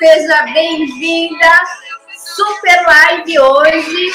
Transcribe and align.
seja 0.00 0.44
bem-vinda. 0.54 1.60
Super 2.16 2.86
live 2.86 3.38
hoje 3.38 4.06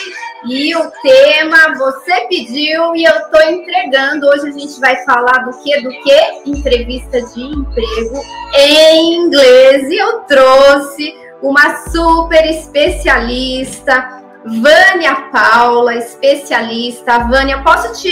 e 0.49 0.75
o 0.75 0.91
tema 1.03 1.75
você 1.77 2.21
pediu 2.21 2.95
e 2.95 3.03
eu 3.03 3.15
estou 3.15 3.41
entregando. 3.43 4.27
Hoje 4.27 4.49
a 4.49 4.51
gente 4.51 4.79
vai 4.79 4.95
falar 5.05 5.45
do 5.45 5.51
que? 5.61 5.81
Do 5.81 5.89
que? 5.89 6.49
Entrevista 6.49 7.21
de 7.21 7.39
emprego 7.39 8.19
em 8.55 9.13
inglês. 9.13 9.87
E 9.91 9.97
eu 9.97 10.21
trouxe 10.21 11.13
uma 11.43 11.77
super 11.91 12.43
especialista, 12.49 14.23
Vânia 14.43 15.15
Paula, 15.31 15.93
especialista. 15.93 17.19
Vânia, 17.27 17.61
posso 17.61 18.01
te 18.01 18.11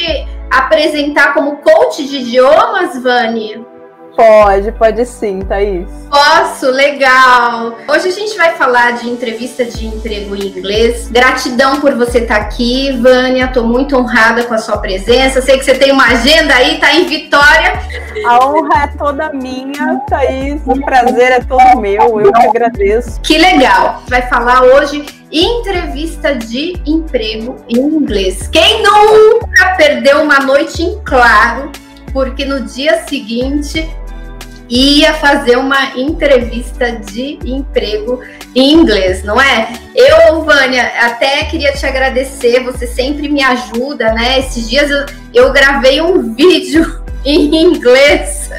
apresentar 0.51 1.33
como 1.33 1.57
coach 1.57 2.07
de 2.07 2.17
idiomas, 2.17 3.01
Vânia? 3.01 3.72
Pode, 4.15 4.71
pode 4.73 5.05
sim, 5.07 5.39
Thaís. 5.39 5.87
Posso, 6.09 6.69
legal. 6.69 7.75
Hoje 7.87 8.09
a 8.09 8.11
gente 8.11 8.37
vai 8.37 8.53
falar 8.55 8.91
de 8.91 9.09
entrevista 9.09 9.65
de 9.65 9.87
emprego 9.87 10.35
em 10.35 10.47
inglês. 10.47 11.09
Gratidão 11.09 11.81
por 11.81 11.95
você 11.95 12.19
estar 12.19 12.35
aqui, 12.35 12.91
Vânia. 13.01 13.45
Estou 13.45 13.63
muito 13.63 13.97
honrada 13.97 14.43
com 14.43 14.53
a 14.53 14.59
sua 14.59 14.77
presença. 14.77 15.41
Sei 15.41 15.57
que 15.57 15.65
você 15.65 15.73
tem 15.73 15.91
uma 15.91 16.05
agenda 16.05 16.53
aí, 16.53 16.79
tá 16.79 16.93
em 16.93 17.05
Vitória. 17.05 17.79
A 18.27 18.45
honra 18.45 18.83
é 18.83 18.87
toda 18.97 19.33
minha, 19.33 19.99
Thaís. 20.07 20.61
O 20.65 20.79
prazer 20.85 21.31
é 21.31 21.39
todo 21.41 21.79
meu. 21.79 22.21
Eu 22.21 22.31
que 22.31 22.47
agradeço. 22.47 23.19
Que 23.21 23.39
legal. 23.39 24.03
Vai 24.07 24.21
falar 24.23 24.61
hoje 24.61 25.03
entrevista 25.31 26.35
de 26.35 26.79
emprego 26.85 27.57
em 27.67 27.79
inglês. 27.79 28.47
Quem 28.51 28.83
nunca 28.83 29.73
perdeu 29.75 30.21
uma 30.21 30.39
noite 30.39 30.83
em 30.83 31.01
claro? 31.03 31.71
Porque 32.13 32.45
no 32.45 32.61
dia 32.61 33.03
seguinte 33.07 33.89
ia 34.73 35.13
fazer 35.13 35.55
uma 35.55 35.95
entrevista 35.95 36.93
de 36.93 37.37
emprego 37.45 38.21
em 38.55 38.73
inglês, 38.73 39.23
não 39.23 39.39
é? 39.39 39.71
Eu, 39.95 40.41
Vânia, 40.43 40.91
até 40.99 41.43
queria 41.43 41.71
te 41.73 41.85
agradecer, 41.85 42.63
você 42.63 42.87
sempre 42.87 43.29
me 43.29 43.43
ajuda, 43.43 44.11
né? 44.13 44.39
Esses 44.39 44.67
dias 44.67 44.89
eu, 44.89 45.05
eu 45.31 45.53
gravei 45.53 46.01
um 46.01 46.33
vídeo 46.33 47.03
em 47.23 47.55
inglês 47.55 48.49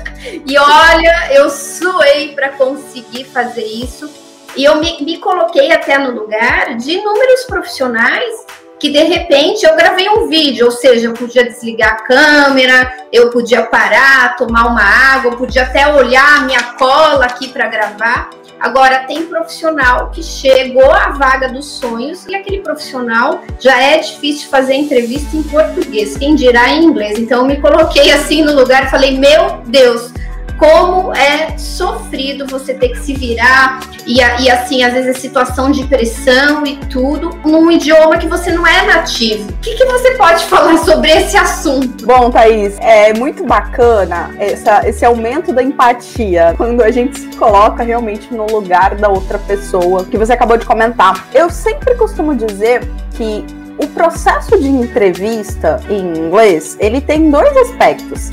e 0.47 0.57
olha, 0.57 1.33
eu 1.33 1.51
suei 1.51 2.33
para 2.33 2.51
conseguir 2.51 3.25
fazer 3.25 3.65
isso. 3.65 4.09
E 4.57 4.63
eu 4.63 4.77
me, 4.77 5.03
me 5.03 5.19
coloquei 5.19 5.73
até 5.73 5.99
no 5.99 6.13
lugar 6.13 6.77
de 6.77 6.93
inúmeros 6.93 7.43
profissionais 7.45 8.47
que 8.79 8.91
de 8.91 9.03
repente 9.03 9.65
eu 9.65 9.77
gravei 9.77 10.09
um 10.09 10.29
vídeo, 10.29 10.67
ou 10.67 10.73
seja, 10.73 11.07
eu 11.07 11.15
podia 11.15 11.45
desligar 11.45 11.93
a 11.93 11.97
câmera, 11.97 12.93
eu 13.13 13.31
podia 13.31 13.63
parar, 13.63 14.37
tomar 14.37 14.67
uma 14.67 14.83
água, 14.83 15.33
eu 15.33 15.37
podia 15.37 15.63
até 15.63 15.87
olhar 15.93 16.39
a 16.39 16.41
minha 16.43 16.63
cola 16.75 17.25
aqui 17.25 17.49
para 17.49 17.69
gravar. 17.69 18.31
Agora, 18.61 19.01
tem 19.01 19.27
profissional 19.27 20.11
que 20.11 20.23
chegou 20.23 20.91
à 20.91 21.11
vaga 21.11 21.49
dos 21.49 21.67
sonhos 21.67 22.25
e 22.27 22.35
aquele 22.35 22.61
profissional 22.61 23.43
já 23.61 23.79
é 23.79 23.99
difícil 23.99 24.49
fazer 24.49 24.75
entrevista 24.75 25.37
em 25.37 25.43
português, 25.43 26.17
quem 26.17 26.35
dirá 26.35 26.71
em 26.71 26.85
inglês. 26.85 27.19
Então, 27.19 27.41
eu 27.41 27.45
me 27.45 27.61
coloquei 27.61 28.11
assim 28.11 28.43
no 28.43 28.55
lugar 28.55 28.87
e 28.87 28.91
falei: 28.91 29.19
Meu 29.19 29.63
Deus, 29.67 30.13
como 30.59 31.15
é 31.15 31.59
sofrido 31.59 32.47
você 32.47 32.75
ter 32.75 32.91
que 32.91 32.99
se 32.99 33.15
virar 33.15 33.81
e, 34.07 34.19
e 34.19 34.51
assim, 34.51 34.83
às 34.83 34.93
vezes 34.93 35.17
a 35.17 35.19
situação 35.19 35.71
de 35.71 35.85
pressão 35.85 36.65
e 36.67 36.77
tudo, 36.87 37.31
num 37.45 37.71
idioma 37.71 38.19
que 38.19 38.29
você 38.29 38.53
não 38.53 38.67
é 38.67 38.87
nativo. 38.87 39.51
O 39.51 39.57
que, 39.57 39.75
que 39.75 39.85
você 39.85 40.13
pode 40.13 40.45
falar 40.47 40.79
sobre 40.79 41.11
esse 41.11 41.37
assunto? 41.37 42.07
Bom, 42.07 42.31
Thaís, 42.31 42.77
é 42.81 43.13
muito 43.15 43.45
bacana 43.45 44.35
essa, 44.39 44.87
esse 44.89 45.05
aumento 45.05 45.53
da 45.53 45.63
empatia 45.63 46.55
quando 46.57 46.83
a 46.83 46.91
gente 46.91 47.19
se 47.19 47.37
coloca 47.37 47.83
realmente 47.83 48.33
no 48.33 48.47
lugar 48.47 48.95
da 48.95 49.09
outra 49.09 49.39
pessoa, 49.39 50.05
que 50.05 50.19
você 50.19 50.33
acabou 50.33 50.57
de 50.57 50.67
comentar. 50.67 51.27
Eu 51.33 51.51
sempre 51.51 51.95
costumo 51.95 52.35
dizer 52.35 52.89
que 53.13 53.45
o 53.79 53.87
processo 53.89 54.59
de 54.59 54.69
entrevista 54.69 55.81
em 55.89 56.17
inglês, 56.17 56.77
ele 56.79 57.01
tem 57.01 57.31
dois 57.31 57.57
aspectos. 57.57 58.31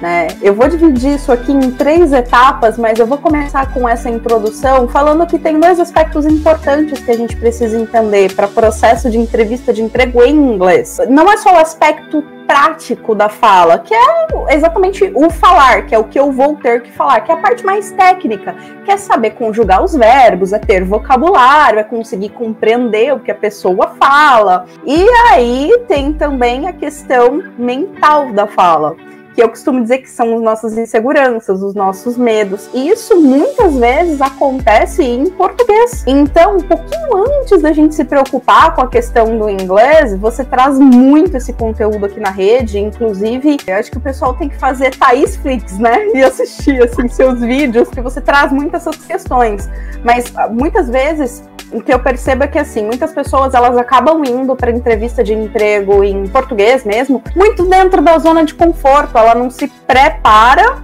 Né? 0.00 0.28
Eu 0.40 0.54
vou 0.54 0.68
dividir 0.68 1.16
isso 1.16 1.32
aqui 1.32 1.52
em 1.52 1.72
três 1.72 2.12
etapas, 2.12 2.78
mas 2.78 2.98
eu 2.98 3.06
vou 3.06 3.18
começar 3.18 3.72
com 3.72 3.88
essa 3.88 4.08
introdução 4.08 4.86
falando 4.88 5.26
que 5.26 5.38
tem 5.38 5.58
dois 5.58 5.80
aspectos 5.80 6.24
importantes 6.24 7.00
que 7.00 7.10
a 7.10 7.16
gente 7.16 7.36
precisa 7.36 7.76
entender 7.76 8.34
para 8.34 8.46
processo 8.46 9.10
de 9.10 9.18
entrevista 9.18 9.72
de 9.72 9.82
emprego 9.82 10.22
em 10.22 10.34
inglês. 10.34 10.98
Não 11.08 11.30
é 11.30 11.36
só 11.36 11.54
o 11.54 11.56
aspecto 11.56 12.22
prático 12.48 13.14
da 13.14 13.28
fala, 13.28 13.78
que 13.78 13.92
é 13.92 14.54
exatamente 14.54 15.04
o 15.14 15.28
falar, 15.28 15.84
que 15.84 15.94
é 15.94 15.98
o 15.98 16.04
que 16.04 16.18
eu 16.18 16.32
vou 16.32 16.56
ter 16.56 16.80
que 16.80 16.90
falar, 16.90 17.20
que 17.20 17.30
é 17.30 17.34
a 17.34 17.38
parte 17.38 17.62
mais 17.62 17.90
técnica, 17.90 18.56
que 18.86 18.90
é 18.90 18.96
saber 18.96 19.32
conjugar 19.32 19.84
os 19.84 19.94
verbos, 19.94 20.54
é 20.54 20.58
ter 20.58 20.82
vocabulário, 20.82 21.78
é 21.78 21.84
conseguir 21.84 22.30
compreender 22.30 23.12
o 23.12 23.20
que 23.20 23.30
a 23.30 23.34
pessoa 23.34 23.94
fala. 24.00 24.64
E 24.86 25.06
aí 25.30 25.84
tem 25.86 26.14
também 26.14 26.66
a 26.66 26.72
questão 26.72 27.42
mental 27.58 28.32
da 28.32 28.46
fala 28.46 28.96
que 29.38 29.44
eu 29.44 29.50
costumo 29.50 29.80
dizer 29.80 29.98
que 29.98 30.10
são 30.10 30.34
as 30.34 30.42
nossas 30.42 30.76
inseguranças, 30.76 31.62
os 31.62 31.72
nossos 31.72 32.18
medos. 32.18 32.68
E 32.74 32.88
isso 32.88 33.20
muitas 33.20 33.72
vezes 33.76 34.20
acontece 34.20 35.04
em 35.04 35.30
português. 35.30 36.02
Então, 36.08 36.56
um 36.56 36.60
pouquinho 36.60 37.16
antes 37.16 37.62
da 37.62 37.72
gente 37.72 37.94
se 37.94 38.04
preocupar 38.04 38.74
com 38.74 38.80
a 38.80 38.88
questão 38.88 39.38
do 39.38 39.48
inglês, 39.48 40.12
você 40.16 40.44
traz 40.44 40.76
muito 40.80 41.36
esse 41.36 41.52
conteúdo 41.52 42.04
aqui 42.04 42.18
na 42.18 42.30
rede. 42.30 42.80
Inclusive, 42.80 43.58
eu 43.64 43.76
acho 43.76 43.92
que 43.92 43.98
o 43.98 44.00
pessoal 44.00 44.34
tem 44.34 44.48
que 44.48 44.56
fazer 44.56 44.90
Thaís 44.96 45.36
Flix, 45.36 45.78
né? 45.78 46.08
E 46.18 46.24
assistir 46.24 46.82
assim, 46.82 47.06
seus 47.06 47.38
vídeos, 47.38 47.88
que 47.90 48.00
você 48.00 48.20
traz 48.20 48.50
muitas 48.50 48.88
essas 48.88 48.96
questões. 49.04 49.70
Mas 50.02 50.32
muitas 50.50 50.88
vezes 50.88 51.44
o 51.70 51.82
que 51.82 51.92
eu 51.92 51.98
percebo 51.98 52.44
é 52.44 52.48
que 52.48 52.58
assim, 52.58 52.84
muitas 52.84 53.12
pessoas 53.12 53.54
elas 53.54 53.76
acabam 53.76 54.22
indo 54.24 54.56
para 54.56 54.70
entrevista 54.70 55.22
de 55.22 55.34
emprego 55.34 56.02
em 56.02 56.26
português 56.26 56.84
mesmo, 56.84 57.22
muito 57.36 57.64
dentro 57.66 58.00
da 58.00 58.18
zona 58.18 58.44
de 58.44 58.54
conforto, 58.54 59.16
ela 59.28 59.38
não 59.38 59.50
se 59.50 59.68
prepara 59.86 60.82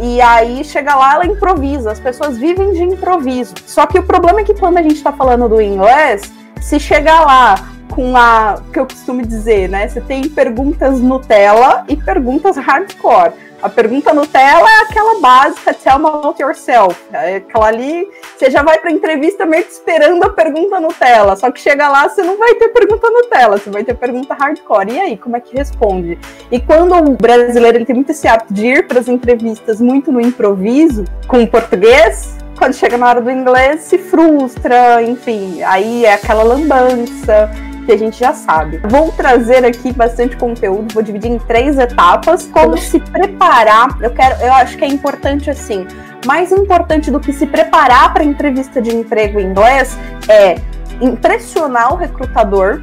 e 0.00 0.20
aí 0.20 0.64
chega 0.64 0.94
lá, 0.94 1.14
ela 1.14 1.26
improvisa. 1.26 1.92
As 1.92 2.00
pessoas 2.00 2.38
vivem 2.38 2.72
de 2.72 2.82
improviso. 2.82 3.54
Só 3.66 3.86
que 3.86 3.98
o 3.98 4.02
problema 4.02 4.40
é 4.40 4.44
que 4.44 4.54
quando 4.54 4.78
a 4.78 4.82
gente 4.82 4.96
está 4.96 5.12
falando 5.12 5.48
do 5.48 5.60
inglês, 5.60 6.32
se 6.60 6.80
chegar 6.80 7.24
lá 7.24 7.72
com 7.90 8.16
a 8.16 8.62
que 8.72 8.78
eu 8.78 8.86
costumo 8.86 9.22
dizer, 9.22 9.68
né? 9.68 9.86
Você 9.86 10.00
tem 10.00 10.28
perguntas 10.28 10.98
Nutella 10.98 11.84
e 11.88 11.96
perguntas 11.96 12.56
hardcore. 12.56 13.32
A 13.62 13.68
pergunta 13.68 14.12
Nutella 14.12 14.68
é 14.68 14.82
aquela 14.82 15.20
básica, 15.20 15.72
tell 15.72 15.96
me 15.96 16.06
about 16.06 16.42
yourself. 16.42 17.00
É 17.12 17.36
aquela 17.36 17.68
ali, 17.68 18.08
você 18.36 18.50
já 18.50 18.60
vai 18.60 18.78
para 18.78 18.90
entrevista 18.90 19.46
meio 19.46 19.62
que 19.62 19.70
esperando 19.70 20.24
a 20.24 20.30
pergunta 20.30 20.80
Nutella. 20.80 21.36
Só 21.36 21.48
que 21.48 21.60
chega 21.60 21.88
lá, 21.88 22.08
você 22.08 22.24
não 22.24 22.36
vai 22.36 22.56
ter 22.56 22.70
pergunta 22.70 23.08
Nutella, 23.08 23.56
você 23.56 23.70
vai 23.70 23.84
ter 23.84 23.94
pergunta 23.94 24.34
hardcore. 24.34 24.92
E 24.92 25.00
aí, 25.00 25.16
como 25.16 25.36
é 25.36 25.40
que 25.40 25.56
responde? 25.56 26.18
E 26.50 26.58
quando 26.58 26.96
o 26.96 27.16
brasileiro 27.16 27.78
ele 27.78 27.84
tem 27.84 27.94
muito 27.94 28.10
esse 28.10 28.26
hábito 28.26 28.52
de 28.52 28.66
ir 28.66 28.88
para 28.88 28.98
as 28.98 29.06
entrevistas 29.06 29.80
muito 29.80 30.10
no 30.10 30.20
improviso, 30.20 31.04
com 31.28 31.40
o 31.40 31.46
português, 31.46 32.36
quando 32.58 32.74
chega 32.74 32.98
na 32.98 33.08
hora 33.08 33.20
do 33.20 33.30
inglês, 33.30 33.82
se 33.82 33.96
frustra, 33.96 35.00
enfim, 35.02 35.62
aí 35.62 36.04
é 36.04 36.14
aquela 36.14 36.42
lambança 36.42 37.48
que 37.84 37.92
a 37.92 37.98
gente 37.98 38.18
já 38.18 38.32
sabe. 38.32 38.80
Vou 38.88 39.10
trazer 39.12 39.64
aqui 39.64 39.92
bastante 39.92 40.36
conteúdo, 40.36 40.92
vou 40.94 41.02
dividir 41.02 41.30
em 41.30 41.38
três 41.38 41.78
etapas. 41.78 42.46
Como 42.46 42.76
se 42.78 43.00
preparar, 43.00 43.96
eu 44.00 44.10
quero, 44.10 44.40
eu 44.42 44.52
acho 44.52 44.76
que 44.76 44.84
é 44.84 44.88
importante 44.88 45.50
assim. 45.50 45.86
Mais 46.26 46.52
importante 46.52 47.10
do 47.10 47.18
que 47.18 47.32
se 47.32 47.46
preparar 47.46 48.12
para 48.12 48.22
entrevista 48.22 48.80
de 48.80 48.94
emprego 48.94 49.40
em 49.40 49.46
inglês 49.46 49.96
é 50.28 50.56
impressionar 51.00 51.92
o 51.92 51.96
recrutador, 51.96 52.80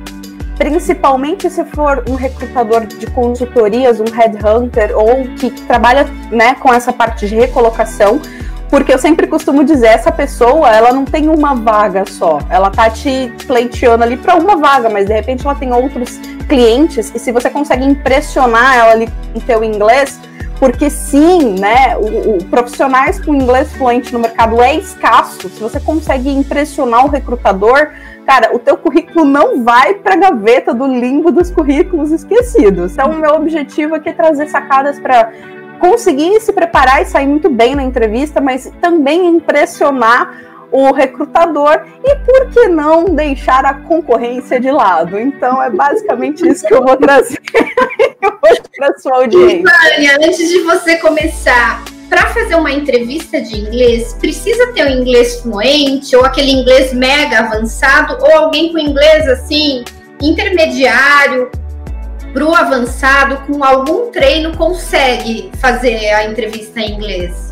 principalmente 0.57 1.49
se 1.49 1.63
for 1.63 2.03
um 2.09 2.15
recrutador 2.15 2.85
de 2.85 3.07
consultorias, 3.07 4.01
um 4.01 4.11
headhunter 4.11 4.91
ou 4.93 5.23
que 5.37 5.49
trabalha 5.51 6.05
né, 6.29 6.53
com 6.55 6.73
essa 6.73 6.91
parte 6.91 7.27
de 7.27 7.35
recolocação, 7.35 8.19
porque 8.69 8.93
eu 8.93 8.99
sempre 8.99 9.25
costumo 9.27 9.63
dizer, 9.63 9.87
essa 9.87 10.11
pessoa, 10.11 10.69
ela 10.69 10.93
não 10.93 11.03
tem 11.03 11.27
uma 11.27 11.55
vaga 11.55 12.03
só. 12.07 12.39
Ela 12.49 12.69
tá 12.69 12.89
te 12.89 13.33
pleiteando 13.47 14.03
ali 14.03 14.15
para 14.15 14.35
uma 14.35 14.55
vaga, 14.55 14.89
mas 14.89 15.07
de 15.07 15.13
repente 15.13 15.45
ela 15.45 15.55
tem 15.55 15.73
outros 15.73 16.19
clientes 16.47 17.11
e 17.13 17.19
se 17.19 17.31
você 17.31 17.49
consegue 17.49 17.83
impressionar 17.85 18.75
ela 18.75 18.91
ali 18.91 19.09
com 19.33 19.39
teu 19.39 19.63
inglês, 19.63 20.19
porque 20.59 20.89
sim, 20.89 21.55
né, 21.57 21.95
o, 21.97 22.37
o, 22.37 22.45
profissionais 22.45 23.19
com 23.23 23.33
inglês 23.33 23.71
fluente 23.73 24.11
no 24.11 24.19
mercado 24.19 24.61
é 24.61 24.75
escasso. 24.75 25.49
Se 25.49 25.61
você 25.61 25.79
consegue 25.79 26.29
impressionar 26.29 27.05
o 27.05 27.09
recrutador, 27.09 27.91
cara, 28.25 28.53
o 28.53 28.59
teu 28.59 28.75
currículo 28.77 29.23
não 29.23 29.63
vai 29.63 29.93
para 29.93 30.15
a 30.15 30.17
gaveta 30.17 30.73
do 30.73 30.85
limbo 30.85 31.31
dos 31.31 31.49
currículos 31.49 32.11
esquecidos. 32.11 32.91
Então, 32.91 33.11
o 33.11 33.15
meu 33.15 33.35
objetivo 33.35 33.95
aqui 33.95 34.09
é 34.09 34.13
trazer 34.13 34.47
sacadas 34.47 34.99
para 34.99 35.31
conseguir 35.79 36.39
se 36.41 36.51
preparar 36.51 37.01
e 37.01 37.05
sair 37.05 37.27
muito 37.27 37.49
bem 37.49 37.75
na 37.75 37.83
entrevista, 37.83 38.39
mas 38.39 38.71
também 38.81 39.27
impressionar 39.27 40.49
o 40.71 40.91
recrutador 40.91 41.81
e 42.03 42.15
por 42.17 42.49
que 42.51 42.67
não 42.67 43.05
deixar 43.05 43.65
a 43.65 43.73
concorrência 43.73 44.59
de 44.59 44.69
lado? 44.69 45.19
Então 45.19 45.61
é 45.61 45.69
basicamente 45.69 46.47
isso 46.47 46.65
que 46.65 46.73
eu 46.73 46.83
vou 46.83 46.95
trazer 46.95 47.41
para 48.77 48.97
sua 48.99 49.15
audiência. 49.17 49.63
Vânia, 49.63 50.17
antes 50.17 50.49
de 50.49 50.61
você 50.61 50.97
começar, 50.97 51.83
para 52.07 52.27
fazer 52.27 52.55
uma 52.55 52.71
entrevista 52.71 53.41
de 53.41 53.59
inglês, 53.59 54.13
precisa 54.13 54.71
ter 54.73 54.85
um 54.85 55.01
inglês 55.01 55.41
fluente 55.41 56.15
ou 56.15 56.25
aquele 56.25 56.51
inglês 56.51 56.93
mega 56.93 57.39
avançado 57.39 58.17
ou 58.21 58.31
alguém 58.37 58.71
com 58.71 58.79
inglês 58.79 59.27
assim 59.27 59.83
intermediário 60.21 61.49
para 62.33 62.45
o 62.45 62.55
avançado 62.55 63.37
com 63.47 63.63
algum 63.63 64.11
treino 64.11 64.55
consegue 64.55 65.51
fazer 65.59 66.09
a 66.13 66.25
entrevista 66.25 66.79
em 66.79 66.93
inglês? 66.93 67.49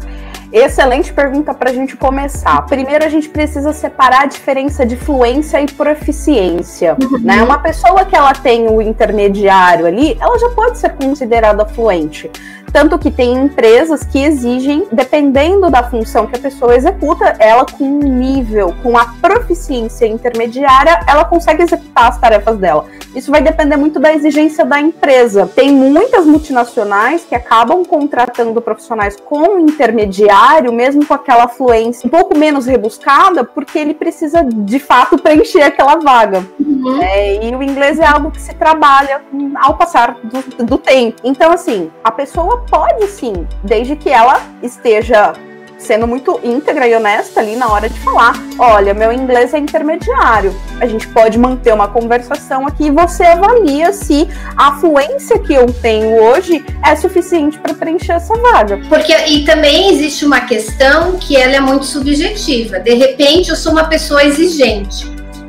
Excelente 0.52 1.12
pergunta 1.12 1.54
para 1.54 1.70
a 1.70 1.74
gente 1.74 1.98
começar. 1.98 2.62
Primeiro, 2.68 3.04
a 3.04 3.10
gente 3.10 3.28
precisa 3.28 3.74
separar 3.74 4.24
a 4.24 4.26
diferença 4.26 4.86
de 4.86 4.96
fluência 4.96 5.60
e 5.60 5.66
proficiência. 5.70 6.96
Uhum. 7.02 7.20
Né? 7.20 7.44
Uma 7.44 7.60
pessoa 7.60 8.06
que 8.06 8.16
ela 8.16 8.34
tem 8.34 8.68
o 8.70 8.82
intermediário 8.82 9.86
ali, 9.86 10.18
ela 10.22 10.40
já 10.40 10.50
pode 10.52 10.78
ser 10.78 10.92
considerada 10.92 11.66
fluente. 11.66 12.32
Tanto 12.78 13.00
que 13.00 13.10
tem 13.10 13.34
empresas 13.34 14.04
que 14.04 14.24
exigem, 14.24 14.88
dependendo 14.92 15.68
da 15.68 15.90
função 15.90 16.28
que 16.28 16.36
a 16.36 16.40
pessoa 16.40 16.76
executa, 16.76 17.36
ela 17.40 17.66
com 17.66 17.84
um 17.84 18.04
nível, 18.04 18.72
com 18.84 18.96
a 18.96 19.16
proficiência 19.20 20.06
intermediária, 20.06 21.00
ela 21.08 21.26
consegue 21.26 21.64
executar 21.64 22.10
as 22.10 22.20
tarefas 22.20 22.56
dela. 22.60 22.86
Isso 23.16 23.32
vai 23.32 23.42
depender 23.42 23.78
muito 23.78 24.00
da 24.00 24.14
exigência 24.14 24.64
da 24.64 24.80
empresa. 24.80 25.50
Tem 25.56 25.72
muitas 25.72 26.28
multinacionais 26.28 27.26
que 27.26 27.34
acabam 27.34 27.84
contratando 27.84 28.62
profissionais 28.62 29.16
com 29.26 29.58
intermediário, 29.58 30.72
mesmo 30.72 31.04
com 31.04 31.16
aquela 31.16 31.48
fluência 31.48 32.06
um 32.06 32.12
pouco 32.12 32.38
menos 32.38 32.68
rebuscada, 32.68 33.44
porque 33.44 33.80
ele 33.80 33.96
precisa 33.96 34.44
de 34.44 34.78
fato 34.78 35.18
preencher 35.18 35.64
aquela 35.64 35.96
vaga. 35.96 36.46
Uhum. 36.60 37.02
É, 37.02 37.44
e 37.44 37.56
o 37.56 37.64
inglês 37.64 38.00
é 38.00 38.06
algo 38.06 38.30
que 38.30 38.40
se 38.40 38.54
trabalha 38.54 39.24
ao 39.56 39.76
passar 39.76 40.16
do, 40.24 40.64
do 40.64 40.78
tempo. 40.78 41.20
Então, 41.24 41.52
assim, 41.52 41.90
a 42.04 42.12
pessoa 42.12 42.67
pode 42.70 43.08
sim, 43.08 43.48
desde 43.64 43.96
que 43.96 44.10
ela 44.10 44.42
esteja 44.62 45.34
sendo 45.78 46.08
muito 46.08 46.40
íntegra 46.44 46.88
e 46.88 46.96
honesta 46.96 47.40
ali 47.40 47.56
na 47.56 47.68
hora 47.72 47.88
de 47.88 48.00
falar. 48.00 48.34
Olha, 48.58 48.94
meu 48.94 49.12
inglês 49.12 49.54
é 49.54 49.60
intermediário. 49.60 50.56
A 50.82 50.86
gente 50.86 51.08
pode 51.08 51.38
manter 51.38 51.74
uma 51.74 51.88
conversação 51.88 52.66
aqui 52.66 52.86
e 52.86 52.92
você 52.92 53.24
avalia 53.24 53.94
se 53.94 54.28
a 54.56 54.76
fluência 54.78 55.40
que 55.40 55.54
eu 55.54 55.72
tenho 55.72 56.22
hoje 56.24 56.66
é 56.84 56.96
suficiente 56.96 57.60
para 57.60 57.74
preencher 57.74 58.14
essa 58.14 58.36
vaga. 58.36 58.80
Porque 58.90 59.16
e 59.28 59.46
também 59.46 59.94
existe 59.94 60.26
uma 60.26 60.42
questão 60.42 61.18
que 61.18 61.36
ela 61.36 61.56
é 61.56 61.60
muito 61.60 61.86
subjetiva. 61.86 62.80
De 62.80 62.94
repente, 62.96 63.50
eu 63.50 63.56
sou 63.56 63.72
uma 63.72 63.86
pessoa 63.86 64.24
exigente 64.24 65.06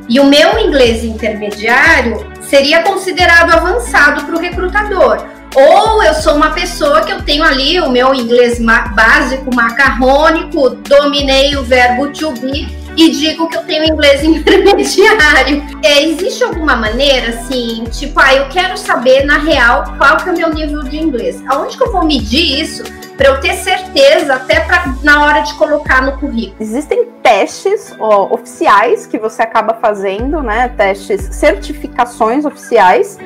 e 0.09 0.19
o 0.21 0.25
meu 0.25 0.59
inglês 0.59 1.05
intermediário 1.05 2.27
seria 2.43 2.83
considerado 2.83 3.53
avançado 3.53 4.25
para 4.25 4.37
o 4.37 4.39
recrutador. 4.39 5.38
Ou 5.55 6.03
eu 6.03 6.15
sou 6.15 6.35
uma 6.35 6.51
pessoa 6.51 7.01
que 7.03 7.13
eu 7.13 7.23
tenho 7.23 7.43
ali 7.43 7.81
o 7.81 7.91
meu 7.91 8.15
inglês 8.15 8.59
básico, 8.95 9.55
macarrônico, 9.55 10.71
dominei 10.71 11.57
o 11.57 11.63
verbo 11.63 12.13
to 12.13 12.33
be 12.33 12.79
e 12.97 13.11
digo 13.11 13.49
que 13.49 13.57
eu 13.57 13.63
tenho 13.63 13.85
inglês 13.85 14.23
intermediário. 14.25 15.65
É, 15.83 16.03
existe 16.03 16.43
alguma 16.43 16.77
maneira, 16.77 17.31
assim, 17.31 17.85
tipo, 17.93 18.19
ah, 18.19 18.35
eu 18.35 18.49
quero 18.49 18.77
saber 18.77 19.25
na 19.25 19.39
real 19.39 19.85
qual 19.97 20.17
que 20.17 20.29
é 20.29 20.33
o 20.33 20.37
meu 20.37 20.53
nível 20.53 20.83
de 20.83 20.99
inglês. 20.99 21.43
Aonde 21.49 21.77
que 21.77 21.83
eu 21.85 21.93
vou 21.93 22.05
medir 22.05 22.61
isso 22.61 22.83
para 23.17 23.29
eu 23.29 23.41
ter 23.41 23.55
certeza 23.55 24.35
até 24.35 24.61
para 24.61 24.95
na 25.03 25.25
hora 25.25 25.41
de 25.41 25.55
colocar 25.55 26.03
no 26.03 26.19
currículo? 26.19 26.57
Existem 26.61 27.07
testes 27.23 27.95
ó, 27.99 28.35
oficiais 28.35 29.07
que 29.07 29.19
você 29.19 29.43
acaba 29.43 29.75
fazendo, 29.75 30.43
né? 30.43 30.69
Testes, 30.77 31.29
certificações 31.33 32.45
oficiais 32.45 33.17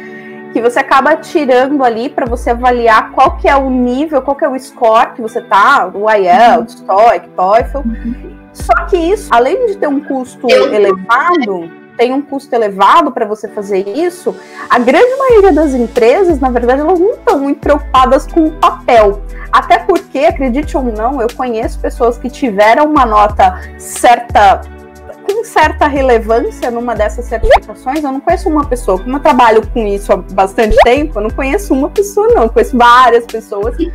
que 0.52 0.60
você 0.60 0.78
acaba 0.78 1.16
tirando 1.16 1.82
ali 1.82 2.08
para 2.08 2.26
você 2.26 2.50
avaliar 2.50 3.10
qual 3.12 3.37
que 3.37 3.49
é 3.49 3.56
o 3.56 3.70
nível, 3.70 4.22
qual 4.22 4.37
que 4.37 4.44
é 4.44 4.49
o 4.49 4.58
score 4.58 5.12
que 5.14 5.22
você 5.22 5.40
tá, 5.40 5.90
o 5.93 6.10
IELTS, 6.10 6.81
uhum. 6.81 6.87
TOEIC, 6.87 7.28
TOEFL. 7.31 7.78
Uhum. 7.78 8.37
Só 8.52 8.75
que 8.87 8.96
isso, 8.96 9.28
além 9.32 9.66
de 9.66 9.76
ter 9.76 9.87
um 9.87 10.00
custo 10.00 10.46
elevado, 10.50 11.70
tem 11.96 12.12
um 12.12 12.20
custo 12.20 12.54
elevado 12.54 13.10
para 13.12 13.25
você 13.26 13.49
fazer 13.49 13.88
isso, 13.88 14.34
a 14.69 14.78
grande 14.78 15.16
maioria 15.16 15.52
das 15.52 15.75
empresas, 15.75 16.38
na 16.40 16.50
verdade, 16.50 16.81
elas 16.81 16.98
não 16.98 17.12
estão 17.12 17.38
muito 17.38 17.60
preocupadas 17.60 18.26
com 18.26 18.46
o 18.46 18.52
papel. 18.52 19.22
Até 19.50 19.78
porque, 19.78 20.20
acredite 20.20 20.76
ou 20.76 20.82
não, 20.82 21.20
eu 21.20 21.28
conheço 21.34 21.78
pessoas 21.78 22.19
que 22.19 22.31
tiveram 22.31 22.87
uma 22.87 23.05
nota 23.05 23.60
certa 23.78 24.62
com 25.32 25.44
certa 25.44 25.87
relevância 25.87 26.70
numa 26.70 26.94
dessas 26.94 27.25
certificações. 27.25 28.05
Eu 28.05 28.12
não 28.12 28.20
conheço 28.20 28.49
uma 28.49 28.64
pessoa, 28.64 28.99
como 28.99 29.17
eu 29.17 29.20
trabalho 29.20 29.67
com 29.69 29.87
isso 29.87 30.12
há 30.12 30.17
bastante 30.17 30.76
tempo, 30.84 31.19
eu 31.19 31.23
não 31.23 31.31
conheço 31.31 31.73
uma 31.73 31.88
pessoa, 31.88 32.29
não. 32.29 32.43
Eu 32.43 32.50
conheço 32.50 32.76
várias 32.76 33.25
pessoas 33.25 33.75
que, 33.76 33.90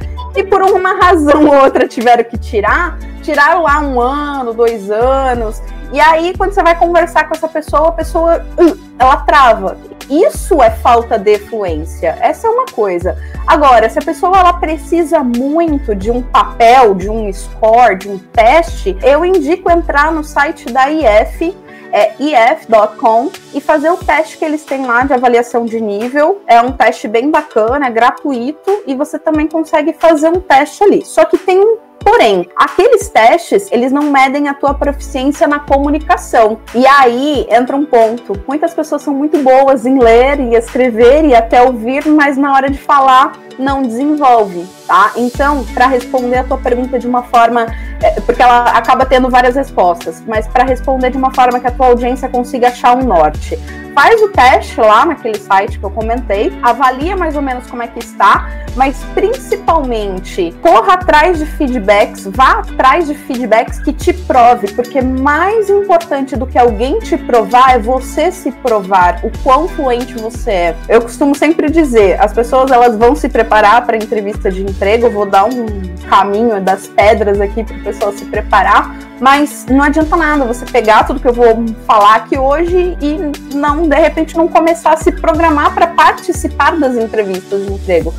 por 0.46 0.62
uma 0.64 0.94
razão 0.94 1.46
ou 1.46 1.64
outra, 1.64 1.88
tiveram 1.88 2.24
que 2.24 2.38
tirar, 2.38 2.98
tiraram 3.22 3.64
lá 3.64 3.80
um 3.80 4.02
ano, 4.02 4.54
dois 4.54 4.90
anos. 4.90 5.62
E 5.94 6.00
aí, 6.00 6.34
quando 6.36 6.54
você 6.54 6.64
vai 6.64 6.78
conversar 6.78 7.28
com 7.28 7.36
essa 7.36 7.48
pessoa, 7.48 7.90
a 7.90 7.92
pessoa 7.92 8.46
uh, 8.58 8.78
ela 9.00 9.18
trava. 9.18 9.78
Isso 10.10 10.62
é 10.62 10.70
falta 10.70 11.18
de 11.18 11.38
fluência. 11.40 12.18
Essa 12.22 12.48
é 12.48 12.50
uma 12.50 12.66
coisa. 12.66 13.18
Agora, 13.46 13.90
se 13.90 14.00
a 14.00 14.02
pessoa 14.02 14.38
ela 14.38 14.54
precisa 14.54 15.24
muito 15.24 15.94
de 15.94 16.10
um 16.10 16.22
papel, 16.22 16.96
de 16.96 17.10
um 17.10 17.32
score, 17.32 17.98
de 17.98 18.10
um 18.10 18.18
teste, 18.18 18.98
eu 19.02 19.26
indico 19.26 19.70
entrar 19.70 20.12
no 20.12 20.24
site 20.24 20.66
da 20.72 20.90
IF 20.90 21.56
é 21.92 22.14
if.com 22.20 23.32
e 23.54 23.62
fazer 23.62 23.90
o 23.90 23.98
teste 23.98 24.38
que 24.38 24.46
eles 24.46 24.64
têm 24.64 24.86
lá 24.86 25.04
de 25.04 25.14
avaliação 25.14 25.66
de 25.66 25.80
nível. 25.80 26.42
É 26.48 26.62
um 26.62 26.72
teste 26.72 27.08
bem 27.08 27.30
bacana, 27.32 27.88
é 27.88 27.90
gratuito 27.90 28.84
e 28.86 28.96
você 28.96 29.18
também 29.18 29.48
consegue 29.48 29.94
fazer 29.94 30.30
um 30.30 30.40
teste 30.40 30.84
ali. 30.84 31.06
Só 31.06 31.26
que 31.26 31.38
tem 31.38 31.60
um 31.60 31.78
Porém, 32.00 32.50
aqueles 32.56 33.10
testes, 33.10 33.70
eles 33.72 33.92
não 33.92 34.04
medem 34.04 34.48
a 34.48 34.54
tua 34.54 34.74
proficiência 34.74 35.48
na 35.48 35.60
comunicação. 35.60 36.60
E 36.74 36.86
aí 36.86 37.48
entra 37.50 37.76
um 37.76 37.86
ponto. 37.86 38.34
Muitas 38.48 38.74
pessoas 38.74 39.02
são 39.02 39.14
muito 39.14 39.38
boas 39.40 39.86
em 39.86 40.00
ler 40.00 40.40
e 40.40 40.56
escrever 40.56 41.26
e 41.26 41.36
até 41.36 41.62
ouvir, 41.62 42.06
mas 42.08 42.38
na 42.38 42.54
hora 42.54 42.70
de 42.70 42.78
falar 42.78 43.34
não 43.58 43.82
desenvolve, 43.82 44.68
tá? 44.88 45.12
Então, 45.18 45.64
para 45.66 45.86
responder 45.86 46.38
a 46.38 46.44
tua 46.44 46.58
pergunta 46.58 46.98
de 46.98 47.06
uma 47.06 47.24
forma, 47.24 47.68
é, 48.02 48.20
porque 48.22 48.42
ela 48.42 48.72
acaba 48.72 49.06
tendo 49.06 49.30
várias 49.30 49.56
respostas, 49.56 50.24
mas 50.26 50.48
para 50.48 50.64
responder 50.64 51.12
de 51.12 51.18
uma 51.18 51.34
forma 51.34 51.60
que 51.60 51.68
a 51.68 51.72
tua 51.72 51.88
audiência 51.88 52.30
consiga 52.30 52.70
achar 52.70 52.96
um 52.96 53.04
norte 53.04 53.60
faz 53.98 54.22
o 54.22 54.30
teste 54.30 54.80
lá 54.80 55.08
naquele 55.08 55.40
site 55.40 55.80
que 55.80 55.84
eu 55.84 55.90
comentei, 55.90 56.56
avalia 56.62 57.18
mais 57.18 57.36
ou 57.36 57.42
menos 57.42 57.66
como 57.66 57.82
é 57.82 57.88
que 57.88 57.98
está, 57.98 58.48
mas 58.76 58.96
principalmente 59.16 60.56
corra 60.62 60.94
atrás 60.94 61.40
de 61.40 61.48
feedbacks, 61.48 62.28
vá 62.28 62.60
atrás 62.60 63.08
de 63.08 63.16
feedbacks 63.16 63.80
que 63.80 63.92
te 63.92 64.14
prove, 64.14 64.72
porque 64.74 65.02
mais 65.02 65.68
importante 65.72 66.36
do 66.36 66.46
que 66.46 66.60
alguém 66.60 67.00
te 67.00 67.18
provar 67.18 67.74
é 67.74 67.80
você 67.80 68.32
se 68.32 68.52
provar 68.52 69.20
o 69.24 69.32
quão 69.42 69.68
fluente 69.68 70.14
você 70.14 70.52
é. 70.52 70.76
Eu 70.88 71.02
costumo 71.02 71.34
sempre 71.34 71.68
dizer, 71.68 72.22
as 72.22 72.32
pessoas 72.32 72.70
elas 72.70 72.96
vão 72.96 73.16
se 73.16 73.28
preparar 73.28 73.84
para 73.84 73.98
entrevista 73.98 74.52
de 74.52 74.62
emprego, 74.78 75.10
vou 75.10 75.26
dar 75.26 75.46
um 75.46 75.66
caminho 76.08 76.62
das 76.62 76.88
pedras 76.88 77.42
aqui 77.42 77.64
para 77.64 77.76
o 77.76 77.84
pessoal 77.84 78.12
se 78.14 78.26
preparar, 78.26 78.96
mas 79.20 79.66
não 79.66 79.84
adianta 79.84 80.16
nada 80.16 80.46
você 80.46 80.66
pegar 80.66 81.04
tudo 81.04 81.20
que 81.20 81.28
eu 81.28 81.34
vou 81.34 81.66
falar 81.86 82.16
aqui 82.18 82.38
hoje 82.38 82.96
e 83.02 83.56
não, 83.56 83.90
de 83.90 83.96
repente, 83.96 84.38
não 84.38 84.48
começar 84.48 84.94
a 84.94 84.98
se 84.98 85.12
programar 85.12 85.74
para 85.74 85.88
participar 85.88 86.78
das 86.78 86.96
entrevistas 86.96 87.66
de 87.66 87.74
emprego. 87.74 88.14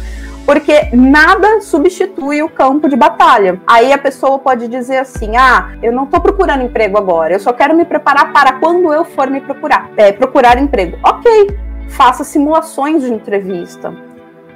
Porque 0.44 0.88
nada 0.94 1.60
substitui 1.60 2.42
o 2.42 2.48
campo 2.48 2.88
de 2.88 2.96
batalha. 2.96 3.60
Aí 3.66 3.92
a 3.92 3.98
pessoa 3.98 4.38
pode 4.38 4.66
dizer 4.66 4.96
assim: 4.96 5.36
ah, 5.36 5.74
eu 5.82 5.92
não 5.92 6.04
estou 6.04 6.20
procurando 6.20 6.64
emprego 6.64 6.96
agora, 6.96 7.34
eu 7.34 7.40
só 7.40 7.52
quero 7.52 7.76
me 7.76 7.84
preparar 7.84 8.32
para 8.32 8.54
quando 8.54 8.92
eu 8.92 9.04
for 9.04 9.28
me 9.30 9.42
procurar, 9.42 9.90
é, 9.96 10.10
procurar 10.10 10.58
emprego. 10.58 10.98
Ok, 11.04 11.54
faça 11.90 12.24
simulações 12.24 13.02
de 13.02 13.12
entrevista 13.12 14.07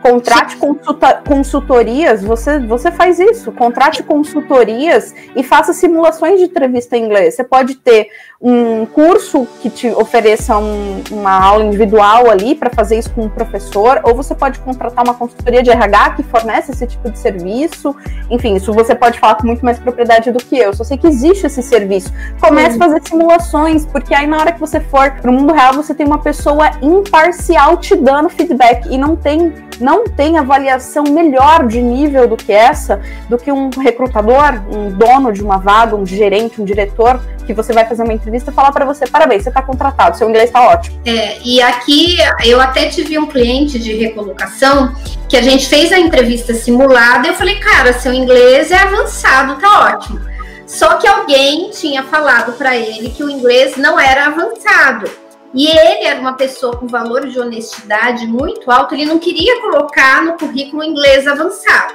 Contrate 0.03 0.57
consulta, 0.57 1.23
consultorias, 1.27 2.25
você, 2.25 2.59
você 2.59 2.91
faz 2.91 3.21
isso. 3.21 3.53
Contrate 3.53 4.03
consultorias 4.03 5.15
e 5.37 5.45
faça 5.45 5.73
simulações 5.73 6.41
de 6.41 6.47
entrevista 6.47 6.97
em 6.97 7.05
inglês. 7.05 7.35
Você 7.35 7.45
pode 7.45 7.77
ter 7.77 8.09
um 8.41 8.85
curso 8.85 9.47
que 9.61 9.71
te 9.71 9.89
ofereça 9.91 10.59
um, 10.59 11.05
uma 11.13 11.41
aula 11.41 11.65
individual 11.65 12.29
ali 12.29 12.57
para 12.57 12.71
fazer 12.71 12.99
isso 12.99 13.11
com 13.13 13.23
um 13.23 13.29
professor, 13.29 14.01
ou 14.03 14.17
você 14.17 14.35
pode 14.35 14.59
contratar 14.59 15.05
uma 15.05 15.15
consultoria 15.15 15.63
de 15.63 15.71
RH 15.71 16.11
que 16.17 16.25
fornece 16.25 16.73
esse 16.73 16.85
tipo 16.89 17.09
de 17.09 17.17
serviço. 17.21 17.95
Enfim, 18.29 18.57
isso 18.57 18.73
você 18.73 18.97
pode 18.97 19.21
falar 19.21 19.37
com 19.37 19.47
muito 19.47 19.65
mais 19.65 19.79
propriedade 19.79 20.33
do 20.33 20.39
que 20.41 20.59
eu. 20.59 20.75
Só 20.75 20.83
sei 20.83 20.99
que 20.99 21.07
existe 21.07 21.47
esse 21.47 21.63
serviço. 21.63 22.13
Comece 22.41 22.75
a 22.75 22.79
fazer 22.79 23.01
simulações, 23.07 23.87
porque 23.87 24.13
aí 24.13 24.27
na 24.27 24.39
hora 24.39 24.51
que 24.51 24.59
você 24.59 24.81
for 24.81 25.13
para 25.13 25.31
o 25.31 25.35
mundo 25.35 25.53
real, 25.53 25.75
você 25.75 25.95
tem 25.95 26.05
uma 26.05 26.19
pessoa 26.19 26.73
imparcial 26.83 27.77
te 27.77 27.95
dando 27.95 28.29
feedback 28.29 28.89
e 28.91 28.99
não 28.99 29.15
tem 29.15 29.53
não 29.83 29.92
tem 30.01 30.39
avaliação 30.39 31.05
melhor 31.05 31.67
de 31.67 31.81
nível 31.81 32.27
do 32.27 32.37
que 32.37 32.53
essa, 32.53 33.01
do 33.29 33.39
que 33.39 33.51
um 33.51 33.71
recrutador, 33.71 34.63
um 34.71 34.91
dono 34.91 35.33
de 35.33 35.43
uma 35.43 35.59
vaga, 35.59 35.97
um 35.97 36.07
gerente, 36.07 36.61
um 36.61 36.65
diretor, 36.65 37.21
que 37.47 37.53
você 37.53 37.73
vai 37.73 37.85
fazer 37.85 38.03
uma 38.03 38.13
entrevista 38.13 38.51
e 38.51 38.55
falar 38.55 38.73
para 38.73 38.85
você: 38.85 39.07
parabéns, 39.07 39.43
você 39.43 39.49
está 39.49 39.63
contratado, 39.63 40.17
seu 40.17 40.29
inglês 40.29 40.47
está 40.47 40.69
ótimo. 40.69 41.01
É, 41.05 41.39
e 41.45 41.61
aqui 41.61 42.17
eu 42.45 42.61
até 42.61 42.89
tive 42.89 43.19
um 43.19 43.27
cliente 43.27 43.79
de 43.79 43.95
recolocação 43.95 44.95
que 45.29 45.37
a 45.37 45.43
gente 45.43 45.67
fez 45.69 45.93
a 45.93 45.99
entrevista 45.99 46.55
simulada 46.55 47.29
eu 47.29 47.35
falei: 47.35 47.59
cara, 47.59 47.93
seu 47.93 48.13
inglês 48.13 48.71
é 48.71 48.77
avançado, 48.77 49.61
tá 49.61 49.93
ótimo. 49.93 50.21
Só 50.67 50.97
que 50.97 51.07
alguém 51.07 51.71
tinha 51.71 52.03
falado 52.03 52.53
para 52.53 52.77
ele 52.77 53.11
que 53.11 53.23
o 53.23 53.31
inglês 53.31 53.77
não 53.77 53.99
era 53.99 54.27
avançado. 54.27 55.11
E 55.55 55.67
ele 55.67 56.05
era 56.05 56.19
uma 56.19 56.33
pessoa 56.33 56.77
com 56.77 56.87
valor 56.87 57.29
de 57.29 57.39
honestidade 57.39 58.27
muito 58.27 58.71
alto, 58.71 58.95
ele 58.95 59.05
não 59.05 59.19
queria 59.19 59.61
colocar 59.61 60.23
no 60.23 60.33
currículo 60.39 60.83
inglês 60.83 61.27
avançado. 61.27 61.95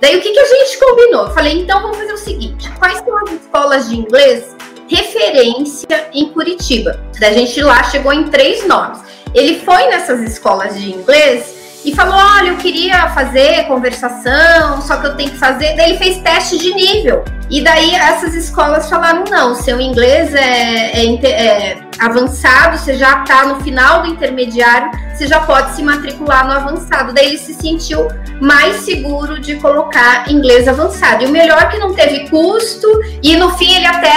Daí 0.00 0.16
o 0.16 0.20
que, 0.20 0.32
que 0.32 0.38
a 0.38 0.44
gente 0.44 0.78
combinou? 0.78 1.26
Eu 1.26 1.30
falei, 1.30 1.60
então 1.60 1.80
vamos 1.80 1.96
fazer 1.96 2.12
o 2.12 2.18
seguinte: 2.18 2.70
quais 2.78 2.98
são 2.98 3.16
as 3.18 3.32
escolas 3.32 3.88
de 3.88 3.96
inglês 3.96 4.56
referência 4.88 6.10
em 6.12 6.28
Curitiba? 6.30 7.00
Daí 7.18 7.30
a 7.30 7.38
gente 7.38 7.62
lá 7.62 7.82
chegou 7.84 8.12
em 8.12 8.24
três 8.24 8.66
nomes. 8.66 9.00
Ele 9.32 9.60
foi 9.60 9.86
nessas 9.86 10.20
escolas 10.20 10.78
de 10.78 10.92
inglês 10.92 11.80
e 11.84 11.94
falou: 11.94 12.14
Olha, 12.14 12.48
eu 12.48 12.56
queria 12.56 13.08
fazer 13.10 13.66
conversação, 13.66 14.82
só 14.82 14.96
que 14.96 15.06
eu 15.06 15.16
tenho 15.16 15.30
que 15.30 15.38
fazer. 15.38 15.76
Daí 15.76 15.90
ele 15.90 15.98
fez 15.98 16.18
teste 16.18 16.58
de 16.58 16.74
nível. 16.74 17.24
E 17.48 17.62
daí 17.62 17.94
essas 17.94 18.34
escolas 18.34 18.88
falaram: 18.88 19.24
Não, 19.30 19.54
seu 19.54 19.80
inglês 19.80 20.34
é, 20.34 21.04
é, 21.04 21.26
é 21.26 21.78
avançado, 21.98 22.78
você 22.78 22.94
já 22.94 23.22
está 23.22 23.46
no 23.46 23.60
final 23.62 24.02
do 24.02 24.08
intermediário, 24.08 24.90
você 25.14 25.26
já 25.26 25.40
pode 25.40 25.74
se 25.74 25.82
matricular 25.82 26.46
no 26.46 26.52
avançado. 26.52 27.12
Daí 27.12 27.26
ele 27.26 27.38
se 27.38 27.54
sentiu 27.54 28.08
mais 28.40 28.76
seguro 28.84 29.40
de 29.40 29.56
colocar 29.56 30.30
inglês 30.30 30.68
avançado. 30.68 31.24
E 31.24 31.26
o 31.26 31.30
melhor 31.30 31.62
é 31.62 31.66
que 31.66 31.78
não 31.78 31.94
teve 31.94 32.28
custo 32.28 32.88
e 33.22 33.36
no 33.36 33.56
fim 33.56 33.74
ele 33.74 33.86
até 33.86 34.14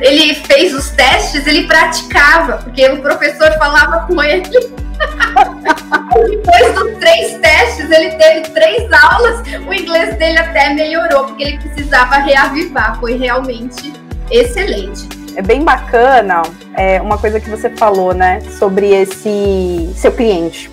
ele 0.00 0.34
fez 0.34 0.74
os 0.74 0.90
testes, 0.90 1.46
ele 1.46 1.66
praticava, 1.66 2.58
porque 2.58 2.86
o 2.88 3.00
professor 3.00 3.52
falava 3.58 4.06
com 4.06 4.22
ele. 4.22 4.44
Depois 6.14 6.74
dos 6.74 6.98
três 6.98 7.38
testes, 7.38 7.90
ele 7.90 8.10
teve 8.12 8.48
três 8.50 8.92
aulas, 8.92 9.40
o 9.66 9.74
inglês 9.74 10.16
dele 10.16 10.38
até 10.38 10.70
melhorou, 10.70 11.24
porque 11.24 11.42
ele 11.42 11.58
precisava 11.58 12.18
reavivar. 12.54 13.00
Foi 13.00 13.16
realmente 13.16 13.92
excelente 14.30 15.24
é 15.36 15.42
bem 15.42 15.64
bacana 15.64 16.42
é, 16.74 17.00
uma 17.00 17.18
coisa 17.18 17.40
que 17.40 17.50
você 17.50 17.68
falou, 17.70 18.14
né, 18.14 18.40
sobre 18.58 18.90
esse 18.90 19.92
seu 19.96 20.12
cliente. 20.12 20.70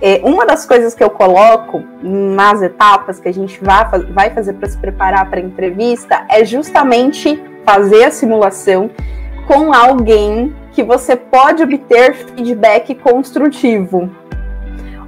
É, 0.00 0.20
uma 0.22 0.46
das 0.46 0.64
coisas 0.64 0.94
que 0.94 1.02
eu 1.02 1.10
coloco 1.10 1.82
nas 2.02 2.62
etapas 2.62 3.18
que 3.18 3.28
a 3.28 3.32
gente 3.32 3.58
vai, 3.62 3.84
vai 4.10 4.30
fazer 4.30 4.52
para 4.52 4.68
se 4.68 4.76
preparar 4.76 5.28
para 5.28 5.40
a 5.40 5.42
entrevista 5.42 6.24
é 6.28 6.44
justamente 6.44 7.42
fazer 7.64 8.04
a 8.04 8.10
simulação 8.10 8.90
com 9.46 9.72
alguém 9.72 10.54
que 10.72 10.82
você 10.82 11.16
pode 11.16 11.62
obter 11.62 12.14
feedback 12.14 12.94
construtivo. 12.94 14.08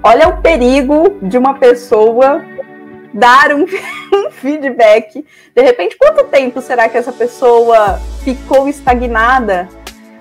Olha 0.02 0.28
o 0.28 0.38
perigo 0.38 1.18
de 1.22 1.38
uma 1.38 1.54
pessoa 1.54 2.42
dar 3.12 3.52
um, 3.52 3.64
um, 4.14 4.30
feedback. 4.30 5.24
De 5.54 5.62
repente, 5.62 5.96
quanto 5.98 6.24
tempo 6.24 6.60
será 6.60 6.88
que 6.88 6.96
essa 6.96 7.12
pessoa 7.12 8.00
ficou 8.22 8.68
estagnada 8.68 9.68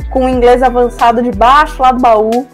com 0.09 0.25
o 0.25 0.29
inglês 0.29 0.63
avançado 0.63 1.21
debaixo 1.21 1.81
lá 1.81 1.91
do 1.91 2.01
baú 2.01 2.47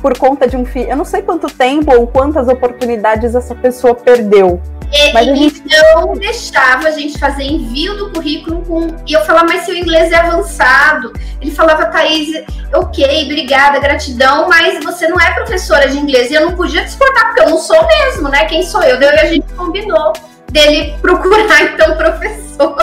por 0.00 0.16
conta 0.16 0.46
de 0.46 0.56
um 0.56 0.64
filho? 0.64 0.90
Eu 0.90 0.96
não 0.96 1.04
sei 1.04 1.22
quanto 1.22 1.46
tempo 1.48 1.94
ou 1.94 2.06
quantas 2.06 2.48
oportunidades 2.48 3.34
essa 3.34 3.54
pessoa 3.54 3.94
perdeu. 3.94 4.60
E, 4.92 5.12
mas 5.12 5.28
a 5.28 5.34
gente 5.34 5.62
não 5.66 6.14
deixava 6.14 6.88
a 6.88 6.90
gente 6.90 7.18
fazer 7.18 7.44
envio 7.44 7.96
do 7.96 8.10
currículo 8.10 8.62
com. 8.62 8.86
E 9.06 9.12
eu 9.12 9.20
falava, 9.24 9.46
mas 9.46 9.62
seu 9.62 9.76
inglês 9.76 10.10
é 10.12 10.16
avançado. 10.16 11.12
Ele 11.40 11.50
falava, 11.50 11.86
Thaís, 11.86 12.42
ok, 12.72 13.24
obrigada, 13.24 13.78
gratidão, 13.78 14.48
mas 14.48 14.82
você 14.82 15.06
não 15.08 15.20
é 15.20 15.32
professora 15.32 15.88
de 15.88 15.98
inglês. 15.98 16.30
E 16.30 16.34
eu 16.34 16.46
não 16.46 16.56
podia 16.56 16.84
discordar, 16.84 17.26
porque 17.26 17.42
eu 17.42 17.50
não 17.50 17.58
sou 17.58 17.86
mesmo, 17.86 18.28
né? 18.28 18.46
Quem 18.46 18.62
sou 18.62 18.82
eu? 18.82 18.98
Daí 18.98 19.18
a 19.18 19.26
gente 19.26 19.52
combinou 19.54 20.12
dele 20.50 20.94
procurar, 21.02 21.62
então, 21.64 21.96
professor. 21.96 22.76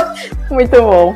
Muito 0.51 0.79
bom. 0.81 1.15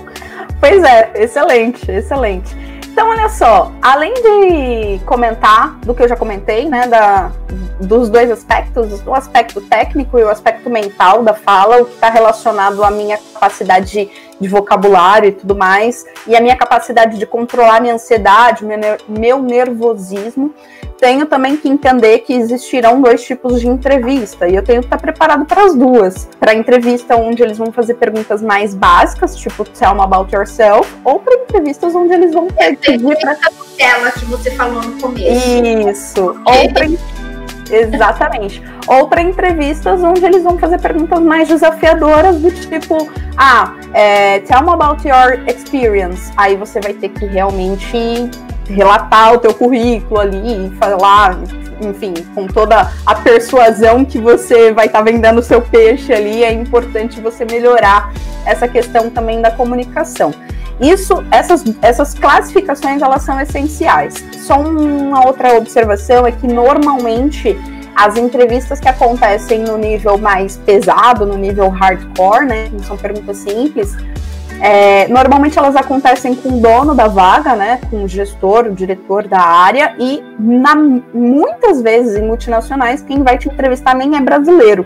Pois 0.59 0.83
é, 0.83 1.11
excelente, 1.15 1.89
excelente. 1.89 2.68
Então, 2.99 3.11
olha 3.11 3.29
só, 3.29 3.71
além 3.81 4.13
de 4.13 4.99
comentar 5.05 5.79
do 5.85 5.95
que 5.95 6.03
eu 6.03 6.07
já 6.09 6.17
comentei, 6.17 6.67
né, 6.67 6.85
da, 6.85 7.31
dos 7.79 8.09
dois 8.09 8.29
aspectos, 8.29 9.01
o 9.07 9.13
aspecto 9.13 9.61
técnico 9.61 10.19
e 10.19 10.23
o 10.25 10.27
aspecto 10.27 10.69
mental 10.69 11.23
da 11.23 11.33
fala, 11.33 11.81
o 11.81 11.85
que 11.85 11.93
está 11.93 12.09
relacionado 12.09 12.83
à 12.83 12.91
minha 12.91 13.17
capacidade 13.17 13.89
de, 13.89 14.11
de, 14.39 14.47
vocabulário 14.47 15.29
e 15.29 15.31
tudo 15.31 15.55
mais, 15.55 16.05
e 16.27 16.35
a 16.35 16.41
minha 16.41 16.55
capacidade 16.55 17.17
de 17.17 17.25
controlar 17.25 17.81
minha 17.81 17.93
ansiedade, 17.93 18.65
meu, 19.07 19.41
nervosismo, 19.41 20.53
tenho 20.99 21.25
também 21.25 21.55
que 21.55 21.69
entender 21.69 22.19
que 22.19 22.33
existirão 22.33 23.01
dois 23.01 23.23
tipos 23.23 23.61
de 23.61 23.67
entrevista 23.67 24.47
e 24.47 24.55
eu 24.55 24.63
tenho 24.63 24.81
que 24.81 24.87
estar 24.87 24.97
preparado 24.97 25.45
para 25.45 25.63
as 25.63 25.73
duas. 25.73 26.27
Para 26.39 26.53
entrevista 26.53 27.15
onde 27.15 27.41
eles 27.41 27.57
vão 27.57 27.71
fazer 27.71 27.93
perguntas 27.93 28.41
mais 28.41 28.75
básicas, 28.75 29.35
tipo 29.35 29.63
tell 29.63 29.95
me 29.95 30.01
about 30.01 30.33
yourself, 30.35 30.93
ou 31.05 31.19
para 31.19 31.35
entrevistas 31.35 31.95
onde 31.95 32.13
eles 32.13 32.33
vão 32.33 32.47
pedir 32.47 33.17
para 33.17 33.35
tela 33.77 34.11
que 34.11 34.25
você 34.25 34.51
falou 34.51 34.83
no 34.83 34.99
começo. 34.99 35.89
Isso. 35.89 36.41
Ou 36.45 36.73
pra... 36.73 36.85
Exatamente. 37.71 38.61
Ou 38.87 39.07
para 39.07 39.21
entrevistas 39.21 40.03
onde 40.03 40.25
eles 40.25 40.43
vão 40.43 40.57
fazer 40.57 40.79
perguntas 40.79 41.19
mais 41.19 41.47
desafiadoras 41.47 42.37
do 42.37 42.51
tipo, 42.51 43.09
ah, 43.37 43.73
é, 43.93 44.39
tell 44.39 44.63
me 44.63 44.69
about 44.69 45.07
your 45.07 45.39
experience. 45.47 46.31
Aí 46.37 46.55
você 46.55 46.79
vai 46.79 46.93
ter 46.93 47.09
que 47.09 47.25
realmente 47.25 48.29
relatar 48.67 49.33
o 49.33 49.39
teu 49.39 49.53
currículo 49.53 50.19
ali 50.19 50.67
e 50.67 50.69
falar, 50.77 51.37
enfim, 51.81 52.13
com 52.35 52.45
toda 52.47 52.91
a 53.05 53.15
persuasão 53.15 54.05
que 54.05 54.19
você 54.19 54.71
vai 54.71 54.85
estar 54.85 54.99
tá 54.99 55.05
vendendo 55.05 55.39
o 55.39 55.43
seu 55.43 55.61
peixe 55.61 56.13
ali, 56.13 56.43
é 56.43 56.51
importante 56.51 57.19
você 57.19 57.45
melhorar 57.45 58.13
essa 58.45 58.67
questão 58.67 59.09
também 59.09 59.41
da 59.41 59.51
comunicação. 59.51 60.33
Isso, 60.79 61.23
essas, 61.31 61.63
essas 61.81 62.13
classificações, 62.13 63.01
elas 63.01 63.23
são 63.23 63.39
essenciais. 63.39 64.23
Só 64.37 64.59
uma 64.59 65.25
outra 65.25 65.57
observação 65.57 66.25
é 66.25 66.31
que 66.31 66.47
normalmente 66.47 67.57
as 67.95 68.15
entrevistas 68.15 68.79
que 68.79 68.87
acontecem 68.87 69.59
no 69.59 69.77
nível 69.77 70.17
mais 70.17 70.55
pesado, 70.55 71.25
no 71.25 71.37
nível 71.37 71.67
hardcore, 71.67 72.45
né, 72.45 72.69
não 72.71 72.79
são 72.79 72.95
perguntas 72.95 73.37
simples, 73.37 73.93
é, 74.61 75.07
normalmente 75.07 75.57
elas 75.57 75.75
acontecem 75.75 76.35
com 76.35 76.49
o 76.49 76.61
dono 76.61 76.93
da 76.93 77.07
vaga, 77.07 77.55
né, 77.55 77.79
com 77.89 78.03
o 78.03 78.07
gestor, 78.07 78.67
o 78.67 78.71
diretor 78.71 79.27
da 79.27 79.39
área, 79.39 79.95
e 79.99 80.23
na, 80.39 80.75
muitas 81.13 81.81
vezes 81.81 82.15
em 82.15 82.23
multinacionais 82.25 83.01
quem 83.01 83.21
vai 83.21 83.37
te 83.37 83.49
entrevistar 83.49 83.95
nem 83.95 84.15
é 84.15 84.21
brasileiro, 84.21 84.85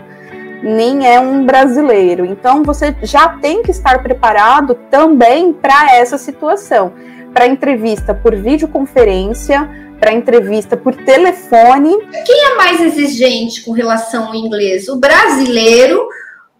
nem 0.64 1.06
é 1.06 1.20
um 1.20 1.44
brasileiro. 1.44 2.24
Então 2.24 2.62
você 2.62 2.96
já 3.02 3.28
tem 3.28 3.62
que 3.62 3.70
estar 3.70 4.02
preparado 4.02 4.74
também 4.90 5.52
para 5.52 5.94
essa 5.94 6.16
situação, 6.16 6.92
para 7.32 7.46
entrevista 7.46 8.14
por 8.14 8.34
videoconferência, 8.34 9.68
para 10.00 10.12
entrevista 10.12 10.76
por 10.76 10.94
telefone. 10.94 11.96
Quem 12.24 12.46
é 12.46 12.54
mais 12.56 12.80
exigente 12.80 13.62
com 13.62 13.72
relação 13.72 14.28
ao 14.28 14.34
inglês, 14.34 14.88
o 14.88 14.96
brasileiro 14.96 16.08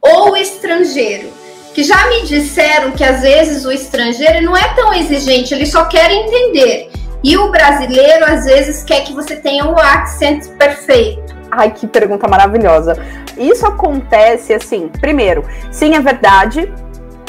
ou 0.00 0.32
o 0.32 0.36
estrangeiro? 0.36 1.44
que 1.74 1.82
já 1.82 2.06
me 2.06 2.22
disseram 2.22 2.92
que 2.92 3.02
às 3.02 3.20
vezes 3.20 3.64
o 3.64 3.72
estrangeiro 3.72 4.40
não 4.44 4.56
é 4.56 4.74
tão 4.74 4.94
exigente, 4.94 5.52
ele 5.52 5.66
só 5.66 5.86
quer 5.86 6.08
entender. 6.08 6.88
E 7.22 7.36
o 7.36 7.50
brasileiro 7.50 8.24
às 8.24 8.44
vezes 8.44 8.84
quer 8.84 9.02
que 9.02 9.12
você 9.12 9.34
tenha 9.34 9.66
o 9.66 9.76
accent 9.76 10.46
perfeito. 10.56 11.34
Ai, 11.50 11.72
que 11.72 11.86
pergunta 11.86 12.28
maravilhosa. 12.28 12.96
Isso 13.38 13.66
acontece 13.66 14.52
assim, 14.52 14.88
primeiro, 15.00 15.44
sim, 15.70 15.94
é 15.94 16.00
verdade, 16.00 16.72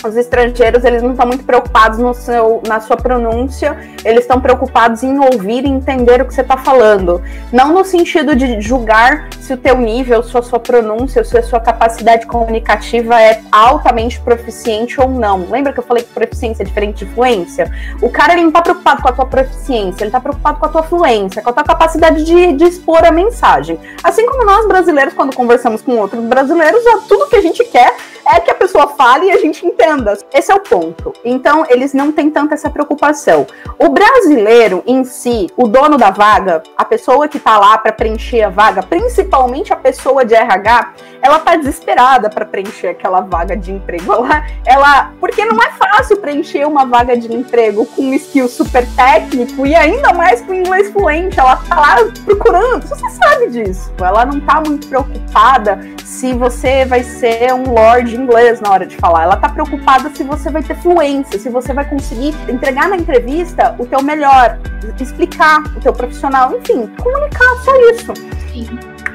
os 0.03 0.15
estrangeiros 0.15 0.83
eles 0.83 1.01
não 1.01 1.11
estão 1.11 1.27
muito 1.27 1.43
preocupados 1.43 1.99
no 1.99 2.13
seu, 2.13 2.61
na 2.67 2.79
sua 2.79 2.97
pronúncia, 2.97 3.77
eles 4.03 4.21
estão 4.21 4.39
preocupados 4.39 5.03
em 5.03 5.17
ouvir 5.19 5.65
e 5.65 5.69
entender 5.69 6.21
o 6.21 6.25
que 6.25 6.33
você 6.33 6.41
está 6.41 6.57
falando. 6.57 7.21
Não 7.51 7.73
no 7.73 7.83
sentido 7.83 8.35
de 8.35 8.59
julgar 8.61 9.29
se 9.39 9.53
o 9.53 9.57
teu 9.57 9.77
nível, 9.77 10.23
se 10.23 10.37
a 10.37 10.41
sua 10.41 10.59
pronúncia, 10.59 11.23
se 11.23 11.37
a 11.37 11.43
sua 11.43 11.59
capacidade 11.59 12.25
comunicativa 12.25 13.19
é 13.21 13.41
altamente 13.51 14.19
proficiente 14.19 14.99
ou 14.99 15.09
não. 15.09 15.47
Lembra 15.49 15.73
que 15.73 15.79
eu 15.79 15.83
falei 15.83 16.03
que 16.03 16.13
proficiência 16.13 16.63
é 16.63 16.65
diferente 16.65 17.05
de 17.05 17.11
fluência? 17.13 17.71
O 18.01 18.09
cara 18.09 18.33
ele 18.33 18.41
não 18.41 18.49
está 18.49 18.61
preocupado 18.61 19.01
com 19.01 19.09
a 19.09 19.13
tua 19.13 19.25
proficiência, 19.25 20.03
ele 20.03 20.09
está 20.09 20.19
preocupado 20.19 20.59
com 20.59 20.65
a 20.65 20.69
tua 20.69 20.83
fluência, 20.83 21.41
com 21.41 21.49
a 21.49 21.53
tua 21.53 21.63
capacidade 21.63 22.23
de, 22.23 22.53
de 22.53 22.63
expor 22.65 23.03
a 23.05 23.11
mensagem. 23.11 23.79
Assim 24.03 24.25
como 24.25 24.45
nós 24.45 24.67
brasileiros, 24.67 25.13
quando 25.13 25.35
conversamos 25.35 25.81
com 25.81 25.97
outros 25.97 26.23
brasileiros, 26.23 26.81
tudo 27.07 27.29
que 27.29 27.35
a 27.35 27.41
gente 27.41 27.63
quer 27.65 27.95
é 28.27 28.39
que 28.39 28.51
a 28.51 28.55
pessoa 28.55 28.87
fale 28.87 29.27
e 29.27 29.31
a 29.31 29.37
gente 29.37 29.65
entenda. 29.65 30.17
Esse 30.33 30.51
é 30.51 30.55
o 30.55 30.59
ponto. 30.59 31.13
Então, 31.23 31.65
eles 31.69 31.93
não 31.93 32.11
têm 32.11 32.29
tanta 32.29 32.53
essa 32.53 32.69
preocupação. 32.69 33.45
O 33.77 33.89
brasileiro 33.89 34.83
em 34.85 35.03
si, 35.03 35.47
o 35.55 35.67
dono 35.67 35.97
da 35.97 36.09
vaga, 36.09 36.63
a 36.75 36.83
pessoa 36.83 37.27
que 37.27 37.39
tá 37.39 37.57
lá 37.57 37.77
para 37.77 37.91
preencher 37.91 38.43
a 38.43 38.49
vaga, 38.49 38.81
principalmente 38.83 39.71
a 39.71 39.75
pessoa 39.75 40.25
de 40.25 40.33
RH, 40.33 40.93
ela 41.21 41.39
tá 41.39 41.55
desesperada 41.55 42.29
para 42.29 42.45
preencher 42.45 42.89
aquela 42.89 43.21
vaga 43.21 43.55
de 43.55 43.71
emprego. 43.71 44.13
Ela, 44.13 44.45
ela, 44.65 45.11
porque 45.19 45.43
não 45.45 45.57
é 45.61 45.71
fácil 45.71 46.17
preencher 46.17 46.65
uma 46.67 46.85
vaga 46.85 47.17
de 47.17 47.33
emprego 47.33 47.85
com 47.85 48.03
um 48.03 48.13
skill 48.13 48.47
super 48.47 48.85
técnico 48.95 49.65
e 49.65 49.75
ainda 49.75 50.13
mais 50.13 50.41
com 50.41 50.53
inglês 50.53 50.91
fluente. 50.91 51.39
Ela 51.39 51.57
tá 51.57 51.75
lá 51.75 51.95
procurando. 52.23 52.87
Você 52.87 53.09
sabe 53.09 53.49
disso. 53.49 53.91
Ela 53.99 54.25
não 54.25 54.39
tá 54.41 54.61
muito 54.65 54.87
preocupada 54.87 55.79
se 56.03 56.33
você 56.33 56.85
vai 56.85 57.03
ser 57.03 57.53
um 57.53 57.73
lord 57.73 58.14
inglês 58.15 58.61
na 58.61 58.71
hora 58.71 58.85
de 58.85 58.95
falar. 58.97 59.23
Ela 59.23 59.37
tá 59.37 59.49
preocupada 59.49 60.09
se 60.13 60.23
você 60.23 60.49
vai 60.49 60.63
ter 60.63 60.75
fluência, 60.75 61.39
se 61.39 61.49
você 61.49 61.73
vai 61.73 61.87
conseguir 61.87 62.33
entregar 62.49 62.89
na 62.89 62.97
entrevista 62.97 63.75
o 63.79 63.85
teu 63.85 64.01
melhor, 64.01 64.57
explicar 64.99 65.63
o 65.75 65.79
teu 65.79 65.93
profissional, 65.93 66.55
enfim, 66.55 66.87
comunicar 67.01 67.55
só 67.63 67.75
isso. 67.91 68.13
Sim. 68.51 68.67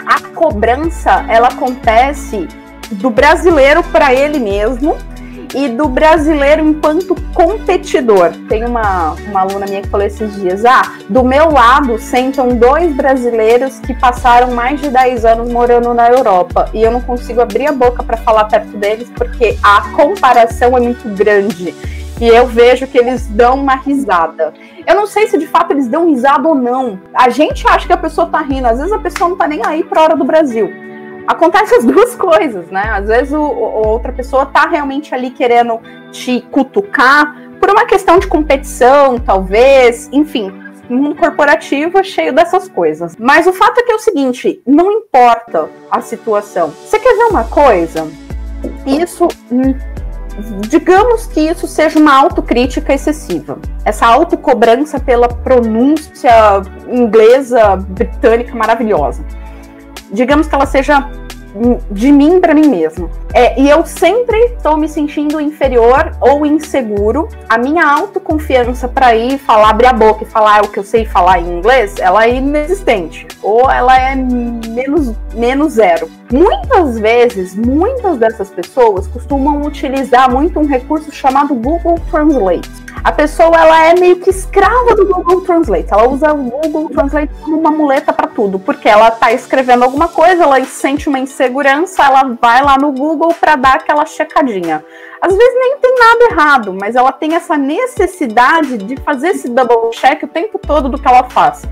A 0.06 0.20
cobrança, 0.34 1.24
ela 1.28 1.48
acontece 1.48 2.48
do 2.92 3.10
brasileiro 3.10 3.82
para 3.84 4.12
ele 4.12 4.38
mesmo 4.38 4.96
e 5.54 5.68
do 5.68 5.88
brasileiro 5.88 6.66
enquanto 6.66 7.14
competidor. 7.34 8.32
Tem 8.48 8.64
uma, 8.64 9.12
uma 9.28 9.40
aluna 9.40 9.66
minha 9.66 9.82
que 9.82 9.88
falou 9.88 10.06
esses 10.06 10.34
dias: 10.36 10.64
ah, 10.64 10.82
do 11.08 11.24
meu 11.24 11.50
lado 11.50 11.98
sentam 11.98 12.48
dois 12.48 12.94
brasileiros 12.94 13.78
que 13.80 13.94
passaram 13.94 14.52
mais 14.52 14.80
de 14.80 14.88
10 14.88 15.24
anos 15.24 15.50
morando 15.50 15.92
na 15.94 16.08
Europa 16.08 16.70
e 16.72 16.82
eu 16.82 16.90
não 16.90 17.00
consigo 17.00 17.40
abrir 17.40 17.66
a 17.66 17.72
boca 17.72 18.02
para 18.02 18.16
falar 18.16 18.44
perto 18.44 18.76
deles 18.76 19.10
porque 19.14 19.56
a 19.62 19.82
comparação 19.92 20.76
é 20.76 20.80
muito 20.80 21.08
grande. 21.14 21.74
E 22.20 22.28
eu 22.28 22.46
vejo 22.46 22.86
que 22.86 22.98
eles 22.98 23.26
dão 23.28 23.54
uma 23.54 23.76
risada. 23.76 24.52
Eu 24.86 24.94
não 24.94 25.06
sei 25.06 25.26
se 25.26 25.38
de 25.38 25.46
fato 25.46 25.70
eles 25.70 25.88
dão 25.88 26.06
risada 26.06 26.46
ou 26.46 26.54
não. 26.54 27.00
A 27.14 27.30
gente 27.30 27.66
acha 27.66 27.86
que 27.86 27.92
a 27.94 27.96
pessoa 27.96 28.26
tá 28.26 28.42
rindo, 28.42 28.66
às 28.66 28.76
vezes 28.76 28.92
a 28.92 28.98
pessoa 28.98 29.30
não 29.30 29.36
tá 29.38 29.48
nem 29.48 29.64
aí 29.64 29.82
pra 29.82 30.02
hora 30.02 30.16
do 30.16 30.24
Brasil 30.24 30.89
acontece 31.30 31.74
as 31.74 31.84
duas 31.86 32.14
coisas, 32.14 32.68
né? 32.68 32.82
Às 32.92 33.06
vezes 33.06 33.32
o, 33.32 33.40
o, 33.40 33.88
outra 33.88 34.12
pessoa 34.12 34.46
tá 34.46 34.66
realmente 34.66 35.14
ali 35.14 35.30
querendo 35.30 35.80
te 36.10 36.40
cutucar 36.50 37.36
por 37.60 37.70
uma 37.70 37.84
questão 37.84 38.18
de 38.18 38.26
competição, 38.26 39.18
talvez, 39.18 40.08
enfim. 40.12 40.52
Mundo 40.88 41.14
corporativo 41.14 41.98
é 41.98 42.02
cheio 42.02 42.32
dessas 42.32 42.68
coisas. 42.68 43.14
Mas 43.16 43.46
o 43.46 43.52
fato 43.52 43.78
é 43.78 43.82
que 43.84 43.92
é 43.92 43.94
o 43.94 43.98
seguinte: 44.00 44.60
não 44.66 44.90
importa 44.90 45.68
a 45.88 46.00
situação. 46.00 46.70
Você 46.70 46.98
quer 46.98 47.16
ver 47.16 47.24
uma 47.26 47.44
coisa? 47.44 48.08
Isso 48.84 49.28
digamos 50.68 51.26
que 51.26 51.40
isso 51.40 51.66
seja 51.66 51.98
uma 51.98 52.16
autocrítica 52.16 52.92
excessiva. 52.92 53.58
Essa 53.84 54.06
autocobrança 54.06 54.98
pela 54.98 55.28
pronúncia 55.28 56.62
inglesa 56.88 57.76
britânica 57.76 58.54
maravilhosa 58.54 59.22
digamos 60.12 60.46
que 60.46 60.54
ela 60.54 60.66
seja 60.66 61.08
de 61.90 62.12
mim 62.12 62.40
para 62.40 62.54
mim 62.54 62.68
mesmo. 62.68 63.10
É, 63.32 63.60
e 63.60 63.68
eu 63.68 63.84
sempre 63.84 64.38
estou 64.46 64.76
me 64.76 64.88
sentindo 64.88 65.40
inferior 65.40 66.12
ou 66.20 66.46
inseguro. 66.46 67.28
A 67.48 67.58
minha 67.58 67.84
autoconfiança 67.84 68.88
para 68.88 69.14
ir 69.14 69.38
falar, 69.38 69.70
abrir 69.70 69.86
a 69.86 69.92
boca 69.92 70.24
e 70.24 70.26
falar 70.26 70.64
o 70.64 70.68
que 70.68 70.78
eu 70.78 70.84
sei 70.84 71.04
falar 71.04 71.40
em 71.40 71.58
inglês, 71.58 71.94
ela 71.98 72.24
é 72.24 72.36
inexistente. 72.36 73.26
Ou 73.42 73.70
ela 73.70 73.96
é 73.98 74.14
menos, 74.14 75.14
menos 75.34 75.72
zero. 75.74 76.08
Muitas 76.32 76.98
vezes, 76.98 77.56
muitas 77.56 78.18
dessas 78.18 78.50
pessoas 78.50 79.06
costumam 79.08 79.62
utilizar 79.62 80.30
muito 80.30 80.60
um 80.60 80.66
recurso 80.66 81.10
chamado 81.10 81.54
Google 81.54 81.98
Translate 82.10 82.89
a 83.02 83.12
pessoa 83.12 83.56
ela 83.56 83.86
é 83.86 83.94
meio 83.94 84.16
que 84.16 84.28
escrava 84.28 84.94
do 84.94 85.06
Google 85.06 85.40
Translate. 85.42 85.86
Ela 85.90 86.08
usa 86.08 86.32
o 86.32 86.36
Google 86.36 86.90
Translate 86.90 87.32
como 87.42 87.58
uma 87.58 87.70
muleta 87.70 88.12
para 88.12 88.26
tudo, 88.26 88.58
porque 88.58 88.88
ela 88.88 89.10
tá 89.10 89.32
escrevendo 89.32 89.84
alguma 89.84 90.08
coisa, 90.08 90.42
ela 90.42 90.62
sente 90.64 91.08
uma 91.08 91.18
insegurança, 91.18 92.04
ela 92.04 92.36
vai 92.40 92.62
lá 92.62 92.76
no 92.78 92.92
Google 92.92 93.34
para 93.34 93.56
dar 93.56 93.76
aquela 93.76 94.04
checadinha. 94.04 94.84
Às 95.20 95.34
vezes 95.34 95.54
nem 95.54 95.76
tem 95.78 95.94
nada 95.98 96.24
errado, 96.30 96.76
mas 96.78 96.94
ela 96.94 97.12
tem 97.12 97.34
essa 97.34 97.56
necessidade 97.56 98.78
de 98.78 98.96
fazer 98.96 99.30
esse 99.30 99.48
double 99.48 99.90
check 99.92 100.22
o 100.22 100.28
tempo 100.28 100.58
todo 100.58 100.88
do 100.88 101.00
que 101.00 101.06
ela 101.06 101.24
faz. 101.24 101.62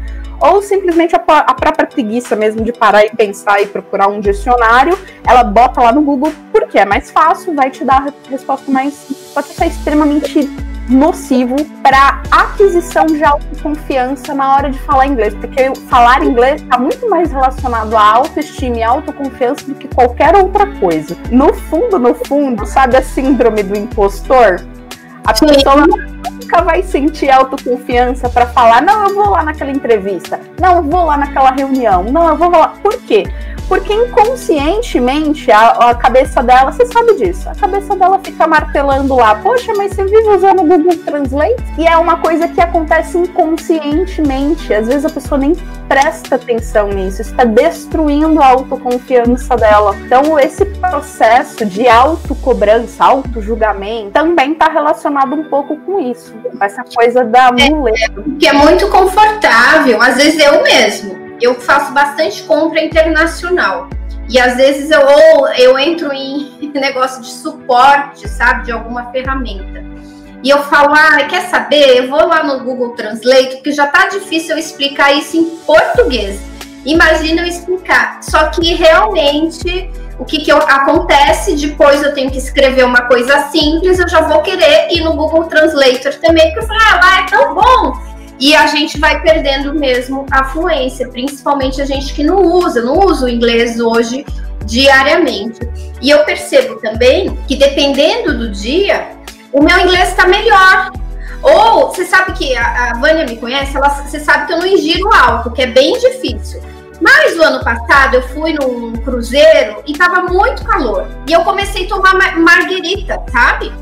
Ou 0.41 0.63
simplesmente 0.63 1.17
a, 1.17 1.19
a 1.19 1.55
própria 1.55 1.87
preguiça 1.87 2.37
mesmo 2.37 2.63
de 2.63 2.73
parar 2.73 3.05
e 3.05 3.11
pensar 3.11 3.61
e 3.61 3.67
procurar 3.67 4.09
um 4.09 4.21
dicionário, 4.21 4.97
ela 5.27 5.43
bota 5.43 5.81
lá 5.81 5.93
no 5.93 6.03
Google 6.03 6.33
porque 6.53 6.79
é 6.79 6.85
mais 6.85 7.11
fácil, 7.11 7.55
vai 7.55 7.71
te 7.71 7.85
dar 7.85 8.07
a 8.07 8.31
resposta 8.31 8.71
mais. 8.71 9.31
Pode 9.35 9.49
ser 9.49 9.67
extremamente 9.67 10.49
nocivo 10.89 11.57
para 11.83 12.23
aquisição 12.31 13.07
de 13.07 13.23
autoconfiança 13.23 14.35
na 14.35 14.55
hora 14.55 14.71
de 14.71 14.79
falar 14.81 15.07
inglês, 15.07 15.35
porque 15.35 15.73
falar 15.89 16.25
inglês 16.25 16.63
está 16.63 16.79
muito 16.79 17.09
mais 17.09 17.31
relacionado 17.31 17.97
à 17.97 18.03
autoestima 18.03 18.77
e 18.77 18.83
autoconfiança 18.83 19.67
do 19.67 19.75
que 19.75 19.89
qualquer 19.89 20.35
outra 20.37 20.67
coisa. 20.79 21.17
No 21.31 21.53
fundo, 21.53 21.99
no 21.99 22.15
fundo, 22.15 22.67
sabe 22.67 22.97
a 22.97 23.03
síndrome 23.03 23.63
do 23.63 23.77
impostor? 23.77 24.61
A 25.29 25.35
Sim. 25.35 25.47
pessoa 25.47 25.87
nunca 25.87 26.63
vai 26.63 26.83
sentir 26.83 27.29
autoconfiança 27.31 28.31
para 28.31 28.47
falar, 28.47 28.81
não, 28.81 29.09
eu 29.09 29.15
vou 29.15 29.29
lá 29.29 29.43
naquela 29.43 29.71
entrevista, 29.71 30.41
não, 30.59 30.77
eu 30.77 30.83
vou 30.85 31.05
lá 31.05 31.19
naquela 31.19 31.51
reunião, 31.51 32.03
não, 32.03 32.29
eu 32.31 32.37
vou 32.37 32.49
lá. 32.49 32.69
Por 32.83 32.97
quê? 33.03 33.25
Porque 33.69 33.93
inconscientemente 33.93 35.51
a, 35.53 35.91
a, 35.91 35.95
cabeça 35.95 36.43
dela, 36.43 36.73
você 36.73 36.87
sabe 36.87 37.17
disso, 37.17 37.51
a 37.51 37.55
cabeça 37.55 37.95
dela 37.95 38.19
fica 38.25 38.47
martelando 38.47 39.15
lá, 39.15 39.35
poxa, 39.35 39.75
mas 39.77 39.93
você 39.93 40.05
vive 40.05 40.27
usando 40.31 40.61
o 40.61 40.65
Google 40.65 40.97
Translate? 41.05 41.63
E 41.77 41.87
é 41.87 41.95
uma 41.99 42.17
coisa 42.17 42.49
que 42.49 42.63
acontece 42.63 43.19
inconscientemente. 43.19 44.73
Às 44.73 44.87
vezes 44.87 45.05
a 45.05 45.11
pessoa 45.11 45.39
nem 45.39 45.53
presta 45.87 46.37
atenção 46.37 46.89
nisso, 46.89 47.21
está 47.21 47.45
destruindo 47.45 48.41
a 48.41 48.47
autoconfiança 48.47 49.55
dela. 49.55 49.95
Então, 49.97 50.39
esse 50.39 50.65
processo 50.65 51.67
de 51.67 51.87
autocobrança, 51.87 53.05
auto-julgamento, 53.05 54.13
também 54.13 54.53
está 54.53 54.71
relacionado 54.71 55.18
um 55.27 55.45
pouco 55.45 55.77
com 55.79 56.01
isso, 56.01 56.33
com 56.35 56.65
essa 56.65 56.85
coisa 56.85 57.25
da 57.25 57.51
é, 57.59 57.71
muleta. 57.71 58.21
É, 58.21 58.39
que 58.39 58.47
é 58.47 58.53
muito 58.53 58.89
confortável, 58.89 60.01
às 60.03 60.17
vezes 60.17 60.39
eu 60.43 60.63
mesmo 60.63 61.29
eu 61.41 61.55
faço 61.55 61.93
bastante 61.93 62.43
compra 62.43 62.83
internacional. 62.83 63.89
E 64.29 64.39
às 64.39 64.57
vezes 64.57 64.91
eu, 64.91 65.01
ou 65.01 65.49
eu 65.53 65.79
entro 65.79 66.13
em 66.13 66.71
negócio 66.75 67.23
de 67.23 67.29
suporte, 67.29 68.29
sabe, 68.29 68.65
de 68.65 68.73
alguma 68.73 69.11
ferramenta. 69.11 69.85
E 70.43 70.51
eu 70.51 70.63
falo, 70.65 70.95
ah, 70.95 71.25
quer 71.29 71.49
saber? 71.49 71.99
Eu 71.99 72.09
vou 72.09 72.27
lá 72.27 72.45
no 72.45 72.61
Google 72.61 72.91
Translate, 72.91 73.57
porque 73.57 73.73
já 73.73 73.87
tá 73.87 74.09
difícil 74.09 74.53
eu 74.53 74.59
explicar 74.59 75.13
isso 75.13 75.37
em 75.37 75.45
português. 75.65 76.41
Imagina 76.85 77.43
eu 77.43 77.47
explicar. 77.47 78.23
Só 78.23 78.47
que 78.51 78.75
realmente 78.75 79.91
o 80.19 80.25
que, 80.25 80.41
que 80.41 80.51
eu, 80.51 80.59
acontece, 80.59 81.55
depois 81.55 82.03
eu 82.03 82.13
tenho 82.13 82.31
que 82.31 82.39
escrever 82.39 82.85
uma 82.85 83.03
coisa 83.03 83.49
simples, 83.51 83.99
eu 83.99 84.09
já 84.09 84.23
vou 84.23 84.43
querer 84.43 84.89
ir 84.91 85.01
no 85.03 85.15
Google 85.15 85.45
Translator 85.45 86.15
também, 86.15 86.47
porque 86.47 86.61
eu 86.61 86.67
falo, 86.67 86.81
ah, 86.81 87.01
lá 87.03 87.21
é 87.21 87.27
tão 87.27 87.55
bom 87.55 88.09
e 88.41 88.55
a 88.55 88.67
gente 88.69 88.99
vai 88.99 89.21
perdendo 89.21 89.75
mesmo 89.75 90.25
a 90.31 90.45
fluência, 90.45 91.09
principalmente 91.09 91.83
a 91.83 91.85
gente 91.85 92.15
que 92.15 92.23
não 92.23 92.41
usa, 92.43 92.81
não 92.83 92.99
usa 93.01 93.27
o 93.27 93.29
inglês 93.29 93.81
hoje 93.81 94.25
diariamente. 94.65 95.61
E 96.01 96.11
eu 96.11 96.25
percebo 96.25 96.77
também 96.77 97.37
que 97.49 97.57
dependendo 97.57 98.39
do 98.39 98.51
dia, 98.51 99.11
o 99.53 99.63
meu 99.63 99.79
inglês 99.81 100.11
está 100.11 100.27
melhor. 100.29 100.93
Ou 101.43 101.89
você 101.89 102.05
sabe 102.05 102.33
que 102.33 102.57
a, 102.57 102.91
a 102.91 102.95
Vânia 102.99 103.25
me 103.25 103.37
conhece, 103.37 103.77
ela, 103.77 103.89
você 103.89 104.21
sabe 104.21 104.47
que 104.47 104.53
eu 104.53 104.59
não 104.59 104.67
ingiro 104.67 105.13
alto, 105.13 105.51
que 105.51 105.63
é 105.63 105.67
bem 105.67 105.99
difícil. 105.99 106.61
Mas 107.01 107.37
o 107.37 107.43
ano 107.43 107.63
passado 107.63 108.15
eu 108.15 108.23
fui 108.29 108.55
num 108.55 108.93
cruzeiro 109.03 109.83
e 109.87 109.93
tava 109.93 110.23
muito 110.23 110.65
calor. 110.65 111.07
E 111.29 111.33
eu 111.33 111.43
comecei 111.43 111.87
a 111.87 111.89
tomar 111.89 112.37
marguerita, 112.37 113.23
sabe? 113.31 113.73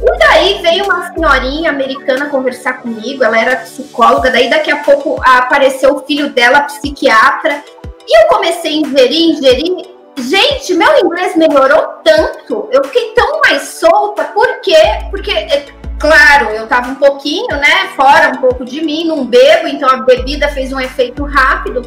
E 0.00 0.18
daí 0.18 0.60
veio 0.60 0.84
uma 0.84 1.12
senhorinha 1.12 1.70
americana 1.70 2.26
conversar 2.26 2.74
comigo, 2.74 3.24
ela 3.24 3.40
era 3.40 3.56
psicóloga, 3.56 4.30
daí 4.30 4.50
daqui 4.50 4.70
a 4.70 4.78
pouco 4.78 5.20
apareceu 5.24 5.94
o 5.94 6.04
filho 6.04 6.30
dela, 6.30 6.60
psiquiatra, 6.62 7.62
e 8.06 8.22
eu 8.22 8.28
comecei 8.28 8.72
a 8.72 8.86
ingerir, 8.86 9.30
ingerir. 9.30 9.94
Gente, 10.16 10.74
meu 10.74 10.98
inglês 10.98 11.34
melhorou 11.36 11.86
tanto, 12.04 12.68
eu 12.70 12.84
fiquei 12.84 13.14
tão 13.14 13.40
mais 13.40 13.62
solta, 13.62 14.24
por 14.24 14.60
quê? 14.60 14.76
Porque, 15.10 15.30
é, 15.30 15.66
claro, 15.98 16.50
eu 16.50 16.66
tava 16.66 16.90
um 16.90 16.94
pouquinho, 16.96 17.56
né, 17.56 17.88
fora 17.96 18.28
um 18.28 18.40
pouco 18.40 18.64
de 18.64 18.84
mim, 18.84 19.06
não 19.06 19.24
bebo, 19.24 19.68
então 19.68 19.88
a 19.88 20.02
bebida 20.02 20.48
fez 20.48 20.72
um 20.72 20.78
efeito 20.78 21.24
rápido, 21.24 21.82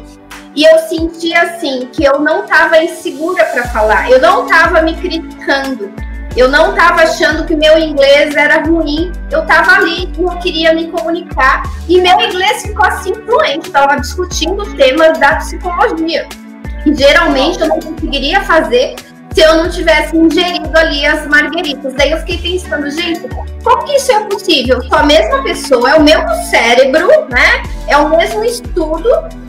e 0.58 0.64
eu 0.64 0.76
senti 0.88 1.32
assim 1.32 1.88
que 1.92 2.02
eu 2.02 2.18
não 2.18 2.42
estava 2.42 2.82
insegura 2.82 3.44
para 3.44 3.68
falar, 3.68 4.10
eu 4.10 4.20
não 4.20 4.44
estava 4.44 4.82
me 4.82 4.92
criticando. 4.96 5.88
Eu 6.36 6.48
não 6.48 6.70
estava 6.70 7.02
achando 7.02 7.46
que 7.46 7.54
meu 7.54 7.78
inglês 7.78 8.34
era 8.34 8.64
ruim. 8.64 9.12
Eu 9.30 9.42
estava 9.42 9.76
ali, 9.76 10.12
não 10.18 10.36
queria 10.40 10.72
me 10.72 10.88
comunicar. 10.88 11.62
E 11.88 12.00
meu 12.00 12.20
inglês 12.20 12.62
ficou 12.62 12.84
assim 12.84 13.14
fluente. 13.14 13.68
Estava 13.68 14.00
discutindo 14.00 14.64
temas 14.74 15.16
da 15.20 15.36
psicologia. 15.36 16.26
Que 16.82 16.92
geralmente 16.92 17.60
eu 17.60 17.68
não 17.68 17.78
conseguiria 17.78 18.40
fazer 18.42 18.96
se 19.32 19.40
eu 19.40 19.54
não 19.54 19.70
tivesse 19.70 20.16
ingerido 20.16 20.76
ali 20.76 21.06
as 21.06 21.24
margueritas. 21.28 21.94
Daí 21.94 22.10
eu 22.10 22.18
fiquei 22.18 22.38
pensando, 22.38 22.90
gente, 22.90 23.28
como 23.62 23.84
que 23.84 23.94
isso 23.94 24.10
é 24.10 24.24
possível? 24.24 24.82
Só 24.88 24.96
a 24.96 25.02
mesma 25.04 25.40
pessoa, 25.44 25.90
é 25.90 25.94
o 25.94 26.02
mesmo 26.02 26.34
cérebro, 26.50 27.06
né? 27.28 27.62
É 27.86 27.96
o 27.96 28.08
mesmo 28.08 28.44
estudo 28.44 29.08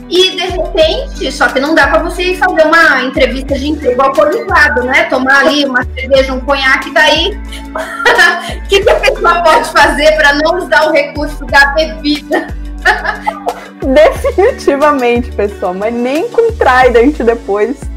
e 0.09 0.31
de 0.31 0.47
repente, 0.47 1.31
só 1.31 1.47
que 1.47 1.59
não 1.59 1.75
dá 1.75 1.87
para 1.87 2.03
você 2.03 2.35
fazer 2.35 2.63
uma 2.63 3.03
entrevista 3.03 3.53
de 3.53 3.69
emprego 3.69 4.01
alcoolizado, 4.01 4.83
né? 4.83 5.03
Tomar 5.03 5.45
ali 5.45 5.65
uma 5.65 5.83
cerveja, 5.83 6.33
um 6.33 6.39
conhaque, 6.39 6.91
daí 6.91 7.35
o 7.35 8.63
que, 8.67 8.81
que 8.81 8.89
a 8.89 8.95
pessoa 8.95 9.43
pode 9.43 9.69
fazer 9.69 10.11
para 10.17 10.33
não 10.33 10.57
usar 10.57 10.89
o 10.89 10.91
recurso 10.91 11.45
da 11.45 11.67
bebida? 11.73 12.47
Definitivamente, 13.85 15.31
pessoal, 15.31 15.73
mas 15.73 15.93
nem 15.93 16.29
com 16.29 16.51
Trident 16.53 17.19
depois. 17.19 17.77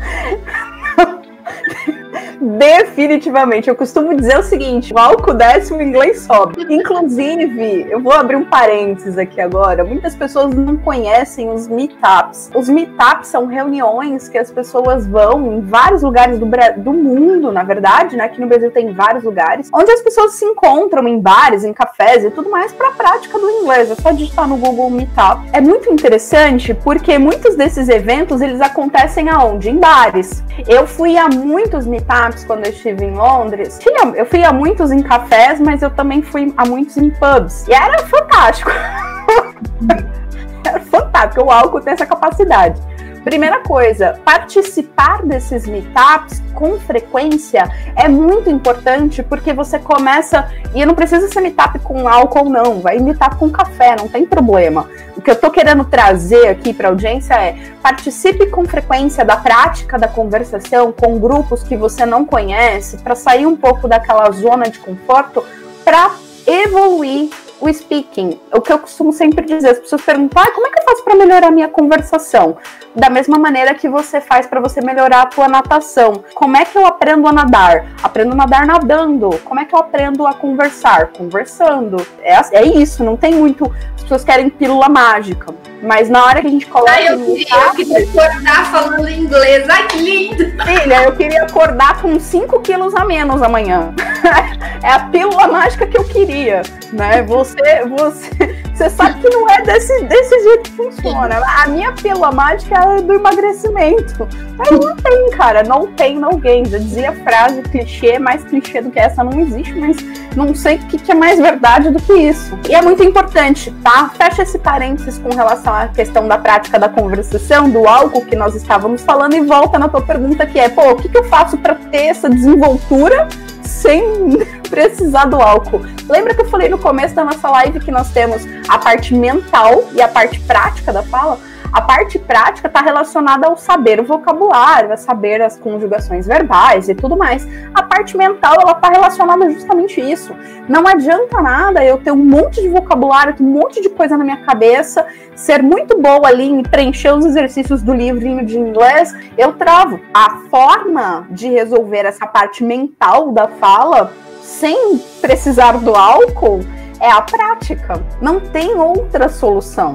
Definitivamente. 2.43 3.69
Eu 3.69 3.77
costumo 3.77 4.17
dizer 4.17 4.37
o 4.39 4.43
seguinte: 4.43 4.93
o 4.93 4.99
álcool 4.99 5.35
desce, 5.35 5.73
o 5.73 5.81
inglês 5.81 6.23
sobe. 6.23 6.67
Inclusive, 6.69 7.87
eu 7.89 8.01
vou 8.01 8.13
abrir 8.13 8.37
um 8.37 8.45
parênteses 8.45 9.17
aqui 9.17 9.41
agora. 9.41 9.85
Muitas 9.85 10.17
pessoas 10.17 10.53
não 10.53 10.77
conhecem 10.77 11.51
os 11.51 11.69
meetups. 11.69 12.51
Os 12.55 12.69
meetups 12.69 13.29
são 13.29 13.47
reuniões 13.47 14.29
que 14.29 14.37
as 14.37 14.51
pessoas 14.51 15.07
vão 15.07 15.55
em 15.55 15.61
vários 15.61 16.03
lugares 16.03 16.39
do, 16.39 16.47
do 16.79 16.93
mundo, 16.93 17.53
na 17.53 17.63
verdade, 17.63 18.17
né? 18.17 18.25
Aqui 18.25 18.41
no 18.41 18.49
Brasil 18.49 18.71
tem 18.73 18.93
vários 18.93 19.23
lugares, 19.23 19.69
onde 19.73 19.93
as 19.93 20.03
pessoas 20.03 20.33
se 20.33 20.45
encontram 20.45 21.07
em 21.07 21.21
bares, 21.21 21.65
em 21.65 21.73
cafés 21.73 22.25
e 22.25 22.31
tudo 22.31 22.51
mais 22.51 22.73
para 22.73 22.89
a 22.89 22.93
prática 22.93 23.39
do 23.39 23.49
inglês. 23.49 23.91
É 23.91 23.95
só 23.95 24.11
digitar 24.11 24.49
no 24.49 24.57
Google 24.57 24.91
Meetup. 24.91 25.49
É 25.53 25.61
muito 25.61 25.93
interessante 25.93 26.75
porque 26.75 27.19
muitos 27.19 27.55
desses 27.55 27.89
eventos 27.89 28.41
eles 28.41 28.61
acontecem 28.61 29.29
aonde? 29.29 29.71
Em 29.71 29.77
bares. 29.77 30.43
Eu 30.67 30.87
fui 30.87 31.17
a 31.17 31.29
muitos 31.29 31.87
meetups 31.87 32.32
quando 32.45 32.67
eu 32.67 32.73
estive 32.73 33.05
em 33.05 33.13
Londres. 33.13 33.79
Tinha, 33.79 34.15
eu 34.15 34.27
fui 34.27 34.45
a 34.45 34.53
muitos 34.53 34.91
em 34.91 35.03
cafés, 35.03 35.61
mas 35.61 35.83
eu 35.83 35.91
também 35.91 36.23
fui 36.23 36.53
a 36.57 36.65
muitos 36.67 36.97
em 36.97 37.11
pubs. 37.11 37.67
E 37.69 37.73
era 37.73 37.99
fantástico. 38.07 38.71
era 40.65 40.81
fantástico. 40.81 41.45
O 41.45 41.51
álcool 41.51 41.81
tem 41.81 41.93
essa 41.93 42.07
capacidade. 42.07 42.81
Primeira 43.25 43.61
coisa, 43.61 44.19
participar 44.25 45.23
desses 45.25 45.65
meetups 45.67 46.43
com 46.55 46.79
frequência 46.81 47.71
é 47.95 48.09
muito 48.09 48.51
importante 48.51 49.23
porque 49.23 49.53
você 49.53 49.79
começa. 49.79 50.51
E 50.75 50.85
não 50.85 50.95
precisa 50.95 51.29
ser 51.29 51.41
meetup 51.41 51.79
com 51.81 52.09
álcool, 52.09 52.49
não. 52.49 52.81
Vai 52.81 52.99
meetup 52.99 53.37
com 53.37 53.49
café, 53.49 53.95
não 53.97 54.09
tem 54.09 54.27
problema. 54.27 54.89
O 55.17 55.21
que 55.21 55.31
eu 55.31 55.37
tô 55.37 55.51
querendo 55.51 55.85
trazer 55.85 56.49
aqui 56.49 56.75
para 56.75 56.89
a 56.89 56.91
audiência 56.91 57.35
é 57.35 57.57
participe 57.81 58.47
com 58.47 58.65
frequência 58.65 59.25
da 59.25 59.37
prática 59.37 59.99
da 59.99 60.09
conversação 60.09 60.91
com 60.91 61.19
grupos 61.19 61.63
que 61.63 61.77
você 61.77 62.05
não 62.05 62.25
conhece, 62.25 62.97
para 62.99 63.15
sair 63.15 63.47
um 63.47 63.57
pouco 63.57 63.87
daquela 63.87 64.31
zona 64.33 64.69
de 64.69 64.81
conforto, 64.81 65.45
para 65.85 66.11
evoluir 66.47 67.31
o 67.63 67.73
speaking, 67.73 68.41
o 68.53 68.61
que 68.61 68.73
eu 68.73 68.79
costumo 68.79 69.13
sempre 69.13 69.47
dizer, 69.47 69.69
as 69.69 69.79
pessoas 69.79 70.03
perguntam, 70.03 70.43
ah, 70.43 70.51
como 70.51 70.67
é 70.67 70.71
que 70.71 70.81
eu 70.81 70.85
faço 70.85 71.05
para 71.05 71.15
melhorar 71.15 71.47
a 71.47 71.51
minha 71.53 71.69
conversação? 71.69 72.57
Da 72.93 73.09
mesma 73.09 73.39
maneira 73.39 73.73
que 73.73 73.89
você 73.89 74.21
faz 74.21 74.49
para 74.49 74.61
você 74.61 74.81
melhorar 74.81 75.23
a 75.23 75.27
tua 75.27 75.47
natação. 75.47 76.25
Como 76.35 76.57
é 76.57 76.65
que 76.65 76.77
eu 76.77 76.85
aprendo 76.85 77.29
a 77.29 77.33
nadar? 77.33 77.87
Aprendo 78.03 78.33
a 78.33 78.35
nadar 78.35 78.67
nadando. 78.67 79.31
Como 79.45 79.61
é 79.61 79.65
que 79.65 79.75
eu 79.75 79.79
aprendo 79.79 80.27
a 80.27 80.35
conversar? 80.35 81.13
Conversando. 81.17 82.05
É, 82.21 82.35
é 82.51 82.65
isso, 82.65 83.05
não 83.05 83.17
tem 83.17 83.33
muito. 83.33 83.73
As 83.95 84.03
pessoas 84.03 84.25
querem 84.25 84.51
pílula 84.51 84.89
mágica. 84.89 85.55
Mas 85.83 86.09
na 86.09 86.25
hora 86.25 86.41
que 86.41 86.47
a 86.47 86.51
gente 86.51 86.67
coloca. 86.67 86.93
Ai, 86.93 87.09
eu, 87.09 87.19
queria, 87.19 87.47
eu 87.55 87.73
queria 87.73 87.99
acordar 88.05 88.71
falando 88.71 89.09
inglês. 89.09 89.69
Ai, 89.69 89.87
que 89.89 89.99
lindo! 89.99 90.65
Filha, 90.65 91.05
eu 91.05 91.17
queria 91.17 91.43
acordar 91.43 92.01
com 92.01 92.19
5 92.19 92.61
quilos 92.61 92.95
a 92.95 93.05
menos 93.05 93.43
amanhã. 93.43 93.93
é 94.83 94.93
a 94.93 95.01
pílula 95.01 95.49
mágica 95.49 95.87
que 95.87 95.99
eu 95.99 96.05
queria. 96.05 96.63
Né? 96.93 97.23
Você, 97.23 97.52
você, 97.89 98.31
você 98.75 98.91
sabe 98.91 99.21
que 99.21 99.29
não 99.31 99.49
é 99.49 99.63
desse, 99.63 100.05
desse 100.05 100.43
jeito 100.43 100.63
que 100.63 100.71
funciona. 100.73 101.41
A 101.63 101.69
minha 101.69 101.93
pílula 101.93 102.33
mágica 102.33 102.75
é 102.75 103.03
do 103.03 103.15
emagrecimento. 103.15 104.29
Mas 104.57 104.71
não 104.71 104.97
tem, 104.97 105.31
cara. 105.31 105.63
Não 105.63 105.87
tem, 105.87 106.19
não 106.19 106.39
game. 106.39 106.69
Já 106.69 106.79
dizia 106.79 107.13
frase 107.25 107.63
clichê, 107.63 108.19
mais 108.19 108.45
clichê 108.45 108.81
do 108.81 108.91
que 108.91 108.99
essa 108.99 109.23
não 109.23 109.39
existe, 109.41 109.75
mas 109.75 109.97
não 110.37 110.55
sei 110.55 110.77
o 110.77 110.79
que, 110.87 110.99
que 110.99 111.13
é 111.13 111.15
mais 111.15 111.39
verdade 111.39 111.91
do 111.91 112.01
que 112.01 112.13
isso. 112.13 112.59
E 112.69 112.75
é 112.75 112.83
muito 112.83 113.03
importante, 113.03 113.71
tá? 113.83 114.11
Fecha 114.17 114.43
esse 114.43 114.59
parênteses 114.59 115.19
com 115.19 115.29
relação 115.35 115.53
relação 115.53 115.75
à 115.75 115.89
questão 115.89 116.27
da 116.27 116.39
prática 116.39 116.79
da 116.79 116.89
conversação, 116.89 117.71
do 117.71 117.87
álcool 117.87 118.25
que 118.25 118.37
nós 118.37 118.55
estávamos 118.55 119.03
falando, 119.03 119.35
e 119.35 119.41
volta 119.41 119.79
na 119.79 119.89
tua 119.89 120.01
pergunta 120.01 120.47
que 120.47 120.59
é, 120.59 120.69
pô, 120.69 120.93
o 120.93 120.97
que, 120.97 121.09
que 121.09 121.19
eu 121.19 121.25
faço 121.25 121.57
para 121.59 121.75
ter 121.75 122.07
essa 122.07 122.29
desenvoltura 122.29 123.29
sem 123.73 124.39
precisar 124.69 125.25
do 125.25 125.41
álcool? 125.41 125.81
Lembra 126.09 126.35
que 126.35 126.43
eu 126.43 126.49
falei 126.49 126.69
no 126.69 126.79
começo 126.79 127.15
da 127.15 127.25
nossa 127.25 127.49
live 127.49 127.81
que 127.81 127.91
nós 127.91 128.11
temos 128.11 128.43
a 128.69 128.79
parte 128.79 129.15
mental 129.15 129.85
e 129.93 130.03
a 130.03 130.09
parte 130.09 130.39
prática 130.41 130.93
da 130.93 131.03
fala? 131.03 131.39
A 131.73 131.81
parte 131.81 132.19
prática 132.19 132.69
está 132.69 132.83
relacionada 132.83 133.47
ao 133.47 133.57
saber 133.57 133.99
o 133.99 134.05
vocabulário, 134.05 134.93
a 134.93 134.97
saber 134.99 135.41
as 135.41 135.57
conjugações 135.57 136.27
verbais 136.27 136.91
e 136.91 136.95
tudo 136.95 137.17
mais. 137.17 137.49
A 137.73 137.83
parte 137.83 138.15
mental, 138.15 138.57
ela 138.61 138.73
está 138.73 138.91
relacionada 138.91 139.51
justamente 139.51 139.99
isso. 139.99 140.37
Não 140.69 140.87
adianta 140.87 141.41
nada 141.41 141.83
eu 141.83 141.97
ter 141.97 142.13
um 142.13 142.17
monte 142.17 142.61
de 142.61 142.69
vocabulário, 142.69 143.35
um 143.41 143.45
monte 143.45 143.81
de 143.81 143.89
coisa 143.89 144.19
na 144.19 144.25
minha 144.25 144.37
cabeça, 144.45 145.07
ser 145.35 145.63
muito 145.63 145.99
boa 145.99 146.29
ali 146.29 146.45
em 146.45 146.63
preencher 146.63 147.15
os 147.15 147.25
exercícios 147.25 147.81
do 147.81 147.95
livrinho 147.95 148.45
de 148.45 148.59
inglês, 148.59 149.15
eu 149.39 149.55
travo. 149.55 149.99
A 150.13 150.43
forma 150.51 151.27
de 151.31 151.49
resolver 151.49 152.05
essa 152.05 152.27
parte 152.27 152.63
mental 152.63 153.33
da 153.33 153.49
fala 153.49 154.13
sem 154.43 154.99
precisar 155.23 155.79
do 155.79 155.95
álcool 155.95 156.61
é 157.01 157.11
a 157.11 157.23
prática. 157.23 158.03
Não 158.21 158.39
tem 158.39 158.75
outra 158.75 159.31
solução. 159.31 159.93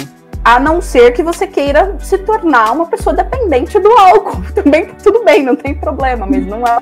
A 0.47 0.61
não 0.61 0.81
ser 0.81 1.11
que 1.11 1.21
você 1.21 1.45
queira 1.45 1.97
se 1.99 2.17
tornar 2.19 2.71
uma 2.71 2.85
pessoa 2.85 3.13
dependente 3.13 3.77
do 3.79 3.91
álcool. 3.91 4.41
Também 4.55 4.85
tá 4.85 4.93
tudo 5.03 5.25
bem, 5.25 5.43
não 5.43 5.57
tem 5.57 5.75
problema, 5.75 6.25
mas 6.25 6.47
não 6.47 6.63
é. 6.65 6.77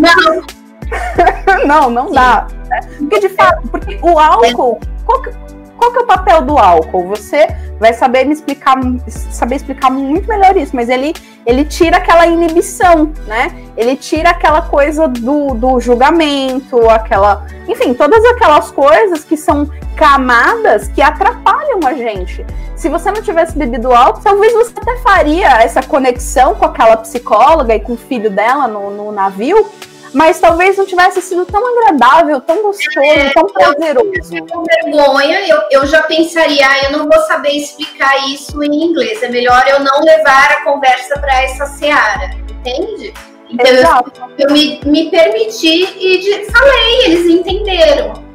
Não, 0.00 1.66
não, 1.68 1.90
não 1.90 2.10
dá. 2.10 2.46
Né? 2.70 2.80
Porque 2.96 3.20
de 3.20 3.28
fato, 3.28 3.68
porque 3.68 3.98
o 4.00 4.18
álcool. 4.18 4.80
Qual 5.04 5.20
que, 5.20 5.30
qual 5.76 5.92
que 5.92 5.98
é 5.98 6.02
o 6.02 6.06
papel 6.06 6.42
do 6.42 6.58
álcool? 6.58 7.06
Você 7.08 7.46
vai 7.78 7.92
saber 7.92 8.24
me 8.24 8.32
explicar, 8.32 8.76
saber 9.08 9.56
explicar 9.56 9.90
muito 9.90 10.26
melhor 10.28 10.56
isso, 10.56 10.74
mas 10.74 10.88
ele, 10.88 11.14
ele 11.44 11.64
tira 11.64 11.98
aquela 11.98 12.26
inibição, 12.26 13.12
né? 13.26 13.54
Ele 13.76 13.96
tira 13.96 14.30
aquela 14.30 14.62
coisa 14.62 15.06
do, 15.06 15.54
do 15.54 15.78
julgamento, 15.80 16.88
aquela. 16.88 17.46
Enfim, 17.68 17.94
todas 17.94 18.24
aquelas 18.24 18.70
coisas 18.70 19.24
que 19.24 19.36
são 19.36 19.70
camadas 19.96 20.88
que 20.88 21.02
atrapalham 21.02 21.80
a 21.86 21.94
gente. 21.94 22.44
Se 22.74 22.88
você 22.88 23.10
não 23.10 23.22
tivesse 23.22 23.56
bebido 23.56 23.92
álcool, 23.92 24.20
talvez 24.22 24.52
você 24.52 24.72
até 24.76 24.96
faria 24.98 25.62
essa 25.62 25.82
conexão 25.82 26.54
com 26.54 26.66
aquela 26.66 26.96
psicóloga 26.98 27.74
e 27.74 27.80
com 27.80 27.94
o 27.94 27.96
filho 27.96 28.30
dela 28.30 28.68
no, 28.68 28.90
no 28.90 29.10
navio, 29.10 29.66
mas 30.12 30.40
talvez 30.40 30.76
não 30.76 30.86
tivesse 30.86 31.20
sido 31.22 31.44
tão 31.46 31.62
agradável, 31.66 32.40
tão 32.40 32.62
gostoso, 32.62 33.00
é, 33.00 33.30
tão 33.30 33.46
prazeroso. 33.46 34.36
Eu, 34.36 34.46
com 34.46 34.64
vergonha, 34.64 35.46
eu, 35.48 35.60
eu 35.70 35.86
já 35.86 36.02
pensaria, 36.02 36.66
ah, 36.66 36.84
eu 36.84 36.98
não 36.98 37.08
vou 37.08 37.20
saber 37.22 37.50
explicar 37.50 38.28
isso 38.28 38.62
em 38.62 38.84
inglês, 38.84 39.22
é 39.22 39.28
melhor 39.28 39.64
eu 39.68 39.80
não 39.80 40.02
levar 40.02 40.52
a 40.52 40.64
conversa 40.64 41.18
para 41.18 41.42
essa 41.42 41.66
seara, 41.66 42.30
entende? 42.50 43.12
Então 43.50 43.66
Exato. 43.66 44.12
eu, 44.38 44.48
eu 44.48 44.52
me, 44.52 44.80
me 44.84 45.10
permiti 45.10 45.84
e 45.98 46.18
de, 46.18 46.50
falei, 46.50 47.04
eles 47.04 47.26
entenderam. 47.26 48.26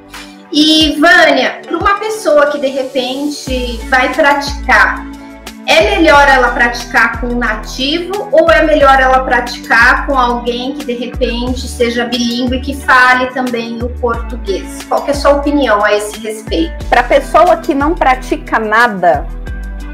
E 0.51 0.97
Vânia, 0.99 1.61
para 1.65 1.77
uma 1.77 1.97
pessoa 1.99 2.47
que 2.47 2.59
de 2.59 2.67
repente 2.67 3.77
vai 3.89 4.13
praticar 4.13 5.10
é 5.67 5.95
melhor 5.95 6.27
ela 6.27 6.49
praticar 6.49 7.19
com 7.19 7.27
um 7.27 7.37
nativo 7.37 8.29
ou 8.31 8.49
é 8.49 8.63
melhor 8.63 8.99
ela 8.99 9.23
praticar 9.23 10.05
com 10.05 10.17
alguém 10.17 10.73
que 10.73 10.85
de 10.85 10.93
repente 10.93 11.67
seja 11.67 12.05
bilíngue 12.05 12.57
e 12.57 12.61
que 12.61 12.75
fale 12.75 13.27
também 13.27 13.81
o 13.81 13.89
português? 13.89 14.83
Qual 14.87 15.05
é 15.07 15.11
a 15.11 15.13
sua 15.13 15.31
opinião 15.31 15.83
a 15.83 15.93
esse 15.93 16.19
respeito? 16.19 16.85
Para 16.85 17.03
pessoa 17.03 17.57
que 17.57 17.73
não 17.73 17.93
pratica 17.93 18.59
nada, 18.59 19.25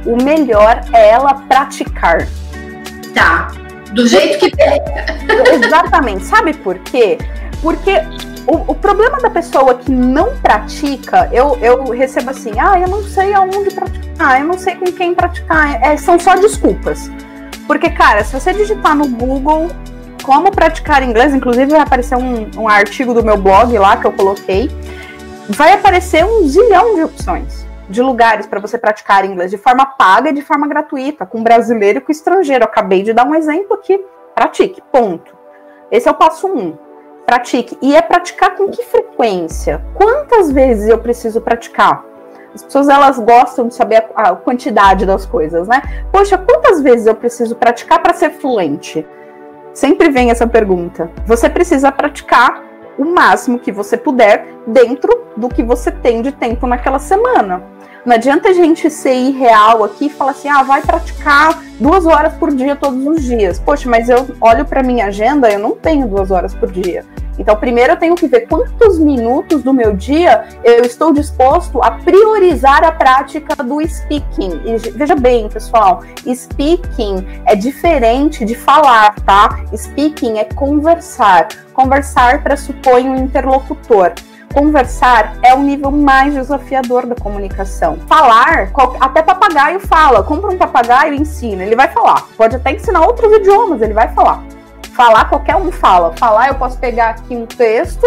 o 0.05 0.15
melhor 0.21 0.81
é 0.93 1.09
ela 1.09 1.33
praticar. 1.33 2.27
Tá. 3.13 3.49
Do 3.91 4.07
jeito 4.07 4.39
que 4.39 4.51
Exatamente. 5.65 6.25
Sabe 6.25 6.53
por 6.53 6.77
quê? 6.79 7.17
Porque 7.61 7.93
o, 8.47 8.71
o, 8.71 8.75
problema 8.75 9.19
da 9.19 9.29
pessoa 9.29 9.75
que 9.75 9.91
não 9.91 10.37
pratica, 10.37 11.29
eu, 11.33 11.57
eu 11.61 11.83
recebo 11.91 12.29
assim, 12.29 12.51
ah, 12.57 12.79
eu 12.79 12.87
não 12.87 13.03
sei 13.03 13.33
aonde 13.33 13.75
praticar, 13.75 14.39
eu 14.39 14.47
não 14.47 14.57
sei 14.57 14.75
com 14.75 14.85
quem 14.85 15.13
praticar. 15.13 15.83
É, 15.83 15.97
são 15.97 16.17
só 16.17 16.33
desculpas. 16.35 17.11
Porque, 17.67 17.89
cara, 17.89 18.23
se 18.23 18.33
você 18.33 18.53
digitar 18.53 18.95
no 18.95 19.05
Google 19.09 19.67
como 20.23 20.49
praticar 20.49 21.03
inglês, 21.03 21.35
inclusive 21.35 21.71
vai 21.71 21.81
aparecer 21.81 22.17
um, 22.17 22.49
um 22.57 22.69
artigo 22.69 23.13
do 23.13 23.21
meu 23.21 23.37
blog 23.37 23.77
lá 23.77 23.97
que 23.97 24.07
eu 24.07 24.13
coloquei, 24.13 24.69
vai 25.49 25.73
aparecer 25.73 26.23
um 26.23 26.47
zilhão 26.47 26.95
de 26.95 27.03
opções 27.03 27.67
de 27.89 28.01
lugares 28.01 28.45
para 28.45 28.59
você 28.59 28.77
praticar 28.77 29.25
inglês 29.25 29.51
de 29.51 29.57
forma 29.57 29.85
paga 29.85 30.29
e 30.29 30.33
de 30.33 30.41
forma 30.41 30.67
gratuita, 30.67 31.25
com 31.25 31.43
brasileiro 31.43 31.99
e 31.99 32.01
com 32.01 32.11
estrangeiro. 32.11 32.63
Eu 32.63 32.69
acabei 32.69 33.03
de 33.03 33.11
dar 33.11 33.25
um 33.25 33.35
exemplo 33.35 33.73
aqui. 33.75 34.01
Pratique, 34.33 34.81
ponto. 34.91 35.35
Esse 35.91 36.07
é 36.07 36.11
o 36.11 36.15
passo 36.15 36.47
um. 36.47 36.86
Pratique. 37.27 37.77
E 37.81 37.93
é 37.93 38.01
praticar 38.01 38.55
com 38.55 38.69
que 38.69 38.81
frequência? 38.83 39.83
Quantas 39.93 40.49
vezes 40.49 40.87
eu 40.87 40.97
preciso 40.97 41.41
praticar? 41.41 42.05
As 42.55 42.63
pessoas 42.63 42.87
elas 42.87 43.19
gostam 43.19 43.67
de 43.67 43.75
saber 43.75 44.05
a, 44.15 44.29
a 44.29 44.35
quantidade 44.37 45.05
das 45.05 45.25
coisas, 45.25 45.67
né? 45.67 45.81
Poxa, 46.09 46.37
quantas 46.37 46.81
vezes 46.81 47.05
eu 47.05 47.13
preciso 47.13 47.53
praticar 47.57 48.01
para 48.01 48.13
ser 48.13 48.29
fluente? 48.29 49.05
Sempre 49.73 50.09
vem 50.09 50.31
essa 50.31 50.47
pergunta. 50.47 51.11
Você 51.25 51.49
precisa 51.49 51.91
praticar 51.91 52.63
o 52.97 53.03
máximo 53.03 53.59
que 53.59 53.73
você 53.73 53.97
puder 53.97 54.47
dentro 54.65 55.27
do 55.35 55.49
que 55.49 55.61
você 55.61 55.91
tem 55.91 56.21
de 56.21 56.31
tempo 56.31 56.65
naquela 56.65 56.97
semana. 56.97 57.61
Não 58.07 58.15
adianta 58.15 58.47
a 58.47 58.53
gente 58.53 58.89
ser 58.89 59.15
irreal 59.15 59.83
aqui 59.83 60.05
e 60.05 60.09
falar 60.09 60.31
assim, 60.31 60.47
ah, 60.47 60.63
vai 60.63 60.81
praticar 60.81 61.61
duas 61.77 62.05
horas 62.05 62.33
por 62.35 62.55
dia 62.55 62.73
todos 62.73 63.05
os 63.05 63.21
dias. 63.21 63.59
Poxa, 63.59 63.89
mas 63.89 64.07
eu 64.07 64.25
olho 64.39 64.63
para 64.63 64.81
minha 64.81 65.07
agenda, 65.07 65.51
eu 65.51 65.59
não 65.59 65.71
tenho 65.71 66.07
duas 66.07 66.31
horas 66.31 66.53
por 66.53 66.71
dia. 66.71 67.03
Então, 67.37 67.53
primeiro 67.57 67.91
eu 67.91 67.97
tenho 67.97 68.15
que 68.15 68.25
ver 68.25 68.47
quantos 68.47 68.97
minutos 68.97 69.61
do 69.61 69.73
meu 69.73 69.93
dia 69.93 70.45
eu 70.63 70.85
estou 70.85 71.11
disposto 71.11 71.83
a 71.83 71.91
priorizar 71.91 72.81
a 72.85 72.93
prática 72.93 73.61
do 73.61 73.85
speaking. 73.85 74.61
E 74.63 74.77
veja 74.91 75.13
bem, 75.13 75.49
pessoal, 75.49 76.01
speaking 76.33 77.27
é 77.45 77.57
diferente 77.57 78.45
de 78.45 78.55
falar, 78.55 79.15
tá? 79.25 79.65
Speaking 79.75 80.37
é 80.37 80.45
conversar. 80.45 81.49
Conversar 81.73 82.41
pressupõe 82.41 83.09
um 83.09 83.17
interlocutor. 83.17 84.13
Conversar 84.57 85.37
é 85.43 85.53
o 85.53 85.59
nível 85.59 85.91
mais 85.91 86.33
desafiador 86.33 87.05
da 87.05 87.13
comunicação. 87.13 87.95
Falar, 88.07 88.71
até 88.99 89.21
papagaio 89.21 89.79
fala. 89.79 90.23
Compra 90.23 90.49
um 90.49 90.57
papagaio 90.57 91.13
e 91.13 91.21
ensina, 91.21 91.61
ele 91.61 91.75
vai 91.75 91.89
falar. 91.89 92.27
Pode 92.35 92.55
até 92.55 92.71
ensinar 92.71 93.05
outros 93.05 93.31
idiomas, 93.33 93.79
ele 93.83 93.93
vai 93.93 94.11
falar. 94.15 94.43
Falar, 94.95 95.25
qualquer 95.29 95.55
um 95.57 95.71
fala. 95.71 96.11
Falar, 96.17 96.47
eu 96.47 96.55
posso 96.55 96.75
pegar 96.79 97.09
aqui 97.09 97.35
um 97.35 97.45
texto 97.45 98.03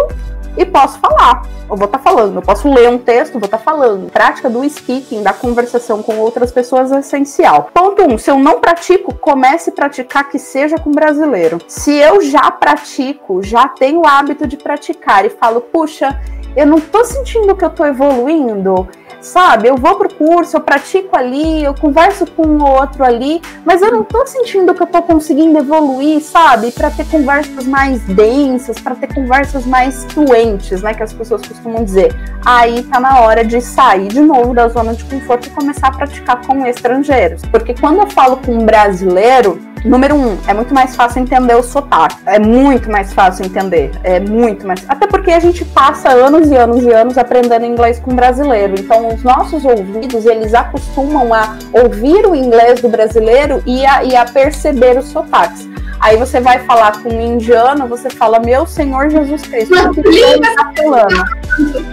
e 0.56 0.66
posso 0.66 0.98
falar. 0.98 1.42
Eu 1.70 1.76
vou 1.76 1.86
estar 1.86 1.98
tá 1.98 2.02
falando, 2.02 2.34
eu 2.34 2.42
posso 2.42 2.68
ler 2.68 2.88
um 2.88 2.98
texto, 2.98 3.34
vou 3.34 3.44
estar 3.44 3.58
tá 3.58 3.62
falando. 3.62 4.10
Prática 4.10 4.50
do 4.50 4.68
speaking, 4.68 5.22
da 5.22 5.32
conversação 5.32 6.02
com 6.02 6.18
outras 6.18 6.50
pessoas 6.50 6.90
é 6.90 6.98
essencial. 6.98 7.70
Ponto 7.72 8.02
1. 8.02 8.12
Um, 8.12 8.18
se 8.18 8.28
eu 8.28 8.36
não 8.36 8.60
pratico, 8.60 9.14
comece 9.14 9.70
a 9.70 9.72
praticar 9.72 10.28
que 10.28 10.38
seja 10.40 10.76
com 10.78 10.90
brasileiro. 10.90 11.58
Se 11.68 11.94
eu 11.94 12.20
já 12.20 12.50
pratico, 12.50 13.40
já 13.40 13.68
tenho 13.68 14.00
o 14.00 14.06
hábito 14.06 14.48
de 14.48 14.56
praticar 14.56 15.24
e 15.24 15.30
falo, 15.30 15.60
puxa, 15.60 16.20
eu 16.56 16.66
não 16.66 16.80
tô 16.80 17.04
sentindo 17.04 17.54
que 17.54 17.64
eu 17.64 17.70
tô 17.70 17.84
evoluindo, 17.84 18.88
sabe? 19.20 19.68
Eu 19.68 19.76
vou 19.76 19.96
pro 19.96 20.12
curso, 20.12 20.56
eu 20.56 20.60
pratico 20.60 21.16
ali, 21.16 21.62
eu 21.62 21.74
converso 21.74 22.26
com 22.26 22.42
o 22.42 22.64
outro 22.64 23.04
ali, 23.04 23.40
mas 23.64 23.82
eu 23.82 23.90
não 23.92 24.02
tô 24.02 24.26
sentindo 24.26 24.74
que 24.74 24.82
eu 24.82 24.86
tô 24.86 25.02
conseguindo 25.02 25.58
evoluir, 25.58 26.20
sabe? 26.22 26.72
Para 26.72 26.90
ter 26.90 27.06
conversas 27.06 27.66
mais 27.66 28.00
densas, 28.02 28.78
para 28.78 28.94
ter 28.94 29.14
conversas 29.14 29.66
mais 29.66 30.04
fluentes, 30.12 30.82
né? 30.82 30.94
Que 30.94 31.02
as 31.02 31.12
pessoas 31.12 31.42
costumam 31.46 31.84
dizer. 31.84 32.14
Aí 32.44 32.82
tá 32.84 32.98
na 32.98 33.20
hora 33.20 33.44
de 33.44 33.60
sair 33.60 34.08
de 34.08 34.20
novo 34.20 34.54
da 34.54 34.68
zona 34.68 34.94
de 34.94 35.04
conforto 35.04 35.48
e 35.48 35.50
começar 35.50 35.88
a 35.88 35.92
praticar 35.92 36.44
com 36.46 36.66
estrangeiros. 36.66 37.42
Porque 37.50 37.74
quando 37.74 38.00
eu 38.00 38.06
falo 38.06 38.38
com 38.38 38.52
um 38.52 38.64
brasileiro, 38.64 39.60
Número 39.84 40.14
um, 40.14 40.38
é 40.46 40.52
muito 40.52 40.74
mais 40.74 40.94
fácil 40.94 41.22
entender 41.22 41.54
o 41.54 41.62
sotaque. 41.62 42.16
É 42.26 42.38
muito 42.38 42.90
mais 42.90 43.12
fácil 43.12 43.46
entender. 43.46 43.90
É 44.02 44.20
muito 44.20 44.66
mais. 44.66 44.84
Até 44.88 45.06
porque 45.06 45.30
a 45.30 45.40
gente 45.40 45.64
passa 45.64 46.10
anos 46.10 46.50
e 46.50 46.56
anos 46.56 46.84
e 46.84 46.92
anos 46.92 47.16
aprendendo 47.16 47.64
inglês 47.64 47.98
com 47.98 48.14
brasileiro. 48.14 48.74
Então, 48.78 49.08
os 49.08 49.22
nossos 49.22 49.64
ouvidos, 49.64 50.26
eles 50.26 50.54
acostumam 50.54 51.32
a 51.32 51.56
ouvir 51.72 52.26
o 52.26 52.34
inglês 52.34 52.80
do 52.80 52.88
brasileiro 52.88 53.62
e 53.66 53.84
a, 53.86 54.04
e 54.04 54.14
a 54.14 54.24
perceber 54.24 54.98
os 54.98 55.06
sotaques. 55.06 55.68
Aí 56.00 56.16
você 56.16 56.40
vai 56.40 56.58
falar 56.60 57.02
com 57.02 57.10
um 57.10 57.20
indiano, 57.20 57.86
você 57.86 58.08
fala, 58.08 58.38
meu 58.38 58.66
Senhor 58.66 59.10
Jesus 59.10 59.42
Cristo, 59.42 59.74
o 59.74 59.94
que 59.94 60.02
você 60.02 60.34
está 60.36 60.72
falando? 60.76 61.24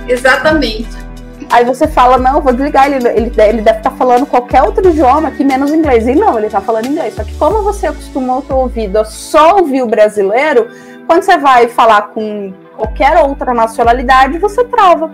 Exatamente. 0.08 1.07
Aí 1.50 1.64
você 1.64 1.88
fala, 1.88 2.18
não, 2.18 2.42
vou 2.42 2.52
desligar, 2.52 2.92
ele, 2.92 3.08
ele, 3.08 3.32
ele 3.38 3.62
deve 3.62 3.78
estar 3.78 3.92
tá 3.92 3.96
falando 3.96 4.26
qualquer 4.26 4.64
outro 4.64 4.90
idioma 4.90 5.30
aqui, 5.30 5.44
menos 5.44 5.72
inglês. 5.72 6.06
E 6.08 6.14
não, 6.14 6.38
ele 6.38 6.48
está 6.48 6.60
falando 6.60 6.88
inglês. 6.88 7.16
Só 7.16 7.24
que 7.24 7.34
como 7.36 7.62
você 7.64 7.88
acostumou 7.88 8.40
o 8.40 8.42
seu 8.44 8.58
ouvido 8.58 8.98
a 8.98 9.06
só 9.06 9.58
ouvir 9.58 9.82
o 9.82 9.88
brasileiro, 9.88 10.68
quando 11.06 11.24
você 11.24 11.38
vai 11.38 11.70
falar 11.70 12.10
com 12.10 12.54
qualquer 12.76 13.18
outra 13.24 13.54
nacionalidade, 13.54 14.38
você 14.40 14.64
trava. 14.66 15.12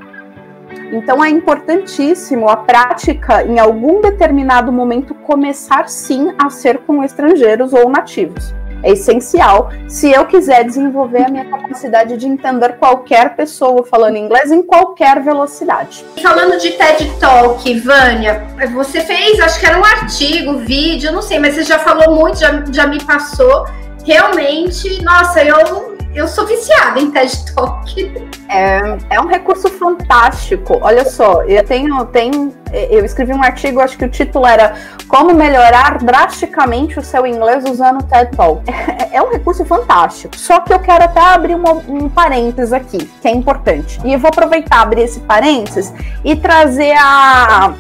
Então 0.92 1.24
é 1.24 1.30
importantíssimo 1.30 2.50
a 2.50 2.58
prática, 2.58 3.44
em 3.44 3.60
algum 3.60 4.02
determinado 4.02 4.72
momento, 4.72 5.14
começar 5.14 5.88
sim 5.88 6.34
a 6.38 6.50
ser 6.50 6.80
com 6.80 7.04
estrangeiros 7.04 7.74
ou 7.74 7.90
nativos 7.90 8.54
é 8.84 8.92
essencial 8.92 9.72
se 9.88 10.12
eu 10.12 10.26
quiser 10.26 10.66
desenvolver 10.66 11.26
a 11.26 11.30
minha 11.30 11.46
capacidade 11.46 12.18
de 12.18 12.28
entender 12.28 12.74
qualquer 12.74 13.36
pessoa 13.36 13.86
falando 13.86 14.18
inglês 14.18 14.52
em 14.52 14.62
qualquer 14.62 15.22
velocidade. 15.24 16.06
Falando 16.22 16.60
de 16.60 16.72
TED 16.72 17.12
Talk, 17.20 17.80
Vânia, 17.80 18.46
você 18.74 19.02
fez, 19.02 19.40
acho 19.40 19.60
que 19.60 19.66
era 19.66 19.80
um 19.80 19.86
artigo, 19.86 20.58
vídeo, 20.60 21.12
não 21.12 21.22
sei, 21.22 21.40
mas 21.40 21.56
você 21.56 21.64
já 21.64 21.80
falou 21.80 22.16
muito, 22.16 22.40
já, 22.40 22.64
já 22.72 22.86
me 22.86 23.02
passou. 23.04 23.66
Realmente, 24.06 25.02
nossa, 25.02 25.42
eu 25.44 25.93
eu 26.16 26.28
sou 26.28 26.46
viciada 26.46 27.00
em 27.00 27.10
TED 27.12 27.54
Talk. 27.54 28.14
É, 28.50 28.98
é 29.10 29.20
um 29.20 29.26
recurso 29.26 29.68
fantástico. 29.70 30.78
Olha 30.82 31.06
só, 31.06 31.44
eu 31.44 31.64
tenho, 31.64 32.06
tenho, 32.06 32.54
eu 32.72 33.04
escrevi 33.04 33.34
um 33.34 33.42
artigo, 33.42 33.80
acho 33.80 33.98
que 33.98 34.06
o 34.06 34.10
título 34.10 34.46
era 34.46 34.76
Como 35.08 35.34
melhorar 35.34 35.98
drasticamente 35.98 37.00
o 37.00 37.02
seu 37.02 37.26
inglês 37.26 37.64
usando 37.68 38.04
TED 38.04 38.36
Talk. 38.36 38.64
É, 38.94 39.18
é 39.18 39.22
um 39.22 39.32
recurso 39.32 39.66
fantástico. 39.66 40.38
Só 40.38 40.60
que 40.60 40.74
eu 40.74 40.80
quero 40.80 41.04
até 41.04 41.20
abrir 41.20 41.56
um 41.56 42.10
parênteses 42.10 42.74
aqui, 42.74 42.98
que 43.22 43.28
é 43.28 43.32
importante. 43.32 44.00
E 44.04 44.14
eu 44.14 44.20
vou 44.20 44.30
aproveitar 44.30 44.82
abrir 44.82 45.02
esse 45.02 45.20
parênteses 45.22 45.94
e 46.24 46.36
trazer 46.36 46.94
a, 46.98 47.74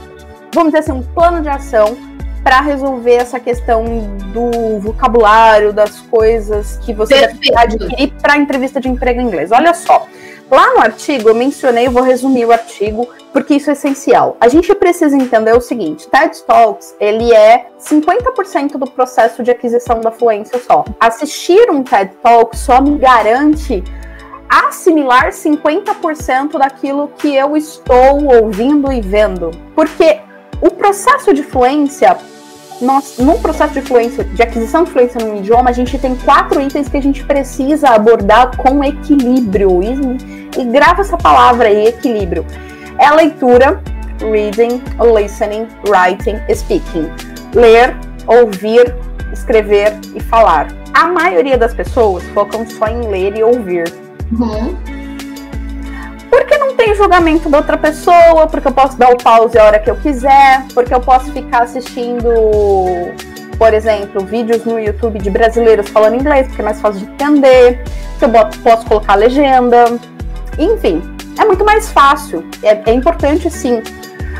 vamos 0.53 0.73
dizer 0.73 0.79
assim, 0.79 0.91
um 0.91 1.03
plano 1.03 1.41
de 1.41 1.49
ação 1.49 1.97
para 2.43 2.59
resolver 2.59 3.15
essa 3.15 3.39
questão 3.39 3.85
do 4.33 4.79
vocabulário, 4.79 5.71
das 5.71 6.01
coisas 6.01 6.77
que 6.83 6.93
você 6.93 7.15
Perfeito. 7.15 7.55
deve 7.55 7.57
adquirir 7.57 8.13
para 8.21 8.37
entrevista 8.37 8.81
de 8.81 8.89
emprego 8.89 9.21
em 9.21 9.25
inglês. 9.25 9.51
Olha 9.51 9.73
só, 9.73 10.05
lá 10.51 10.73
no 10.73 10.81
artigo 10.81 11.29
eu 11.29 11.35
mencionei, 11.35 11.87
eu 11.87 11.91
vou 11.91 12.03
resumir 12.03 12.45
o 12.45 12.51
artigo, 12.51 13.07
porque 13.31 13.55
isso 13.55 13.69
é 13.69 13.73
essencial. 13.73 14.35
A 14.41 14.49
gente 14.49 14.75
precisa 14.75 15.15
entender 15.15 15.55
o 15.55 15.61
seguinte, 15.61 16.07
TED 16.09 16.43
Talks, 16.43 16.93
ele 16.99 17.33
é 17.33 17.67
50% 17.79 18.77
do 18.77 18.89
processo 18.91 19.41
de 19.41 19.49
aquisição 19.49 20.01
da 20.01 20.11
fluência 20.11 20.59
só. 20.59 20.83
Assistir 20.99 21.71
um 21.71 21.81
TED 21.81 22.11
Talk 22.21 22.57
só 22.57 22.81
me 22.81 22.97
garante 22.97 23.81
assimilar 24.49 25.31
50% 25.31 26.59
daquilo 26.59 27.07
que 27.17 27.33
eu 27.33 27.55
estou 27.55 28.25
ouvindo 28.25 28.91
e 28.91 29.01
vendo. 29.01 29.49
Porque 29.73 30.19
o 30.61 30.69
processo 30.69 31.33
de 31.33 31.41
fluência 31.41 32.15
nós, 32.83 33.17
num 33.17 33.39
processo 33.39 33.73
de 33.73 33.81
fluência, 33.81 34.23
de 34.23 34.41
aquisição 34.41 34.83
de 34.83 34.91
fluência 34.91 35.23
no 35.23 35.37
idioma, 35.37 35.69
a 35.69 35.73
gente 35.73 35.97
tem 35.97 36.15
quatro 36.17 36.61
itens 36.61 36.87
que 36.87 36.97
a 36.97 37.01
gente 37.01 37.23
precisa 37.23 37.89
abordar 37.89 38.55
com 38.57 38.83
equilíbrio. 38.83 39.81
E, 39.81 40.61
e 40.61 40.65
grava 40.65 41.01
essa 41.01 41.17
palavra 41.17 41.67
aí, 41.67 41.87
equilíbrio. 41.87 42.45
É 42.99 43.05
a 43.05 43.15
leitura, 43.15 43.81
reading, 44.19 44.81
listening, 45.15 45.67
writing, 45.87 46.37
speaking. 46.53 47.09
Ler, 47.55 47.95
ouvir, 48.27 48.93
escrever 49.31 49.93
e 50.15 50.19
falar. 50.19 50.67
A 50.93 51.07
maioria 51.07 51.57
das 51.57 51.73
pessoas 51.73 52.23
focam 52.29 52.67
só 52.67 52.87
em 52.87 53.07
ler 53.07 53.37
e 53.37 53.43
ouvir. 53.43 53.91
Uhum. 54.31 54.75
Porque 56.33 56.57
não 56.57 56.73
tem 56.73 56.95
julgamento 56.95 57.47
da 57.47 57.59
outra 57.59 57.77
pessoa, 57.77 58.47
porque 58.47 58.67
eu 58.67 58.71
posso 58.71 58.97
dar 58.97 59.11
o 59.11 59.17
pause 59.17 59.55
a 59.55 59.65
hora 59.65 59.77
que 59.77 59.87
eu 59.87 59.95
quiser, 59.95 60.65
porque 60.73 60.91
eu 60.91 60.99
posso 60.99 61.31
ficar 61.31 61.61
assistindo, 61.61 62.27
por 63.55 63.71
exemplo, 63.71 64.25
vídeos 64.25 64.65
no 64.65 64.79
YouTube 64.79 65.19
de 65.19 65.29
brasileiros 65.29 65.87
falando 65.89 66.15
inglês, 66.15 66.47
porque 66.47 66.63
é 66.63 66.65
mais 66.65 66.81
fácil 66.81 67.05
de 67.05 67.11
entender, 67.11 67.83
que 68.17 68.25
eu 68.25 68.29
posso 68.63 68.83
colocar 68.87 69.13
legenda. 69.13 69.85
Enfim, 70.57 71.03
é 71.39 71.45
muito 71.45 71.63
mais 71.63 71.91
fácil. 71.91 72.43
É, 72.63 72.81
é 72.89 72.93
importante 72.93 73.47
sim. 73.51 73.83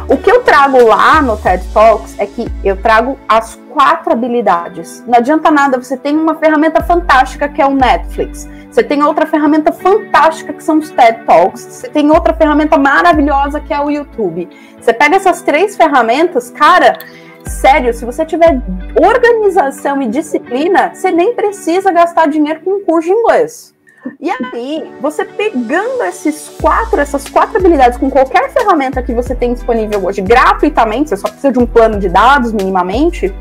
O 0.09 0.17
que 0.17 0.29
eu 0.29 0.43
trago 0.43 0.85
lá 0.85 1.21
no 1.21 1.37
TED 1.37 1.65
Talks 1.73 2.19
é 2.19 2.25
que 2.25 2.45
eu 2.63 2.75
trago 2.75 3.17
as 3.27 3.55
quatro 3.71 4.11
habilidades. 4.11 5.01
Não 5.07 5.15
adianta 5.17 5.49
nada, 5.49 5.81
você 5.81 5.95
tem 5.95 6.17
uma 6.17 6.35
ferramenta 6.35 6.83
fantástica 6.83 7.47
que 7.47 7.61
é 7.61 7.65
o 7.65 7.73
Netflix. 7.73 8.47
Você 8.69 8.83
tem 8.83 9.01
outra 9.01 9.25
ferramenta 9.25 9.71
fantástica 9.71 10.51
que 10.51 10.63
são 10.63 10.79
os 10.79 10.89
TED 10.89 11.23
Talks. 11.25 11.61
Você 11.61 11.87
tem 11.87 12.11
outra 12.11 12.33
ferramenta 12.33 12.77
maravilhosa 12.77 13.61
que 13.61 13.73
é 13.73 13.79
o 13.79 13.89
YouTube. 13.89 14.49
Você 14.79 14.91
pega 14.91 15.15
essas 15.15 15.41
três 15.41 15.77
ferramentas, 15.77 16.49
cara, 16.51 16.99
sério, 17.45 17.93
se 17.93 18.03
você 18.03 18.25
tiver 18.25 18.61
organização 19.01 20.01
e 20.01 20.07
disciplina, 20.07 20.93
você 20.93 21.11
nem 21.11 21.33
precisa 21.33 21.91
gastar 21.91 22.27
dinheiro 22.27 22.59
com 22.61 22.71
um 22.71 22.83
curso 22.83 23.07
de 23.07 23.13
inglês. 23.13 23.72
E 24.19 24.29
aí, 24.29 24.93
você 25.01 25.23
pegando 25.23 26.03
esses 26.03 26.49
quatro, 26.61 26.99
essas 26.99 27.27
quatro 27.27 27.57
habilidades 27.57 27.97
com 27.97 28.09
qualquer 28.09 28.51
ferramenta 28.51 29.01
que 29.01 29.13
você 29.13 29.33
tem 29.33 29.53
disponível 29.53 30.05
hoje 30.05 30.21
gratuitamente, 30.21 31.09
você 31.09 31.17
só 31.17 31.27
precisa 31.27 31.51
de 31.51 31.59
um 31.59 31.65
plano 31.65 31.99
de 31.99 32.09
dados 32.09 32.51
minimamente, 32.51 33.33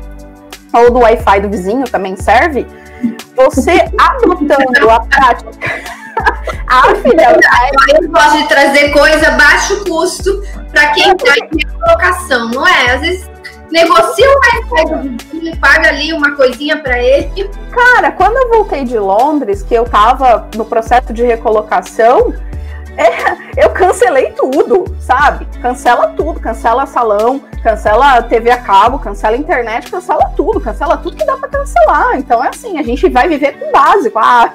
ou 0.73 0.91
do 0.91 0.99
Wi-Fi 0.99 1.41
do 1.41 1.49
vizinho 1.49 1.83
também 1.85 2.15
serve, 2.15 2.65
você 3.35 3.89
adotando 3.97 4.89
a 4.89 4.99
prática. 5.01 5.51
ah, 6.67 6.95
filha, 7.01 7.37
eu 7.99 8.09
gosto 8.09 8.37
de 8.37 8.47
trazer 8.47 8.91
coisa 8.91 9.31
baixo 9.31 9.83
custo 9.83 10.41
para 10.71 10.87
quem 10.91 11.11
está 11.11 11.33
em 11.37 11.67
colocação, 11.79 12.49
não 12.51 12.67
é? 12.67 12.91
Às 12.91 13.01
vezes 13.01 13.32
negocia 13.73 14.27
o 14.29 14.39
Wi-Fi 14.39 14.85
do 14.85 15.17
vizinho, 15.17 15.57
paga 15.57 15.89
ali 15.89 16.13
uma 16.13 16.35
coisinha 16.35 16.77
para 16.77 17.01
ele. 17.01 17.49
Cara, 17.71 18.11
quando 18.11 18.37
eu 18.37 18.49
voltei 18.49 18.83
de 18.83 18.99
Londres, 18.99 19.63
que 19.63 19.73
eu 19.73 19.83
tava 19.83 20.47
no 20.55 20.63
processo 20.63 21.11
de 21.11 21.23
recolocação, 21.23 22.31
é, 22.95 23.63
eu 23.65 23.71
cancelei 23.71 24.31
tudo, 24.33 24.85
sabe? 24.99 25.47
Cancela 25.59 26.09
tudo, 26.09 26.39
cancela 26.39 26.85
salão, 26.85 27.41
cancela 27.63 28.21
TV 28.21 28.51
a 28.51 28.57
cabo, 28.57 28.99
cancela 28.99 29.35
internet, 29.35 29.89
cancela 29.89 30.31
tudo, 30.35 30.61
cancela 30.61 30.95
tudo 30.95 31.17
que 31.17 31.25
dá 31.25 31.35
para 31.35 31.49
cancelar. 31.49 32.15
Então 32.19 32.43
é 32.43 32.49
assim, 32.49 32.77
a 32.77 32.83
gente 32.83 33.09
vai 33.09 33.27
viver 33.27 33.53
com 33.53 33.71
básico. 33.71 34.19
Ah, 34.19 34.51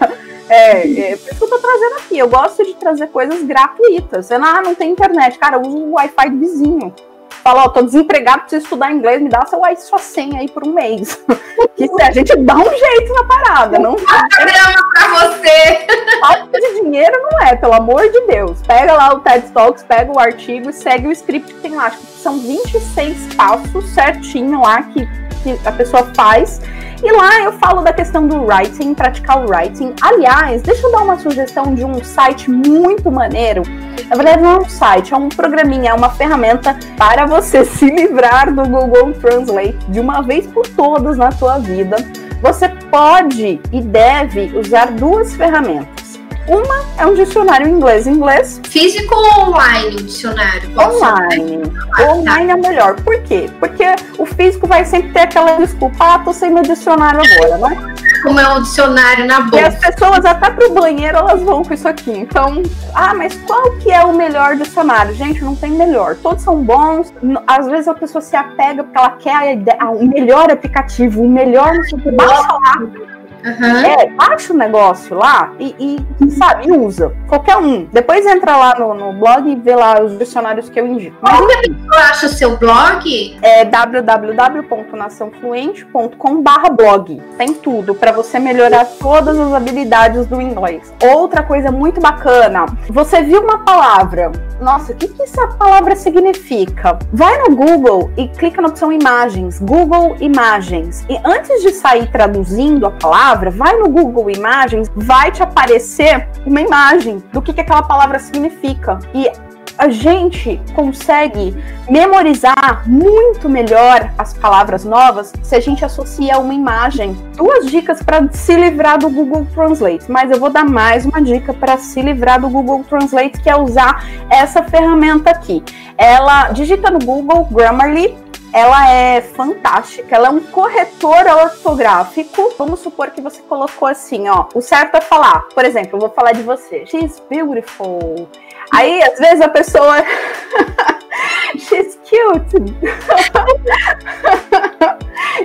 é, 0.49 1.11
é 1.13 1.17
por 1.17 1.29
isso 1.29 1.39
que 1.39 1.45
eu 1.45 1.49
tô 1.49 1.59
trazendo 1.59 1.97
aqui. 1.97 2.17
Eu 2.17 2.29
gosto 2.29 2.65
de 2.65 2.75
trazer 2.75 3.09
coisas 3.09 3.43
gratuitas. 3.43 4.31
Ah, 4.31 4.63
não 4.63 4.77
tem 4.77 4.93
internet, 4.93 5.37
cara, 5.41 5.59
usa 5.59 5.77
o 5.77 5.95
Wi-Fi 5.95 6.31
do 6.31 6.39
vizinho 6.39 6.95
fala, 7.43 7.63
ó, 7.63 7.67
oh, 7.67 7.69
tô 7.71 7.83
desempregado, 7.83 8.43
preciso 8.43 8.65
estudar 8.65 8.93
inglês, 8.93 9.23
me 9.23 9.29
dá 9.29 9.45
seu, 9.47 9.61
sua 9.79 9.99
senha 9.99 10.41
aí 10.41 10.49
por 10.49 10.67
um 10.67 10.73
mês. 10.73 11.19
que 11.77 12.03
a 12.03 12.11
gente 12.11 12.37
dá 12.37 12.57
um 12.57 12.71
jeito 12.71 13.13
na 13.13 13.25
parada, 13.25 13.79
não 13.79 13.95
grama 13.95 14.91
pra 14.93 15.29
você. 15.29 15.87
Falta 16.21 16.61
de 16.61 16.81
dinheiro 16.83 17.15
não 17.23 17.47
é, 17.47 17.57
pelo 17.57 17.75
amor 17.75 18.11
de 18.11 18.21
Deus. 18.27 18.61
Pega 18.67 18.93
lá 18.93 19.15
o 19.15 19.21
TED 19.21 19.51
Talks, 19.53 19.85
pega 19.85 20.13
o 20.13 20.19
artigo 20.19 20.71
e 20.71 20.73
segue 20.73 21.09
o 21.09 21.13
script 21.13 21.55
que 21.55 21.61
tem 21.61 21.75
lá. 21.75 21.87
Acho 21.87 21.99
que 21.99 22.07
são 22.07 22.39
26 22.39 23.35
passos 23.35 23.89
certinho 23.91 24.61
lá 24.61 24.83
que, 24.83 25.09
que 25.43 25.59
a 25.65 25.73
pessoa 25.73 26.11
faz. 26.15 26.61
E 27.03 27.13
lá 27.13 27.43
eu 27.43 27.53
falo 27.53 27.83
da 27.83 27.93
questão 27.93 28.27
do 28.27 28.45
writing, 28.45 28.93
praticar 28.93 29.39
o 29.39 29.49
writing. 29.49 29.95
Aliás, 30.03 30.63
deixa 30.63 30.87
eu 30.87 30.93
dar 30.93 31.03
uma 31.03 31.19
sugestão 31.19 31.75
de 31.75 31.85
um 31.85 32.03
site 32.03 32.51
muito 32.51 33.11
maneiro 33.11 33.63
na 34.09 34.17
verdade, 34.17 34.43
não 34.43 34.53
é 34.53 34.59
um 34.61 34.69
site, 34.69 35.13
é 35.13 35.17
um 35.17 35.29
programinha, 35.29 35.91
é 35.91 35.95
uma 35.95 36.09
ferramenta 36.09 36.79
para 36.97 37.27
você 37.27 37.65
se 37.65 37.85
livrar 37.85 38.53
do 38.55 38.63
Google 38.63 39.13
Translate 39.13 39.77
de 39.89 40.01
uma 40.01 40.23
vez 40.23 40.47
por 40.47 40.67
todas 40.67 41.19
na 41.19 41.31
sua 41.31 41.59
vida. 41.59 41.97
Você 42.41 42.69
pode 42.91 43.61
e 43.71 43.81
deve 43.83 44.57
usar 44.57 44.93
duas 44.93 45.35
ferramentas. 45.35 46.08
Uma 46.49 46.85
é 46.97 47.07
um 47.07 47.15
dicionário 47.15 47.69
inglês-inglês. 47.69 48.61
Físico 48.69 49.15
ou 49.15 49.49
online 49.49 49.97
o 49.97 50.03
dicionário? 50.03 50.71
online. 50.81 51.63
Ah, 51.99 52.13
online 52.13 52.47
tá. 52.47 52.53
é 52.53 52.57
melhor. 52.57 52.97
Por 53.03 53.23
quê? 53.25 53.51
Porque 53.61 53.85
o 54.19 54.25
físico 54.25 54.67
vai 54.67 54.85
sempre 54.85 55.13
ter 55.13 55.21
aquela 55.21 55.57
desculpa, 55.57 55.97
ah, 56.01 56.19
tô 56.21 56.33
sem 56.33 56.51
meu 56.51 56.63
dicionário 56.63 57.21
agora, 57.21 57.59
né? 57.69 57.95
Como 58.23 58.41
é 58.41 58.49
um 58.49 58.63
dicionário 58.63 59.27
na 59.27 59.43
boca. 59.43 59.61
E 59.61 59.65
as 59.65 59.79
pessoas 59.79 60.25
até 60.25 60.51
pro 60.51 60.73
banheiro 60.73 61.19
elas 61.19 61.43
vão 61.43 61.63
com 61.63 61.75
isso 61.75 61.87
aqui. 61.87 62.11
Então, 62.11 62.63
ah, 62.95 63.15
mas 63.15 63.35
qual 63.47 63.73
que 63.79 63.91
é 63.91 64.05
o 64.05 64.15
melhor 64.15 64.57
dicionário? 64.57 65.15
Gente, 65.15 65.45
não 65.45 65.55
tem 65.55 65.71
melhor. 65.71 66.17
Todos 66.17 66.43
são 66.43 66.63
bons. 66.63 67.13
Às 67.47 67.67
vezes 67.69 67.89
a 67.89 67.95
pessoa 67.95 68.23
se 68.23 68.35
apega 68.35 68.83
porque 68.83 68.99
ela 68.99 69.11
quer 69.11 69.35
a 69.35 69.53
ideia, 69.53 69.85
o 69.85 70.05
melhor 70.09 70.51
aplicativo, 70.51 71.23
o 71.23 71.29
melhor, 71.29 71.73
baixa 72.17 72.53
lá. 72.53 73.09
Uhum. 73.45 73.87
É, 73.87 74.07
baixa 74.11 74.53
o 74.53 74.57
negócio 74.57 75.17
lá 75.17 75.53
e, 75.59 75.75
e, 75.79 75.99
sabe, 76.33 76.71
usa. 76.73 77.15
Qualquer 77.29 77.57
um. 77.57 77.87
Depois 77.93 78.27
entra 78.27 78.57
lá 78.57 78.75
no, 78.79 78.95
no 78.95 79.13
blog 79.13 79.51
e 79.51 79.57
vê 79.57 79.75
lá 79.75 80.01
os 80.03 80.17
dicionários 80.19 80.69
que 80.69 80.79
eu 80.81 80.87
indico. 80.87 81.17
Mas, 81.21 81.37
Como 81.37 81.49
que 81.49 81.55
a 81.55 81.63
pessoa 81.63 82.03
acha 82.11 82.27
o 82.27 82.31
seu 82.31 82.57
blog? 82.57 83.39
É 83.43 83.65
www.naçãofluente.com 83.65 86.43
blog. 86.77 87.23
Tem 87.37 87.55
tudo 87.55 87.95
para 87.95 88.13
você 88.13 88.39
melhorar 88.39 88.87
todas 88.99 89.39
as 89.39 89.53
habilidades 89.53 90.27
do 90.27 90.41
inglês. 90.41 90.93
Outra 91.03 91.43
coisa 91.43 91.71
muito 91.71 92.01
bacana, 92.01 92.67
você 92.89 93.23
viu 93.23 93.43
uma 93.43 93.65
palavra. 93.65 94.33
Nossa, 94.61 94.93
o 94.93 94.97
que, 94.97 95.09
que 95.09 95.23
essa 95.23 95.47
palavra 95.49 95.95
significa? 95.95 96.99
Vai 97.13 97.39
no 97.39 97.55
Google 97.55 98.11
e 98.17 98.29
clica 98.29 98.61
na 98.61 98.69
opção 98.69 98.93
imagens. 98.93 99.61
Google 99.61 100.17
Imagens. 100.21 101.05
E 101.09 101.19
antes 101.25 101.63
de 101.63 101.73
sair 101.73 102.11
traduzindo 102.11 102.87
a 102.87 102.91
palavra, 102.91 103.28
palavra, 103.29 103.51
vai 103.51 103.77
no 103.77 103.91
Google 103.91 104.31
Imagens, 104.31 104.91
vai 104.97 105.31
te 105.31 105.43
aparecer 105.43 106.27
uma 106.47 106.63
imagem 106.63 107.23
do 107.31 107.43
que, 107.43 107.53
que 107.53 107.61
aquela 107.61 107.83
palavra 107.83 108.19
significa. 108.19 108.99
E 109.15 109.31
a 109.77 109.91
gente 109.91 110.59
consegue 110.75 111.55
memorizar 111.91 112.85
muito 112.89 113.47
melhor 113.49 114.11
as 114.17 114.33
palavras 114.33 114.83
novas 114.83 115.33
se 115.43 115.55
a 115.55 115.61
gente 115.61 115.85
associa 115.85 116.39
uma 116.39 116.55
imagem. 116.55 117.13
Duas 117.37 117.67
dicas 117.67 118.03
para 118.03 118.33
se 118.33 118.57
livrar 118.57 118.99
do 118.99 119.11
Google 119.11 119.47
Translate, 119.55 120.11
mas 120.11 120.31
eu 120.31 120.41
vou 120.41 120.49
dar 120.49 120.65
mais 120.65 121.05
uma 121.05 121.21
dica 121.21 121.53
para 121.53 121.77
se 121.77 122.01
livrar 122.01 122.41
do 122.41 122.49
Google 122.49 122.83
Translate, 122.89 123.41
que 123.43 123.51
é 123.51 123.57
usar 123.57 124.07
essa 124.31 124.63
ferramenta 124.63 125.31
aqui. 125.31 125.63
Ela 125.99 126.51
digita 126.53 126.91
no 126.91 126.99
Google 126.99 127.45
Grammarly 127.53 128.17
ela 128.53 128.91
é 128.91 129.21
fantástica, 129.21 130.17
ela 130.17 130.29
é 130.29 130.31
um 130.31 130.41
corretor 130.41 131.27
ortográfico. 131.27 132.55
Vamos 132.59 132.81
supor 132.81 133.11
que 133.11 133.21
você 133.21 133.43
colocou 133.43 133.89
assim, 133.89 134.29
ó, 134.29 134.47
o 134.55 134.61
certo 134.61 134.97
é 134.97 135.01
falar. 135.01 135.41
Por 135.55 135.65
exemplo, 135.65 135.97
eu 135.97 136.01
vou 136.01 136.11
falar 136.11 136.33
de 136.33 136.43
você. 136.43 136.87
She's 136.87 137.23
beautiful. 137.29 138.29
Aí, 138.71 139.03
às 139.03 139.19
vezes, 139.19 139.41
a 139.41 139.49
pessoa. 139.49 139.97
She's 141.59 141.99
cute. 142.05 142.57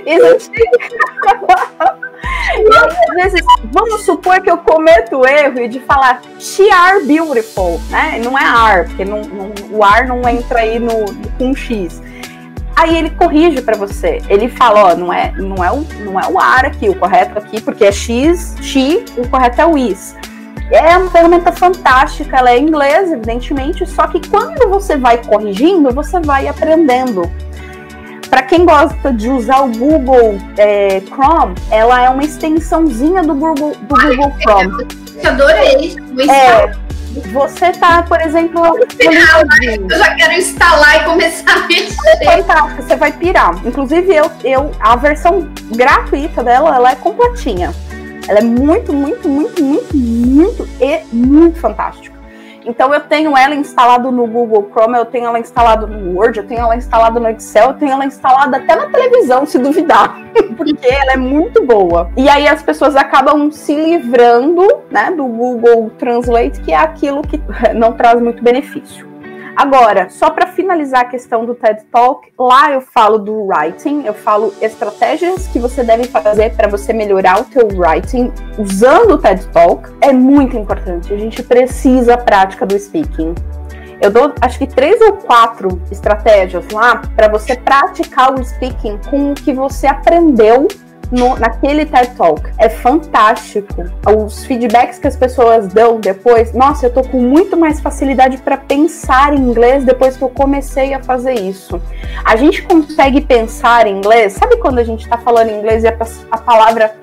Isn't 0.06 0.50
às 2.54 3.14
vezes, 3.14 3.40
vamos 3.72 4.04
supor 4.04 4.40
que 4.40 4.50
eu 4.50 4.58
cometo 4.58 5.18
o 5.18 5.26
erro 5.26 5.68
de 5.68 5.80
falar 5.80 6.20
she 6.38 6.70
are 6.70 7.04
beautiful, 7.04 7.80
né? 7.90 8.20
Não 8.22 8.38
é 8.38 8.44
are, 8.44 8.88
porque 8.88 9.04
não, 9.04 9.22
não, 9.22 9.52
o 9.70 9.82
ar 9.82 10.06
não 10.06 10.26
entra 10.28 10.60
aí 10.60 10.78
no, 10.78 11.04
com 11.38 11.54
X. 11.54 12.00
Aí 12.76 12.96
ele 12.96 13.10
corrige 13.10 13.62
para 13.62 13.76
você. 13.76 14.20
Ele 14.28 14.48
fala, 14.48 14.92
ó, 14.92 14.96
não 14.96 15.12
é, 15.12 15.32
não 15.32 15.64
é 15.64 15.70
o, 15.70 15.86
não 16.00 16.18
é 16.18 16.26
o 16.26 16.38
ar 16.38 16.66
aqui, 16.66 16.88
o 16.88 16.94
correto 16.94 17.38
aqui, 17.38 17.60
porque 17.60 17.84
é 17.84 17.92
x, 17.92 18.56
x, 18.60 19.04
o 19.16 19.28
correto 19.28 19.60
é 19.60 19.66
o 19.66 19.78
is. 19.78 20.16
É 20.70 20.96
uma 20.96 21.10
ferramenta 21.10 21.52
fantástica, 21.52 22.36
ela 22.36 22.50
é 22.50 22.58
em 22.58 22.66
inglês, 22.66 23.12
evidentemente, 23.12 23.86
só 23.86 24.06
que 24.06 24.26
quando 24.28 24.68
você 24.68 24.96
vai 24.96 25.18
corrigindo, 25.18 25.92
você 25.92 26.18
vai 26.20 26.48
aprendendo. 26.48 27.30
Para 28.28 28.42
quem 28.42 28.64
gosta 28.64 29.12
de 29.12 29.28
usar 29.28 29.60
o 29.60 29.68
Google 29.68 30.38
é, 30.56 31.00
Chrome, 31.02 31.54
ela 31.70 32.02
é 32.02 32.08
uma 32.08 32.24
extensãozinha 32.24 33.22
do 33.22 33.34
Google, 33.34 33.76
do 33.82 33.94
Google 33.94 34.32
Chrome. 34.40 34.88
Eu 35.22 35.30
adorei. 35.30 35.96
É, 36.28 36.72
você 37.32 37.72
tá, 37.72 38.02
por 38.02 38.20
exemplo, 38.20 38.78
eu 38.98 39.98
já 39.98 40.14
quero 40.14 40.32
instalar 40.32 40.96
e 40.96 41.04
começar 41.04 41.56
a 41.56 41.66
mexer. 41.66 42.24
Fantástico, 42.24 42.82
você 42.82 42.96
vai 42.96 43.12
pirar. 43.12 43.54
Inclusive, 43.66 44.14
eu, 44.14 44.30
eu, 44.42 44.70
a 44.80 44.96
versão 44.96 45.48
gratuita 45.74 46.42
dela, 46.42 46.74
ela 46.74 46.92
é 46.92 46.96
completinha. 46.96 47.74
Ela 48.26 48.38
é 48.38 48.42
muito, 48.42 48.92
muito, 48.92 49.28
muito, 49.28 49.62
muito, 49.62 49.96
muito 49.96 50.68
e 50.80 51.04
muito 51.14 51.60
fantástica. 51.60 52.13
Então 52.64 52.92
eu 52.92 53.00
tenho 53.00 53.36
ela 53.36 53.54
instalada 53.54 54.10
no 54.10 54.26
Google 54.26 54.70
Chrome, 54.72 54.96
eu 54.96 55.04
tenho 55.04 55.26
ela 55.26 55.38
instalada 55.38 55.86
no 55.86 56.18
Word, 56.18 56.38
eu 56.38 56.46
tenho 56.46 56.60
ela 56.60 56.76
instalada 56.76 57.20
no 57.20 57.28
Excel, 57.28 57.68
eu 57.68 57.74
tenho 57.74 57.92
ela 57.92 58.04
instalada 58.04 58.56
até 58.56 58.74
na 58.74 58.86
televisão, 58.88 59.44
se 59.44 59.58
duvidar, 59.58 60.16
porque 60.56 60.86
ela 60.86 61.12
é 61.12 61.16
muito 61.16 61.64
boa. 61.64 62.10
E 62.16 62.28
aí 62.28 62.48
as 62.48 62.62
pessoas 62.62 62.96
acabam 62.96 63.50
se 63.50 63.74
livrando, 63.74 64.66
né, 64.90 65.10
do 65.10 65.24
Google 65.26 65.90
Translate, 65.98 66.60
que 66.60 66.72
é 66.72 66.76
aquilo 66.76 67.22
que 67.22 67.40
não 67.74 67.92
traz 67.92 68.20
muito 68.20 68.42
benefício. 68.42 69.13
Agora, 69.56 70.08
só 70.10 70.30
para 70.30 70.48
finalizar 70.48 71.02
a 71.02 71.04
questão 71.04 71.44
do 71.44 71.54
TED 71.54 71.84
Talk, 71.84 72.28
lá 72.36 72.72
eu 72.72 72.80
falo 72.80 73.18
do 73.18 73.46
writing, 73.46 74.02
eu 74.04 74.12
falo 74.12 74.52
estratégias 74.60 75.46
que 75.46 75.60
você 75.60 75.84
deve 75.84 76.04
fazer 76.04 76.54
para 76.56 76.66
você 76.66 76.92
melhorar 76.92 77.40
o 77.40 77.44
teu 77.44 77.68
writing 77.68 78.32
usando 78.58 79.12
o 79.12 79.18
TED 79.18 79.46
Talk. 79.52 79.88
É 80.00 80.12
muito 80.12 80.56
importante, 80.56 81.14
a 81.14 81.16
gente 81.16 81.40
precisa 81.42 82.14
a 82.14 82.18
prática 82.18 82.66
do 82.66 82.76
speaking. 82.76 83.32
Eu 84.00 84.10
dou 84.10 84.34
acho 84.40 84.58
que 84.58 84.66
três 84.66 85.00
ou 85.00 85.12
quatro 85.12 85.80
estratégias 85.90 86.68
lá 86.70 87.00
para 87.14 87.28
você 87.28 87.54
praticar 87.54 88.34
o 88.34 88.44
speaking 88.44 88.98
com 89.08 89.30
o 89.30 89.34
que 89.34 89.52
você 89.52 89.86
aprendeu 89.86 90.66
no, 91.10 91.36
naquele 91.36 91.86
TED 91.86 92.14
Talk. 92.16 92.42
É 92.58 92.68
fantástico. 92.68 93.84
Os 94.06 94.44
feedbacks 94.44 94.98
que 94.98 95.06
as 95.06 95.16
pessoas 95.16 95.68
dão 95.68 96.00
depois, 96.00 96.52
nossa, 96.52 96.86
eu 96.86 96.92
tô 96.92 97.02
com 97.02 97.20
muito 97.20 97.56
mais 97.56 97.80
facilidade 97.80 98.38
para 98.38 98.56
pensar 98.56 99.32
em 99.34 99.38
inglês 99.38 99.84
depois 99.84 100.16
que 100.16 100.22
eu 100.22 100.28
comecei 100.28 100.94
a 100.94 101.02
fazer 101.02 101.34
isso. 101.34 101.80
A 102.24 102.36
gente 102.36 102.62
consegue 102.62 103.20
pensar 103.20 103.86
em 103.86 103.98
inglês, 103.98 104.34
sabe 104.34 104.56
quando 104.56 104.78
a 104.78 104.84
gente 104.84 105.08
tá 105.08 105.18
falando 105.18 105.50
inglês 105.50 105.84
e 105.84 105.88
a, 105.88 105.96
a 106.30 106.38
palavra 106.38 106.94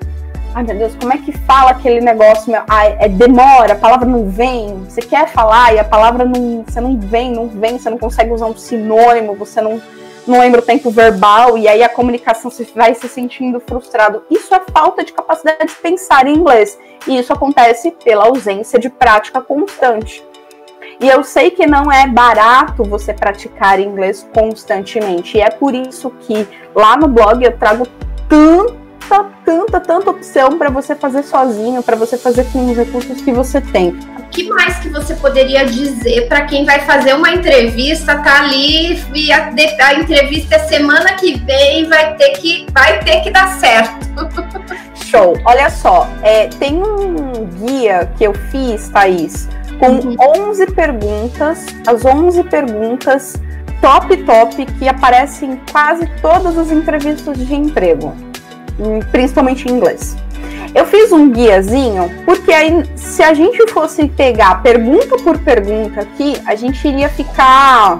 Ai 0.54 0.64
meu 0.64 0.76
Deus, 0.76 0.94
como 0.96 1.14
é 1.14 1.16
que 1.16 1.32
fala 1.32 1.70
aquele 1.70 2.02
negócio? 2.02 2.52
Meu? 2.52 2.62
Ai, 2.68 2.94
é 3.00 3.08
demora, 3.08 3.72
a 3.72 3.76
palavra 3.76 4.06
não 4.06 4.28
vem. 4.28 4.84
Você 4.84 5.00
quer 5.00 5.26
falar 5.28 5.72
e 5.72 5.78
a 5.78 5.84
palavra 5.84 6.26
não. 6.26 6.62
Você 6.62 6.78
não 6.78 6.98
vem, 6.98 7.32
não 7.32 7.48
vem, 7.48 7.78
você 7.78 7.88
não 7.88 7.96
consegue 7.96 8.32
usar 8.32 8.46
um 8.46 8.56
sinônimo, 8.56 9.34
você 9.34 9.62
não 9.62 9.80
não 10.26 10.38
lembra 10.38 10.60
o 10.60 10.64
tempo 10.64 10.90
verbal, 10.90 11.58
e 11.58 11.66
aí 11.66 11.82
a 11.82 11.88
comunicação 11.88 12.50
se 12.50 12.64
vai 12.74 12.94
se 12.94 13.08
sentindo 13.08 13.60
frustrado. 13.60 14.22
Isso 14.30 14.54
é 14.54 14.60
falta 14.72 15.04
de 15.04 15.12
capacidade 15.12 15.66
de 15.66 15.74
pensar 15.74 16.26
em 16.26 16.34
inglês. 16.36 16.78
E 17.06 17.18
isso 17.18 17.32
acontece 17.32 17.90
pela 18.04 18.24
ausência 18.24 18.78
de 18.78 18.88
prática 18.88 19.40
constante. 19.40 20.24
E 21.00 21.08
eu 21.08 21.24
sei 21.24 21.50
que 21.50 21.66
não 21.66 21.90
é 21.90 22.06
barato 22.06 22.84
você 22.84 23.12
praticar 23.12 23.80
inglês 23.80 24.26
constantemente. 24.32 25.36
E 25.36 25.40
é 25.40 25.50
por 25.50 25.74
isso 25.74 26.10
que 26.20 26.46
lá 26.74 26.96
no 26.96 27.08
blog 27.08 27.44
eu 27.44 27.58
trago 27.58 27.86
tanta, 28.28 29.24
tanta, 29.44 29.80
tanta 29.80 30.10
opção 30.10 30.56
para 30.58 30.70
você 30.70 30.94
fazer 30.94 31.24
sozinho, 31.24 31.82
para 31.82 31.96
você 31.96 32.16
fazer 32.16 32.44
com 32.52 32.70
os 32.70 32.76
recursos 32.76 33.20
que 33.20 33.32
você 33.32 33.60
tem. 33.60 33.98
O 34.32 34.34
que 34.34 34.48
mais 34.48 34.78
que 34.78 34.88
você 34.88 35.14
poderia 35.14 35.66
dizer 35.66 36.26
para 36.26 36.46
quem 36.46 36.64
vai 36.64 36.80
fazer 36.86 37.12
uma 37.12 37.30
entrevista, 37.32 38.16
tá 38.20 38.40
ali 38.40 38.98
e 39.14 39.30
a, 39.30 39.52
a 39.82 39.94
entrevista 39.94 40.54
é 40.54 40.58
semana 40.60 41.12
que 41.16 41.38
vem, 41.40 41.86
vai 41.86 42.14
ter 42.14 42.30
que, 42.30 42.64
vai 42.72 42.98
ter 43.04 43.20
que 43.20 43.30
dar 43.30 43.48
certo. 43.58 43.92
Show. 45.04 45.38
Olha 45.44 45.68
só, 45.68 46.08
é, 46.22 46.46
tem 46.46 46.82
um 46.82 47.44
guia 47.44 48.10
que 48.16 48.24
eu 48.24 48.32
fiz, 48.50 48.88
Thaís, 48.88 49.50
com 49.78 49.96
uhum. 49.96 50.16
11 50.48 50.66
perguntas, 50.72 51.66
as 51.86 52.02
11 52.02 52.42
perguntas 52.44 53.34
top 53.82 54.16
top 54.16 54.64
que 54.64 54.88
aparecem 54.88 55.50
em 55.50 55.60
quase 55.70 56.06
todas 56.22 56.56
as 56.56 56.70
entrevistas 56.70 57.36
de 57.36 57.54
emprego, 57.54 58.16
principalmente 59.10 59.68
em 59.68 59.72
inglês. 59.72 60.16
Eu 60.74 60.86
fiz 60.86 61.12
um 61.12 61.30
guiazinho 61.30 62.10
porque 62.24 62.50
aí, 62.50 62.82
se 62.96 63.22
a 63.22 63.34
gente 63.34 63.70
fosse 63.70 64.08
pegar 64.08 64.62
pergunta 64.62 65.16
por 65.18 65.38
pergunta 65.38 66.00
aqui, 66.00 66.34
a 66.46 66.54
gente 66.54 66.86
iria 66.88 67.10
ficar, 67.10 67.98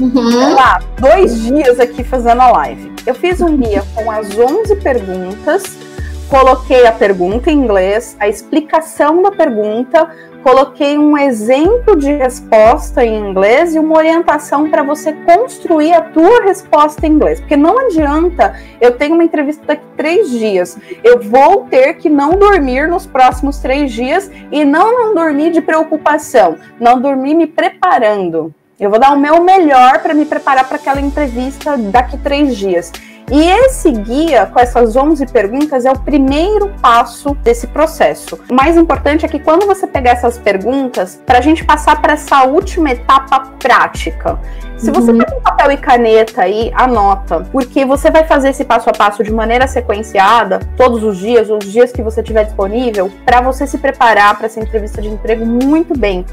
uhum. 0.00 0.30
sei 0.30 0.54
lá, 0.54 0.80
dois 0.98 1.42
dias 1.42 1.78
aqui 1.78 2.02
fazendo 2.02 2.40
a 2.40 2.50
live. 2.50 2.92
Eu 3.06 3.14
fiz 3.14 3.40
um 3.40 3.56
guia 3.56 3.84
com 3.94 4.10
as 4.10 4.36
11 4.36 4.74
perguntas, 4.76 5.62
coloquei 6.28 6.86
a 6.86 6.92
pergunta 6.92 7.50
em 7.50 7.58
inglês, 7.58 8.16
a 8.18 8.28
explicação 8.28 9.22
da 9.22 9.30
pergunta, 9.30 10.10
coloquei 10.42 10.98
um 10.98 11.16
exemplo 11.16 11.96
de 11.96 12.12
resposta 12.12 13.04
em 13.04 13.30
inglês 13.30 13.74
e 13.74 13.78
uma 13.78 13.96
orientação 13.96 14.68
para 14.68 14.82
você 14.82 15.12
construir 15.12 15.92
a 15.92 16.02
tua 16.02 16.42
resposta 16.42 17.06
em 17.06 17.12
inglês. 17.12 17.40
Porque 17.40 17.56
não 17.56 17.78
adianta, 17.78 18.54
eu 18.80 18.92
tenho 18.92 19.14
uma 19.14 19.24
entrevista 19.24 19.64
daqui 19.66 19.84
três 19.96 20.30
dias, 20.30 20.76
eu 21.02 21.20
vou 21.20 21.66
ter 21.70 21.94
que 21.94 22.08
não 22.08 22.36
dormir 22.36 22.88
nos 22.88 23.06
próximos 23.06 23.58
três 23.58 23.92
dias 23.92 24.30
e 24.50 24.64
não 24.64 24.92
não 24.92 25.14
dormir 25.14 25.52
de 25.52 25.60
preocupação, 25.60 26.56
não 26.80 27.00
dormir 27.00 27.34
me 27.34 27.46
preparando. 27.46 28.52
Eu 28.80 28.90
vou 28.90 28.98
dar 28.98 29.12
o 29.12 29.18
meu 29.18 29.42
melhor 29.44 30.00
para 30.02 30.12
me 30.12 30.24
preparar 30.24 30.66
para 30.66 30.76
aquela 30.76 31.00
entrevista 31.00 31.76
daqui 31.76 32.18
três 32.18 32.56
dias. 32.56 32.90
E 33.32 33.48
esse 33.48 33.90
guia, 33.90 34.44
com 34.44 34.60
essas 34.60 34.94
11 34.94 35.24
perguntas, 35.28 35.86
é 35.86 35.90
o 35.90 35.98
primeiro 35.98 36.68
passo 36.82 37.34
desse 37.36 37.66
processo. 37.66 38.38
O 38.50 38.54
mais 38.54 38.76
importante 38.76 39.24
é 39.24 39.28
que 39.28 39.38
quando 39.38 39.66
você 39.66 39.86
pegar 39.86 40.10
essas 40.10 40.36
perguntas, 40.36 41.18
para 41.24 41.38
a 41.38 41.40
gente 41.40 41.64
passar 41.64 41.98
para 42.02 42.12
essa 42.12 42.44
última 42.44 42.90
etapa 42.90 43.40
prática. 43.58 44.38
Se 44.76 44.90
você 44.90 45.12
uhum. 45.12 45.18
tem 45.18 45.38
um 45.38 45.40
papel 45.40 45.72
e 45.72 45.76
caneta 45.78 46.42
aí, 46.42 46.70
anota, 46.74 47.40
porque 47.50 47.86
você 47.86 48.10
vai 48.10 48.24
fazer 48.24 48.50
esse 48.50 48.66
passo 48.66 48.90
a 48.90 48.92
passo 48.92 49.24
de 49.24 49.32
maneira 49.32 49.66
sequenciada, 49.66 50.60
todos 50.76 51.02
os 51.02 51.16
dias, 51.16 51.48
os 51.48 51.64
dias 51.64 51.90
que 51.90 52.02
você 52.02 52.22
tiver 52.22 52.44
disponível, 52.44 53.10
para 53.24 53.40
você 53.40 53.66
se 53.66 53.78
preparar 53.78 54.36
para 54.36 54.44
essa 54.44 54.60
entrevista 54.60 55.00
de 55.00 55.08
emprego 55.08 55.46
muito 55.46 55.98
bem. 55.98 56.26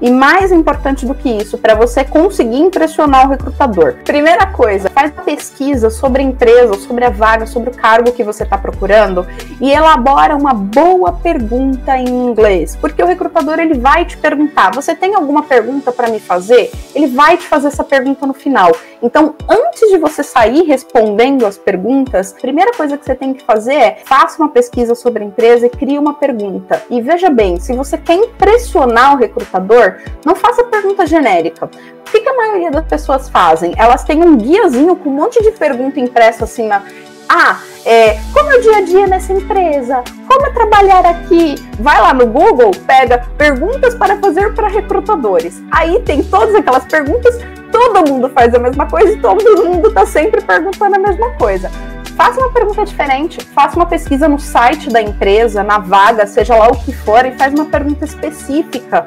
E 0.00 0.10
mais 0.10 0.52
importante 0.52 1.06
do 1.06 1.14
que 1.14 1.28
isso, 1.28 1.58
para 1.58 1.74
você 1.74 2.04
conseguir 2.04 2.58
impressionar 2.58 3.26
o 3.26 3.30
recrutador. 3.30 3.96
Primeira 4.04 4.46
coisa, 4.46 4.90
faz 4.90 5.12
uma 5.12 5.22
pesquisa 5.22 5.90
sobre 5.90 6.22
a 6.22 6.24
empresa, 6.24 6.74
sobre 6.74 7.04
a 7.04 7.10
vaga, 7.10 7.46
sobre 7.46 7.70
o 7.70 7.74
cargo 7.74 8.12
que 8.12 8.24
você 8.24 8.42
está 8.42 8.58
procurando 8.58 9.26
e 9.60 9.70
elabora 9.70 10.36
uma 10.36 10.52
boa 10.52 11.12
pergunta 11.12 11.96
em 11.96 12.08
inglês, 12.08 12.76
porque 12.76 13.02
o 13.02 13.06
recrutador 13.06 13.58
ele 13.58 13.74
vai 13.74 14.04
te 14.04 14.16
perguntar: 14.16 14.74
"Você 14.74 14.94
tem 14.94 15.14
alguma 15.14 15.42
pergunta 15.42 15.92
para 15.92 16.08
me 16.08 16.20
fazer?" 16.20 16.70
Ele 16.94 17.06
vai 17.08 17.36
te 17.36 17.46
fazer 17.46 17.68
essa 17.68 17.84
pergunta 17.84 18.26
no 18.26 18.34
final. 18.34 18.72
Então, 19.02 19.34
antes 19.48 19.90
de 19.90 19.98
você 19.98 20.22
sair 20.22 20.62
respondendo 20.62 21.44
as 21.44 21.58
perguntas, 21.58 22.32
a 22.32 22.40
primeira 22.40 22.72
coisa 22.72 22.96
que 22.96 23.04
você 23.04 23.14
tem 23.14 23.34
que 23.34 23.44
fazer 23.44 23.74
é 23.74 23.98
faça 24.04 24.42
uma 24.42 24.48
pesquisa 24.48 24.94
sobre 24.94 25.22
a 25.22 25.26
empresa 25.26 25.66
e 25.66 25.70
crie 25.70 25.98
uma 25.98 26.14
pergunta. 26.14 26.82
E 26.88 27.02
veja 27.02 27.28
bem, 27.28 27.60
se 27.60 27.74
você 27.74 27.98
quer 27.98 28.14
impressionar 28.14 29.14
o 29.14 29.18
recrutador, 29.18 29.83
não 30.24 30.34
faça 30.34 30.64
pergunta 30.64 31.06
genérica. 31.06 31.66
O 31.66 32.10
que, 32.10 32.20
que 32.20 32.28
a 32.28 32.34
maioria 32.34 32.70
das 32.70 32.86
pessoas 32.86 33.28
fazem? 33.28 33.74
Elas 33.76 34.04
têm 34.04 34.22
um 34.22 34.36
guiazinho 34.36 34.94
com 34.96 35.10
um 35.10 35.14
monte 35.14 35.42
de 35.42 35.50
pergunta 35.52 35.98
impressa 36.00 36.44
assim 36.44 36.68
na. 36.68 36.82
Ah, 37.28 37.58
é, 37.86 38.18
como 38.32 38.52
é 38.52 38.56
o 38.56 38.60
dia 38.60 38.76
a 38.76 38.80
dia 38.82 39.06
nessa 39.06 39.32
empresa? 39.32 40.04
Como 40.28 40.46
é 40.46 40.50
trabalhar 40.50 41.06
aqui? 41.06 41.54
Vai 41.80 42.00
lá 42.00 42.12
no 42.12 42.26
Google, 42.26 42.70
pega 42.86 43.26
perguntas 43.36 43.94
para 43.94 44.18
fazer 44.18 44.54
para 44.54 44.68
recrutadores. 44.68 45.62
Aí 45.70 46.00
tem 46.00 46.22
todas 46.22 46.54
aquelas 46.54 46.84
perguntas, 46.84 47.38
todo 47.72 48.08
mundo 48.08 48.28
faz 48.28 48.54
a 48.54 48.58
mesma 48.58 48.86
coisa 48.86 49.12
e 49.12 49.20
todo 49.20 49.64
mundo 49.64 49.88
está 49.88 50.06
sempre 50.06 50.40
perguntando 50.42 50.96
a 50.96 50.98
mesma 50.98 51.30
coisa. 51.32 51.70
Faça 52.16 52.40
uma 52.40 52.52
pergunta 52.52 52.84
diferente, 52.84 53.44
faça 53.46 53.74
uma 53.74 53.86
pesquisa 53.86 54.28
no 54.28 54.38
site 54.38 54.88
da 54.88 55.02
empresa, 55.02 55.64
na 55.64 55.78
vaga, 55.78 56.26
seja 56.26 56.54
lá 56.54 56.68
o 56.68 56.76
que 56.76 56.92
for, 56.92 57.26
e 57.26 57.32
faz 57.32 57.52
uma 57.52 57.64
pergunta 57.64 58.04
específica. 58.04 59.04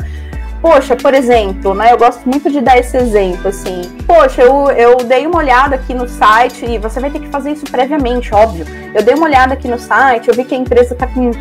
Poxa, 0.62 0.96
por 0.96 1.14
exemplo, 1.14 1.74
né? 1.74 1.92
Eu 1.94 1.98
gosto 1.98 2.28
muito 2.28 2.50
de 2.50 2.62
dar 2.62 2.78
esse 2.78 2.98
exemplo, 2.98 3.48
assim. 3.50 3.82
Poxa, 4.08 4.42
eu, 4.42 4.70
eu 4.72 4.98
dei 4.98 5.28
uma 5.28 5.38
olhada 5.38 5.76
aqui 5.76 5.94
no 5.94 6.08
site, 6.08 6.66
e 6.66 6.78
você 6.80 7.00
vai 7.00 7.12
ter 7.12 7.20
que 7.20 7.28
fazer 7.28 7.52
isso 7.52 7.66
previamente, 7.66 8.34
óbvio. 8.34 8.66
Eu 8.94 9.04
dei 9.04 9.14
uma 9.14 9.26
olhada 9.26 9.54
aqui 9.54 9.68
no 9.68 9.78
site, 9.78 10.28
eu 10.28 10.34
vi 10.34 10.44
que 10.44 10.56
a 10.56 10.58
empresa 10.58 10.94
está 10.94 11.06
com 11.06 11.32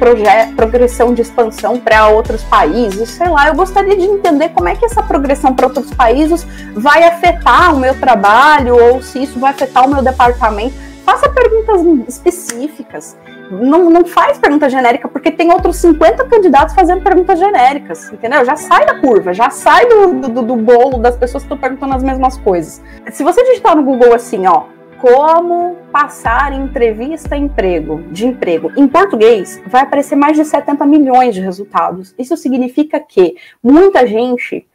progressão 0.57 1.15
de 1.15 1.23
expansão 1.23 1.79
para 1.81 2.09
outros 2.09 2.43
países, 2.45 3.09
sei 3.11 3.29
lá. 3.29 3.49
Eu 3.49 3.55
gostaria 3.55 3.97
de 3.97 4.05
entender 4.05 4.51
como 4.51 4.69
é 4.69 4.77
que 4.77 4.85
essa 4.85 5.03
progressão 5.03 5.55
para 5.55 5.67
outros 5.67 5.93
países 5.95 6.47
vai 6.75 7.03
afetar 7.05 7.75
o 7.75 7.79
meu 7.79 7.99
trabalho, 7.99 8.77
ou 8.79 9.03
se 9.03 9.23
isso 9.23 9.39
vai 9.39 9.51
afetar 9.51 9.87
o 9.87 9.93
meu 9.93 10.03
departamento. 10.03 10.75
Faça 11.05 11.29
perguntas 11.29 11.81
específicas 12.09 13.17
não, 13.51 13.91
não 13.91 14.05
faz 14.05 14.39
pergunta 14.39 14.69
genérica, 14.69 15.09
porque 15.09 15.31
tem 15.31 15.53
outros 15.53 15.77
50 15.77 16.25
candidatos 16.27 16.75
fazendo 16.75 17.03
perguntas 17.03 17.39
genéricas, 17.39 18.13
entendeu? 18.13 18.45
Já 18.45 18.57
sai 18.57 18.87
da 18.87 19.01
curva, 19.01 19.33
já 19.33 19.51
sai 19.51 19.87
do, 19.87 20.29
do, 20.29 20.43
do 20.43 20.57
bolo 20.57 20.99
das 20.99 21.17
pessoas 21.17 21.43
que 21.43 21.47
estão 21.47 21.59
perguntando 21.59 21.95
as 21.95 22.03
mesmas 22.03 22.37
coisas. 22.39 22.83
Se 23.11 23.23
você 23.23 23.43
digitar 23.45 23.77
no 23.77 23.83
Google 23.83 24.15
assim, 24.15 24.47
ó, 24.47 24.65
como 24.99 25.77
passar 25.93 26.53
entrevista 26.53 27.37
emprego, 27.37 28.03
de 28.11 28.27
emprego 28.27 28.73
em 28.77 28.89
português, 28.89 29.61
vai 29.67 29.83
aparecer 29.83 30.17
mais 30.17 30.37
de 30.37 30.45
70 30.45 30.85
milhões 30.87 31.35
de 31.35 31.41
resultados. 31.41 32.15
Isso 32.19 32.37
significa 32.37 32.99
que 32.99 33.37
muita 33.63 34.07
gente 34.07 34.67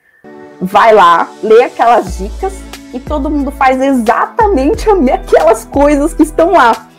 vai 0.61 0.93
lá, 0.93 1.29
lê 1.43 1.63
aquelas 1.63 2.17
dicas 2.17 2.53
e 2.93 2.99
todo 2.99 3.29
mundo 3.29 3.51
faz 3.51 3.81
exatamente 3.81 4.87
aquelas 5.11 5.65
coisas 5.65 6.13
que 6.13 6.23
estão 6.23 6.51
lá. 6.51 6.90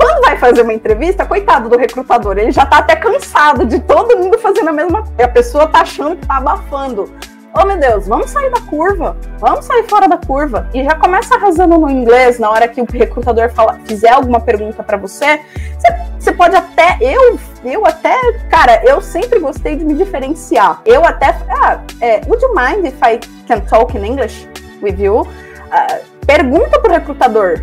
Quando 0.00 0.22
vai 0.22 0.38
fazer 0.38 0.62
uma 0.62 0.72
entrevista, 0.72 1.26
coitado 1.26 1.68
do 1.68 1.76
recrutador, 1.76 2.38
ele 2.38 2.50
já 2.50 2.64
tá 2.64 2.78
até 2.78 2.96
cansado 2.96 3.66
de 3.66 3.78
todo 3.80 4.16
mundo 4.16 4.38
fazendo 4.38 4.68
a 4.68 4.72
mesma 4.72 5.02
coisa. 5.02 5.24
A 5.24 5.28
pessoa 5.28 5.66
tá 5.66 5.82
achando 5.82 6.16
que 6.16 6.26
tá 6.26 6.38
abafando. 6.38 7.12
Oh 7.52 7.66
meu 7.66 7.76
Deus, 7.76 8.06
vamos 8.06 8.30
sair 8.30 8.50
da 8.50 8.60
curva, 8.62 9.14
vamos 9.38 9.66
sair 9.66 9.86
fora 9.90 10.08
da 10.08 10.16
curva. 10.16 10.70
E 10.72 10.82
já 10.82 10.94
começa 10.94 11.34
arrasando 11.34 11.76
no 11.76 11.90
inglês 11.90 12.38
na 12.38 12.48
hora 12.48 12.66
que 12.66 12.80
o 12.80 12.86
recrutador 12.90 13.50
fala, 13.50 13.78
fizer 13.84 14.08
alguma 14.08 14.40
pergunta 14.40 14.82
para 14.82 14.96
você. 14.96 15.40
Você 16.18 16.32
pode 16.32 16.56
até, 16.56 16.96
eu, 17.02 17.38
eu 17.62 17.84
até, 17.84 18.16
cara, 18.48 18.82
eu 18.84 19.02
sempre 19.02 19.38
gostei 19.38 19.76
de 19.76 19.84
me 19.84 19.92
diferenciar. 19.92 20.80
Eu 20.86 21.04
até, 21.04 21.36
ah, 21.50 21.80
é, 22.00 22.22
would 22.26 22.42
you 22.42 22.54
mind 22.54 22.86
if 22.86 22.96
I 23.02 23.18
can 23.46 23.60
talk 23.60 23.94
in 23.98 24.02
English 24.02 24.48
with 24.80 24.98
you? 24.98 25.20
Uh, 25.20 26.20
pergunta 26.24 26.80
pro 26.80 26.90
recrutador, 26.90 27.62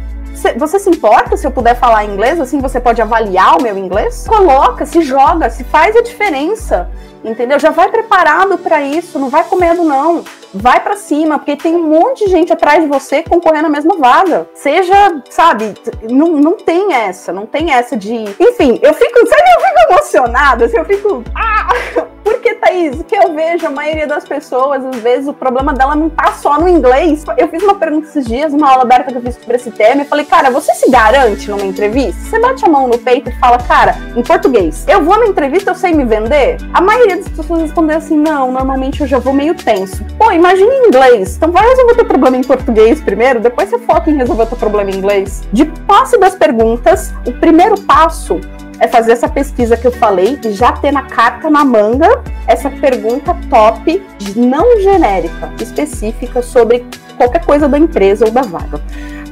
você 0.57 0.79
se 0.79 0.89
importa 0.89 1.35
se 1.37 1.45
eu 1.45 1.51
puder 1.51 1.75
falar 1.75 2.05
inglês? 2.05 2.39
Assim 2.39 2.59
você 2.59 2.79
pode 2.79 3.01
avaliar 3.01 3.57
o 3.57 3.63
meu 3.63 3.77
inglês? 3.77 4.25
Coloca, 4.27 4.85
se 4.85 5.01
joga, 5.01 5.49
se 5.49 5.63
faz 5.63 5.95
a 5.95 6.01
diferença. 6.01 6.89
Entendeu? 7.23 7.59
Já 7.59 7.71
vai 7.71 7.89
preparado 7.89 8.57
para 8.57 8.81
isso, 8.81 9.19
não 9.19 9.29
vai 9.29 9.43
com 9.43 9.55
medo 9.55 9.83
não. 9.83 10.23
Vai 10.53 10.79
para 10.79 10.95
cima, 10.95 11.37
porque 11.37 11.55
tem 11.55 11.75
um 11.75 11.89
monte 11.89 12.25
de 12.25 12.31
gente 12.31 12.53
atrás 12.53 12.81
de 12.81 12.89
você 12.89 13.23
concorrendo 13.23 13.63
na 13.63 13.69
mesma 13.69 13.97
vaga. 13.97 14.47
Seja, 14.53 15.21
sabe, 15.29 15.73
não, 16.09 16.33
não 16.33 16.53
tem 16.53 16.93
essa, 16.93 17.33
não 17.33 17.45
tem 17.45 17.71
essa 17.71 17.95
de. 17.95 18.13
Enfim, 18.13 18.79
eu 18.81 18.93
fico, 18.93 19.27
sabe, 19.27 19.43
eu 19.55 19.61
fico 19.61 19.91
emocionada, 19.91 20.65
assim, 20.65 20.77
eu 20.77 20.85
fico. 20.85 21.23
Ah! 21.35 21.67
Porque 22.27 22.55
Thaís, 22.55 23.01
que 23.03 23.15
eu 23.15 23.33
vejo, 23.33 23.65
a 23.65 23.69
maioria 23.69 24.05
das 24.05 24.25
pessoas, 24.25 24.83
às 24.85 24.97
vezes, 24.97 25.29
o 25.29 25.33
problema 25.33 25.73
dela 25.73 25.95
não 25.95 26.09
tá 26.09 26.33
só 26.33 26.59
no 26.59 26.67
inglês. 26.67 27.23
Eu 27.37 27.47
fiz 27.47 27.63
uma 27.63 27.75
pergunta 27.75 28.07
esses 28.07 28.25
dias, 28.25 28.53
uma 28.53 28.69
aula 28.69 28.83
aberta 28.83 29.11
que 29.11 29.17
eu 29.17 29.21
fiz 29.21 29.35
sobre 29.35 29.55
esse 29.55 29.71
tema, 29.71 30.01
e 30.01 30.05
falei, 30.05 30.25
cara, 30.25 30.51
você 30.51 30.73
se 30.73 30.91
garante 30.91 31.49
numa 31.49 31.65
entrevista? 31.65 32.21
Você 32.21 32.39
bate 32.39 32.65
a 32.65 32.69
mão 32.69 32.87
no 32.87 32.97
peito 32.97 33.29
e 33.29 33.39
fala, 33.39 33.57
cara, 33.59 33.95
em 34.13 34.21
português, 34.21 34.85
eu 34.89 35.03
vou 35.03 35.17
na 35.17 35.27
entrevista, 35.27 35.71
eu 35.71 35.75
sei 35.75 35.93
me 35.93 36.03
vender? 36.03 36.57
A 36.73 36.81
maioria 36.81 37.15
das 37.15 37.29
pessoas 37.29 37.61
respondeu 37.61 37.97
assim, 37.97 38.17
não, 38.17 38.51
normalmente 38.51 38.99
eu 38.99 39.07
já 39.07 39.19
vou 39.19 39.33
meio 39.33 39.55
tenso. 39.55 40.03
Pô, 40.17 40.29
imagina 40.37 40.73
em 40.73 40.87
inglês. 40.87 41.35
Então 41.35 41.51
vai 41.51 41.67
resolver 41.67 41.95
teu 41.95 42.05
problema 42.05 42.37
em 42.37 42.43
português 42.43 43.01
primeiro, 43.01 43.39
depois 43.39 43.69
você 43.69 43.79
foca 43.79 44.09
em 44.09 44.17
resolver 44.17 44.45
teu 44.45 44.57
problema 44.57 44.91
em 44.91 44.95
inglês. 44.95 45.43
De 45.51 45.65
posse 45.65 46.17
das 46.19 46.35
perguntas, 46.35 47.13
o 47.25 47.31
primeiro 47.33 47.79
passo 47.81 48.39
é 48.79 48.87
fazer 48.87 49.13
essa 49.13 49.27
pesquisa 49.27 49.75
que 49.75 49.87
eu 49.87 49.91
falei 49.91 50.39
e 50.45 50.51
já 50.51 50.71
ter 50.71 50.91
na 50.91 51.03
carta 51.03 51.49
na 51.49 51.65
manga 51.65 52.21
essa 52.45 52.69
pergunta 52.69 53.35
top, 53.49 54.01
não 54.35 54.79
genérica, 54.81 55.51
específica 55.59 56.41
sobre 56.41 56.85
qualquer 57.17 57.43
coisa 57.43 57.67
da 57.67 57.77
empresa 57.77 58.25
ou 58.25 58.31
da 58.31 58.43
vaga. 58.43 58.81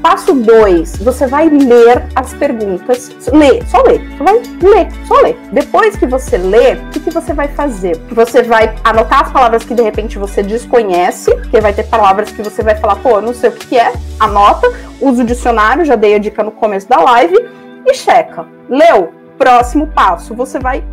Passo 0.05 0.35
2, 0.35 0.97
você 0.97 1.25
vai 1.25 1.49
ler 1.49 2.03
as 2.15 2.31
perguntas. 2.35 3.09
Ler, 3.33 3.65
só 3.65 3.81
ler. 3.81 3.99
Você 4.11 4.23
vai 4.23 4.35
ler, 4.61 4.87
só 5.07 5.19
ler. 5.19 5.35
Depois 5.51 5.95
que 5.95 6.05
você 6.05 6.37
lê, 6.37 6.73
o 6.73 6.89
que, 6.91 6.99
que 6.99 7.09
você 7.09 7.33
vai 7.33 7.47
fazer? 7.47 7.97
Você 8.11 8.43
vai 8.43 8.75
anotar 8.83 9.23
as 9.23 9.31
palavras 9.31 9.63
que 9.63 9.73
de 9.73 9.81
repente 9.81 10.19
você 10.19 10.43
desconhece, 10.43 11.35
que 11.49 11.59
vai 11.59 11.73
ter 11.73 11.87
palavras 11.87 12.31
que 12.31 12.43
você 12.43 12.61
vai 12.61 12.75
falar, 12.75 12.97
pô, 12.97 13.19
não 13.19 13.33
sei 13.33 13.49
o 13.49 13.53
que, 13.53 13.65
que 13.65 13.79
é. 13.79 13.93
Anota, 14.19 14.71
usa 15.01 15.23
o 15.23 15.25
dicionário, 15.25 15.83
já 15.83 15.95
dei 15.95 16.13
a 16.13 16.19
dica 16.19 16.43
no 16.43 16.51
começo 16.51 16.87
da 16.87 16.97
live, 16.99 17.35
e 17.83 17.93
checa. 17.95 18.45
Leu? 18.69 19.11
Próximo 19.39 19.87
passo, 19.87 20.35
você 20.35 20.59
vai 20.59 20.83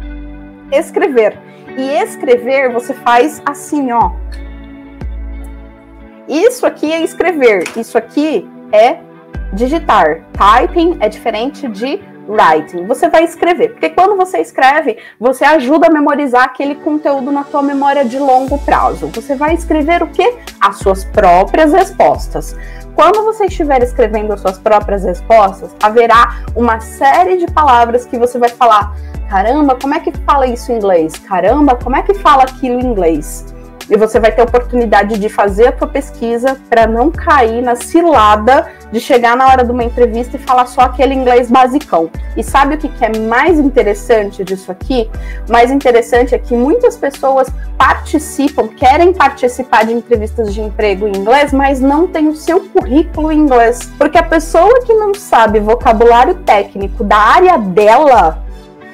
escrever. 0.72 1.38
E 1.76 1.82
escrever 2.02 2.72
você 2.72 2.94
faz 2.94 3.42
assim, 3.44 3.92
ó. 3.92 4.10
Isso 6.26 6.64
aqui 6.64 6.90
é 6.90 7.02
escrever. 7.02 7.64
Isso 7.76 7.98
aqui 7.98 8.48
é 8.72 8.98
digitar. 9.52 10.22
Typing 10.32 10.96
é 11.00 11.08
diferente 11.08 11.68
de 11.68 12.00
writing. 12.28 12.86
Você 12.86 13.08
vai 13.08 13.24
escrever, 13.24 13.70
porque 13.70 13.90
quando 13.90 14.16
você 14.16 14.38
escreve, 14.38 14.98
você 15.18 15.44
ajuda 15.44 15.88
a 15.88 15.90
memorizar 15.90 16.44
aquele 16.44 16.74
conteúdo 16.76 17.30
na 17.30 17.44
tua 17.44 17.62
memória 17.62 18.04
de 18.04 18.18
longo 18.18 18.58
prazo. 18.58 19.08
Você 19.08 19.34
vai 19.34 19.54
escrever 19.54 20.02
o 20.02 20.06
que? 20.08 20.36
As 20.60 20.76
suas 20.76 21.04
próprias 21.04 21.72
respostas. 21.72 22.56
Quando 22.94 23.24
você 23.24 23.46
estiver 23.46 23.82
escrevendo 23.82 24.32
as 24.32 24.40
suas 24.40 24.58
próprias 24.58 25.04
respostas, 25.04 25.74
haverá 25.82 26.44
uma 26.54 26.80
série 26.80 27.38
de 27.38 27.46
palavras 27.50 28.04
que 28.04 28.18
você 28.18 28.38
vai 28.38 28.50
falar: 28.50 28.94
caramba, 29.28 29.76
como 29.80 29.94
é 29.94 30.00
que 30.00 30.12
fala 30.26 30.46
isso 30.46 30.70
em 30.72 30.76
inglês? 30.76 31.14
Caramba, 31.18 31.74
como 31.74 31.96
é 31.96 32.02
que 32.02 32.14
fala 32.14 32.42
aquilo 32.42 32.80
em 32.80 32.86
inglês? 32.86 33.52
E 33.90 33.96
você 33.96 34.18
vai 34.18 34.32
ter 34.32 34.40
a 34.40 34.44
oportunidade 34.44 35.18
de 35.18 35.28
fazer 35.28 35.68
a 35.68 35.72
tua 35.72 35.88
pesquisa 35.88 36.56
para 36.68 36.86
não 36.86 37.10
cair 37.10 37.62
na 37.62 37.76
cilada 37.76 38.70
de 38.90 39.00
chegar 39.00 39.36
na 39.36 39.46
hora 39.48 39.64
de 39.64 39.70
uma 39.70 39.82
entrevista 39.82 40.36
e 40.36 40.40
falar 40.40 40.66
só 40.66 40.82
aquele 40.82 41.14
inglês 41.14 41.50
basicão. 41.50 42.10
E 42.36 42.42
sabe 42.42 42.74
o 42.74 42.78
que, 42.78 42.88
que 42.88 43.04
é 43.04 43.18
mais 43.18 43.58
interessante 43.58 44.44
disso 44.44 44.70
aqui? 44.70 45.10
Mais 45.48 45.70
interessante 45.70 46.34
é 46.34 46.38
que 46.38 46.54
muitas 46.54 46.96
pessoas 46.96 47.48
participam, 47.78 48.68
querem 48.68 49.12
participar 49.12 49.84
de 49.84 49.92
entrevistas 49.92 50.52
de 50.52 50.60
emprego 50.60 51.06
em 51.06 51.16
inglês, 51.16 51.52
mas 51.52 51.80
não 51.80 52.06
tem 52.06 52.28
o 52.28 52.36
seu 52.36 52.60
currículo 52.60 53.32
em 53.32 53.38
inglês. 53.38 53.90
Porque 53.98 54.18
a 54.18 54.22
pessoa 54.22 54.82
que 54.82 54.92
não 54.92 55.14
sabe 55.14 55.58
vocabulário 55.58 56.34
técnico 56.34 57.02
da 57.02 57.16
área 57.16 57.58
dela 57.58 58.41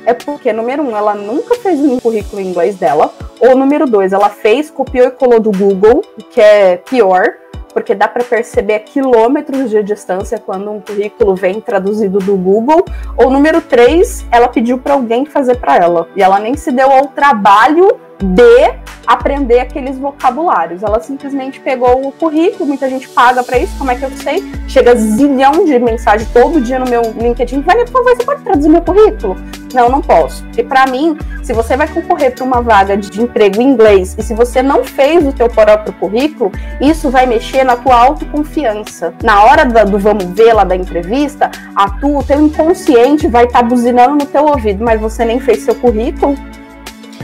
é 0.08 0.14
porque, 0.14 0.50
número 0.54 0.82
um, 0.82 0.96
ela 0.96 1.14
nunca 1.14 1.54
fez 1.56 1.78
um 1.78 2.00
currículo 2.00 2.40
em 2.40 2.46
inglês 2.46 2.76
dela, 2.76 3.12
ou 3.38 3.54
número 3.54 3.84
dois, 3.84 4.14
ela 4.14 4.30
fez, 4.30 4.70
copiou 4.70 5.06
e 5.06 5.10
colou 5.10 5.38
do 5.38 5.52
Google, 5.52 6.02
o 6.18 6.24
que 6.24 6.40
é 6.40 6.78
pior, 6.78 7.34
porque 7.74 7.94
dá 7.94 8.08
para 8.08 8.24
perceber 8.24 8.76
a 8.76 8.80
quilômetros 8.80 9.68
de 9.68 9.82
distância 9.82 10.38
quando 10.38 10.70
um 10.70 10.80
currículo 10.80 11.34
vem 11.34 11.60
traduzido 11.60 12.20
do 12.20 12.34
Google. 12.38 12.86
Ou 13.18 13.30
número 13.30 13.60
três, 13.60 14.24
ela 14.32 14.48
pediu 14.48 14.78
para 14.78 14.94
alguém 14.94 15.26
fazer 15.26 15.56
para 15.56 15.76
ela, 15.76 16.08
e 16.16 16.22
ela 16.22 16.40
nem 16.40 16.56
se 16.56 16.72
deu 16.72 16.90
ao 16.90 17.08
trabalho 17.08 18.00
de 18.22 18.74
aprender 19.06 19.60
aqueles 19.60 19.96
vocabulários. 19.96 20.82
Ela 20.82 21.00
simplesmente 21.00 21.58
pegou 21.60 22.06
o 22.06 22.12
currículo, 22.12 22.66
muita 22.66 22.88
gente 22.90 23.08
paga 23.08 23.42
para 23.42 23.58
isso, 23.58 23.76
como 23.78 23.90
é 23.90 23.94
que 23.94 24.04
eu 24.04 24.10
sei? 24.10 24.42
Chega 24.68 24.94
zilhão 24.94 25.64
de 25.64 25.78
mensagem 25.78 26.26
todo 26.32 26.60
dia 26.60 26.78
no 26.78 26.88
meu 26.88 27.02
LinkedIn. 27.16 27.62
Vai, 27.62 27.76
por 27.84 27.92
favor, 27.92 28.16
você 28.16 28.24
pode 28.24 28.42
traduzir 28.42 28.68
meu 28.68 28.82
currículo? 28.82 29.36
Não, 29.72 29.88
não 29.88 30.02
posso. 30.02 30.42
Porque 30.44 30.62
para 30.62 30.86
mim, 30.86 31.16
se 31.42 31.54
você 31.54 31.76
vai 31.76 31.88
concorrer 31.88 32.34
para 32.34 32.44
uma 32.44 32.60
vaga 32.60 32.96
de 32.96 33.22
emprego 33.22 33.62
em 33.62 33.70
inglês 33.70 34.14
e 34.18 34.22
se 34.22 34.34
você 34.34 34.62
não 34.62 34.84
fez 34.84 35.26
o 35.26 35.32
teu 35.32 35.48
próprio 35.48 35.94
currículo, 35.94 36.52
isso 36.78 37.08
vai 37.08 37.24
mexer 37.24 37.64
na 37.64 37.76
tua 37.76 37.96
autoconfiança. 37.96 39.14
Na 39.22 39.42
hora 39.44 39.64
do, 39.64 39.98
vamos 39.98 40.24
ver 40.24 40.52
lá 40.52 40.64
da 40.64 40.76
entrevista, 40.76 41.50
a 41.74 41.88
tu, 41.98 42.18
o 42.18 42.22
teu 42.22 42.40
inconsciente 42.42 43.26
vai 43.26 43.44
estar 43.44 43.60
tá 43.60 43.64
buzinando 43.64 44.16
no 44.16 44.26
teu 44.26 44.44
ouvido, 44.44 44.84
mas 44.84 45.00
você 45.00 45.24
nem 45.24 45.40
fez 45.40 45.62
seu 45.62 45.74
currículo, 45.74 46.36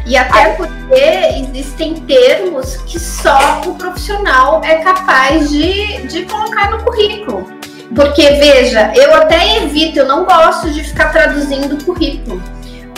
e 0.07 0.17
até 0.17 0.51
porque 0.51 0.95
existem 1.39 1.95
termos 1.95 2.77
que 2.79 2.99
só 2.99 3.63
o 3.67 3.75
profissional 3.75 4.63
é 4.63 4.77
capaz 4.77 5.51
de, 5.51 6.07
de 6.07 6.25
colocar 6.27 6.71
no 6.71 6.85
currículo. 6.85 7.47
Porque, 7.95 8.23
veja, 8.23 8.93
eu 8.95 9.15
até 9.15 9.59
evito, 9.59 10.01
eu 10.01 10.07
não 10.07 10.25
gosto 10.25 10.71
de 10.71 10.83
ficar 10.83 11.11
traduzindo 11.11 11.83
currículo. 11.85 12.43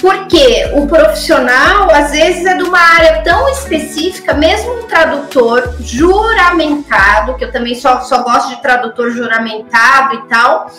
Porque 0.00 0.70
o 0.74 0.86
profissional, 0.86 1.90
às 1.90 2.10
vezes, 2.10 2.44
é 2.44 2.56
de 2.56 2.62
uma 2.62 2.78
área 2.78 3.22
tão 3.22 3.48
específica, 3.50 4.34
mesmo 4.34 4.80
um 4.80 4.82
tradutor 4.86 5.76
juramentado, 5.80 7.34
que 7.34 7.44
eu 7.44 7.52
também 7.52 7.74
só, 7.74 8.00
só 8.00 8.22
gosto 8.22 8.50
de 8.50 8.62
tradutor 8.62 9.10
juramentado 9.10 10.16
e 10.16 10.28
tal, 10.28 10.70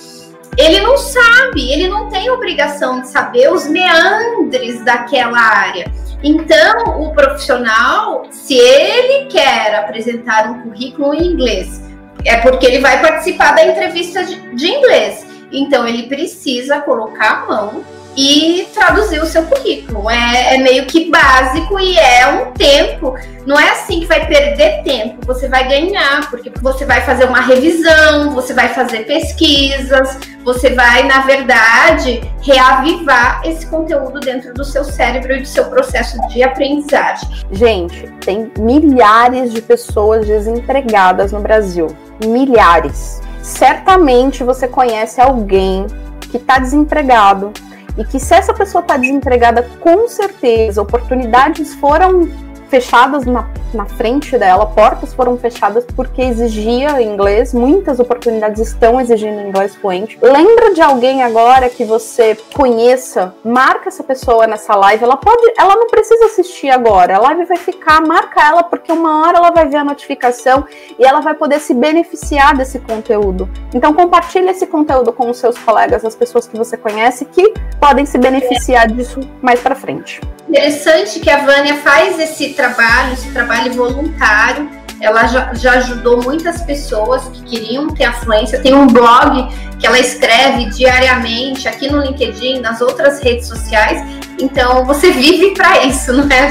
ele 0.58 0.82
não 0.82 0.98
sabe, 0.98 1.72
ele 1.72 1.88
não 1.88 2.10
tem 2.10 2.30
obrigação 2.30 3.02
de 3.02 3.08
saber 3.08 3.52
os 3.52 3.68
meandres 3.68 4.84
daquela 4.84 5.40
área. 5.40 5.92
Então, 6.24 7.02
o 7.02 7.14
profissional, 7.14 8.26
se 8.32 8.56
ele 8.58 9.26
quer 9.26 9.76
apresentar 9.76 10.50
um 10.50 10.62
currículo 10.64 11.14
em 11.14 11.28
inglês, 11.28 11.82
é 12.26 12.38
porque 12.38 12.66
ele 12.66 12.80
vai 12.80 13.02
participar 13.02 13.54
da 13.54 13.66
entrevista 13.66 14.24
de, 14.24 14.56
de 14.56 14.68
inglês. 14.68 15.26
Então, 15.52 15.88
ele 15.88 16.04
precisa 16.04 16.82
colocar 16.82 17.44
a 17.44 17.46
mão 17.46 17.84
e 18.18 18.68
traduzir 18.74 19.22
o 19.22 19.28
seu 19.28 19.44
currículo. 19.44 20.10
É, 20.10 20.56
é, 20.56 20.58
meio 20.58 20.88
que 20.88 21.10
básico 21.12 21.80
e 21.80 21.98
é 21.98 22.28
um 22.28 22.52
tempo. 22.54 23.14
Não 23.46 23.58
é 23.58 23.70
assim 23.70 24.02
que 24.02 24.08
vai 24.08 24.26
perder 24.28 24.84
tempo, 24.84 25.26
você 25.26 25.48
vai 25.48 25.70
ganhar, 25.70 26.30
porque 26.30 26.52
você 26.62 26.84
vai 26.84 27.02
fazer 27.02 27.26
uma 27.26 27.40
revisão, 27.40 28.32
você 28.32 28.54
vai 28.54 28.70
fazer 28.70 29.06
pesquisas, 29.06 30.18
você 30.44 30.72
vai, 30.72 31.04
na 31.04 31.22
verdade, 31.22 32.22
reavivar 32.42 33.42
esse 33.46 33.66
conteúdo 33.68 34.20
dentro 34.20 34.54
do 34.54 34.66
seu 34.66 34.84
cérebro 34.84 35.34
e 35.34 35.42
do 35.42 35.48
seu 35.48 35.66
processo 35.66 36.18
de 36.28 36.44
aprendizagem. 36.44 37.30
Gente, 37.52 38.12
tem 38.26 38.52
milhares 38.58 39.54
de 39.54 39.62
pessoas 39.62 40.26
desempregadas 40.26 41.32
no 41.32 41.40
Brasil. 41.40 41.88
Milhares. 42.26 43.22
Certamente 43.42 44.44
você 44.44 44.68
conhece 44.68 45.22
alguém 45.22 45.88
que 46.30 46.38
está 46.38 46.60
desempregado, 46.60 47.54
e 47.98 48.06
que 48.06 48.20
se 48.20 48.34
essa 48.34 48.54
pessoa 48.54 48.82
está 48.82 48.96
desempregada, 48.96 49.64
com 49.80 50.08
certeza 50.08 50.82
oportunidades 50.82 51.74
foram 51.76 52.30
fechadas 52.70 53.26
na, 53.26 53.50
na 53.74 53.86
frente 53.86 54.38
dela, 54.38 54.66
portas 54.66 55.14
foram 55.14 55.38
fechadas 55.38 55.86
porque 55.96 56.22
exigia 56.22 57.02
inglês, 57.02 57.54
muitas 57.54 58.00
oportunidades 58.00 58.62
estão 58.62 59.00
exigindo 59.00 59.42
inglês 59.42 59.76
fluente. 59.76 60.18
Lembra 60.22 60.74
de 60.74 60.82
alguém 60.82 61.24
agora 61.24 61.70
que 61.70 61.84
você 61.84 62.38
conheça, 62.54 63.34
marca 63.44 63.90
essa 63.90 64.04
pessoa 64.04 64.48
nessa 64.48 64.76
live, 64.76 65.04
ela 65.04 65.18
pode, 65.18 65.54
ela 65.58 65.76
não 65.76 65.88
precisa 65.88 66.26
assistir 66.26 66.70
agora, 66.70 67.16
a 67.16 67.20
live 67.20 67.46
vai 67.46 67.58
ficar, 67.58 68.02
marca 68.02 68.42
ela 68.42 68.64
porque 68.64 68.92
uma 68.92 69.22
hora 69.22 69.38
ela 69.38 69.52
vai 69.52 69.68
ver 69.68 69.78
a 69.78 69.84
notificação 69.84 70.66
e 70.98 71.06
ela 71.06 71.22
vai 71.22 71.34
poder 71.34 71.60
se 71.60 71.74
beneficiar 71.74 72.56
desse 72.56 72.80
conteúdo. 72.80 73.50
Então 73.74 73.94
compartilhe 73.94 74.50
esse 74.50 74.68
conteúdo 74.68 75.12
com 75.12 75.30
os 75.30 75.38
seus 75.38 75.58
colegas, 75.58 76.04
as 76.04 76.16
pessoas 76.16 76.48
que 76.48 76.58
você 76.58 76.78
conhece 76.78 77.26
que 77.26 77.54
podem 77.80 78.06
se 78.06 78.18
beneficiar 78.18 78.88
disso 78.88 79.20
mais 79.42 79.60
para 79.60 79.76
frente. 79.76 80.20
Interessante 80.48 81.20
que 81.20 81.30
a 81.30 81.40
Vânia 81.40 81.76
faz 81.76 82.18
esse 82.20 82.54
trabalho, 82.58 83.14
esse 83.14 83.32
trabalho 83.32 83.72
voluntário. 83.74 84.70
Ela 85.00 85.28
já, 85.28 85.54
já, 85.54 85.74
ajudou 85.74 86.24
muitas 86.24 86.64
pessoas 86.64 87.24
que 87.30 87.44
queriam 87.44 87.88
ter 87.88 88.06
afluência. 88.06 88.60
Tem 88.60 88.74
um 88.74 88.88
blog 88.88 89.48
que 89.80 89.86
ela 89.86 90.00
escreve 90.00 90.66
diariamente 90.66 91.68
aqui 91.68 91.90
no 91.90 92.02
LinkedIn, 92.02 92.60
nas 92.62 92.82
outras 92.82 93.22
redes 93.22 93.48
sociais. 93.48 94.02
Então 94.40 94.86
você 94.86 95.12
vive 95.12 95.54
para 95.56 95.84
isso, 95.84 96.14
não 96.14 96.28
é? 96.32 96.48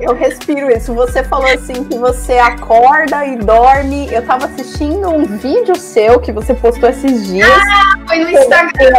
Eu 0.00 0.14
respiro 0.14 0.70
isso. 0.70 0.94
Você 0.94 1.22
falou 1.22 1.46
assim 1.46 1.84
que 1.84 1.98
você 1.98 2.38
acorda 2.38 3.26
e 3.26 3.36
dorme. 3.36 4.08
Eu 4.12 4.22
tava 4.22 4.46
assistindo 4.46 5.08
um 5.08 5.24
vídeo 5.24 5.76
seu 5.76 6.18
que 6.20 6.32
você 6.32 6.54
postou 6.54 6.88
esses 6.88 7.26
dias. 7.26 7.48
Ah, 7.48 7.98
foi 8.06 8.18
no 8.18 8.30
Instagram. 8.30 8.92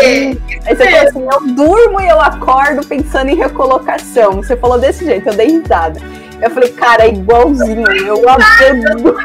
Aí 0.00 0.38
você 0.64 0.90
falou 0.90 1.08
assim: 1.08 1.26
eu 1.32 1.54
durmo 1.54 2.00
e 2.00 2.08
eu 2.08 2.20
acordo 2.20 2.86
pensando 2.86 3.30
em 3.30 3.36
recolocação. 3.36 4.36
Você 4.36 4.56
falou 4.56 4.78
desse 4.78 5.04
jeito, 5.04 5.28
eu 5.28 5.34
dei 5.34 5.48
risada. 5.48 6.00
Eu 6.40 6.50
falei, 6.50 6.70
cara, 6.70 7.04
é 7.04 7.08
igualzinho. 7.08 7.86
Eu 7.92 8.26
adoro. 8.28 9.16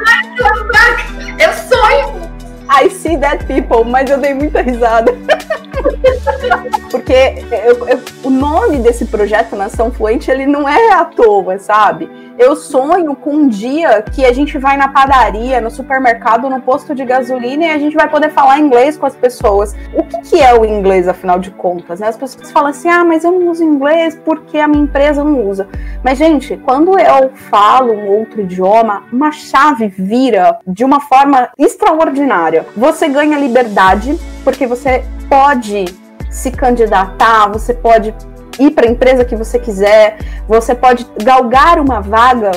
Eu 1.39 1.53
sonho. 1.69 2.24
I 2.69 2.89
see 2.89 3.17
that 3.17 3.45
people, 3.45 3.83
mas 3.83 4.09
eu 4.09 4.17
dei 4.17 4.33
muita 4.33 4.61
risada. 4.61 5.13
Porque 6.89 7.43
eu, 7.65 7.87
eu, 7.87 7.99
o 8.23 8.29
nome 8.29 8.77
desse 8.77 9.05
projeto 9.05 9.55
Nação 9.55 9.91
Fluente, 9.91 10.31
ele 10.31 10.45
não 10.45 10.67
é 10.67 10.93
à 10.93 11.05
toa, 11.05 11.59
sabe? 11.59 12.24
Eu 12.37 12.55
sonho 12.55 13.15
com 13.15 13.31
um 13.31 13.47
dia 13.47 14.01
que 14.01 14.25
a 14.25 14.33
gente 14.33 14.57
vai 14.57 14.75
na 14.75 14.89
padaria, 14.89 15.61
no 15.61 15.71
supermercado, 15.71 16.49
no 16.49 16.61
posto 16.61 16.93
de 16.93 17.05
gasolina 17.05 17.65
e 17.65 17.69
a 17.69 17.77
gente 17.77 17.95
vai 17.95 18.09
poder 18.09 18.29
falar 18.29 18.59
inglês 18.59 18.97
com 18.97 19.05
as 19.05 19.15
pessoas. 19.15 19.73
O 19.93 20.03
que, 20.03 20.17
que 20.21 20.41
é 20.41 20.53
o 20.53 20.65
inglês, 20.65 21.07
afinal 21.07 21.39
de 21.39 21.49
contas? 21.51 22.01
Né? 22.01 22.07
As 22.07 22.17
pessoas 22.17 22.51
falam 22.51 22.69
assim: 22.71 22.89
ah, 22.89 23.05
mas 23.05 23.23
eu 23.23 23.31
não 23.31 23.49
uso 23.49 23.63
inglês 23.63 24.19
porque 24.25 24.57
a 24.57 24.67
minha 24.67 24.83
empresa 24.83 25.23
não 25.23 25.47
usa. 25.47 25.67
Mas, 26.03 26.17
gente, 26.17 26.57
quando 26.57 26.99
eu 26.99 27.29
falo 27.49 27.93
um 27.93 28.09
outro 28.09 28.41
idioma, 28.41 29.03
uma 29.13 29.31
chave 29.31 29.87
vira 29.87 30.59
de 30.67 30.83
uma 30.83 30.99
forma 30.99 31.49
extraordinária. 31.57 32.65
Você 32.75 33.07
ganha 33.07 33.39
liberdade 33.39 34.19
porque 34.43 34.67
você 34.67 35.05
pode 35.29 35.85
se 36.29 36.51
candidatar, 36.51 37.47
você 37.47 37.73
pode 37.73 38.13
ir 38.59 38.71
para 38.71 38.87
a 38.87 38.91
empresa 38.91 39.25
que 39.25 39.35
você 39.35 39.59
quiser, 39.59 40.17
você 40.47 40.73
pode 40.73 41.05
galgar 41.23 41.79
uma 41.79 41.99
vaga 42.01 42.51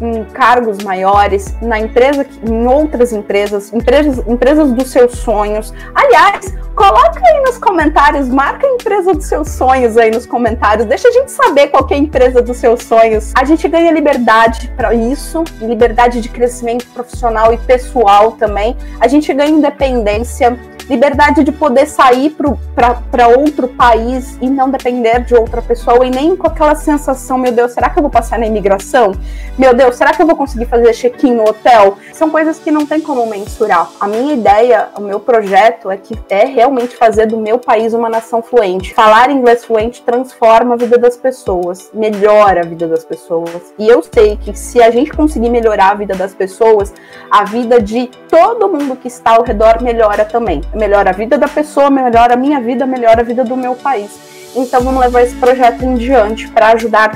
em 0.00 0.24
cargos 0.24 0.78
maiores, 0.84 1.56
na 1.60 1.78
empresa, 1.78 2.26
em 2.46 2.66
outras 2.66 3.12
empresas, 3.12 3.72
empresas, 3.72 4.18
empresas 4.26 4.72
dos 4.72 4.90
seus 4.90 5.18
sonhos. 5.18 5.72
Aliás, 5.94 6.54
coloca 6.74 7.20
aí 7.24 7.42
nos 7.42 7.58
comentários, 7.58 8.28
marca 8.28 8.66
a 8.66 8.70
empresa 8.70 9.14
dos 9.14 9.26
seus 9.26 9.48
sonhos 9.50 9.96
aí 9.96 10.10
nos 10.10 10.26
comentários, 10.26 10.86
deixa 10.86 11.08
a 11.08 11.12
gente 11.12 11.30
saber 11.30 11.68
qual 11.68 11.86
é 11.90 11.94
a 11.94 11.98
empresa 11.98 12.40
dos 12.40 12.56
seus 12.56 12.82
sonhos. 12.82 13.32
A 13.34 13.44
gente 13.44 13.66
ganha 13.68 13.90
liberdade 13.92 14.72
para 14.76 14.94
isso, 14.94 15.42
liberdade 15.60 16.20
de 16.20 16.28
crescimento 16.28 16.86
profissional 16.88 17.52
e 17.52 17.58
pessoal 17.58 18.32
também. 18.32 18.76
A 19.00 19.08
gente 19.08 19.32
ganha 19.34 19.50
independência 19.50 20.58
liberdade 20.88 21.44
de 21.44 21.52
poder 21.52 21.86
sair 21.86 22.34
para 22.74 23.28
outro 23.28 23.68
país 23.68 24.38
e 24.40 24.48
não 24.48 24.70
depender 24.70 25.20
de 25.20 25.34
outra 25.34 25.60
pessoa 25.60 26.06
e 26.06 26.10
nem 26.10 26.34
com 26.34 26.46
aquela 26.46 26.74
sensação, 26.74 27.36
meu 27.36 27.52
Deus, 27.52 27.72
será 27.72 27.90
que 27.90 27.98
eu 27.98 28.02
vou 28.02 28.10
passar 28.10 28.38
na 28.38 28.46
imigração? 28.46 29.12
Meu 29.58 29.74
Deus, 29.74 29.87
será 29.92 30.12
que 30.12 30.22
eu 30.22 30.26
vou 30.26 30.36
conseguir 30.36 30.66
fazer 30.66 30.92
check-in 30.92 31.34
no 31.34 31.48
hotel? 31.48 31.98
São 32.12 32.30
coisas 32.30 32.58
que 32.58 32.70
não 32.70 32.86
tem 32.86 33.00
como 33.00 33.26
mensurar. 33.26 33.90
A 34.00 34.06
minha 34.06 34.34
ideia, 34.34 34.88
o 34.96 35.00
meu 35.00 35.20
projeto 35.20 35.90
é 35.90 35.96
que 35.96 36.18
é 36.28 36.44
realmente 36.44 36.96
fazer 36.96 37.26
do 37.26 37.36
meu 37.36 37.58
país 37.58 37.92
uma 37.94 38.08
nação 38.08 38.42
fluente. 38.42 38.94
Falar 38.94 39.30
inglês 39.30 39.64
fluente 39.64 40.02
transforma 40.02 40.74
a 40.74 40.76
vida 40.76 40.98
das 40.98 41.16
pessoas, 41.16 41.90
melhora 41.92 42.60
a 42.60 42.64
vida 42.64 42.86
das 42.86 43.04
pessoas. 43.04 43.74
E 43.78 43.88
eu 43.88 44.02
sei 44.02 44.36
que 44.36 44.56
se 44.56 44.82
a 44.82 44.90
gente 44.90 45.10
conseguir 45.12 45.50
melhorar 45.50 45.92
a 45.92 45.94
vida 45.94 46.14
das 46.14 46.34
pessoas, 46.34 46.92
a 47.30 47.44
vida 47.44 47.80
de 47.80 48.10
todo 48.28 48.68
mundo 48.68 48.96
que 48.96 49.08
está 49.08 49.36
ao 49.36 49.42
redor 49.42 49.82
melhora 49.82 50.24
também 50.24 50.62
melhora 50.74 51.10
a 51.10 51.12
vida 51.12 51.36
da 51.36 51.48
pessoa, 51.48 51.90
melhora 51.90 52.34
a 52.34 52.36
minha 52.36 52.60
vida, 52.60 52.86
melhora 52.86 53.20
a 53.20 53.24
vida 53.24 53.44
do 53.44 53.56
meu 53.56 53.74
país. 53.74 54.10
Então 54.56 54.80
vamos 54.80 55.00
levar 55.00 55.22
esse 55.22 55.34
projeto 55.36 55.84
em 55.84 55.94
diante 55.96 56.48
para 56.48 56.68
ajudar 56.68 57.12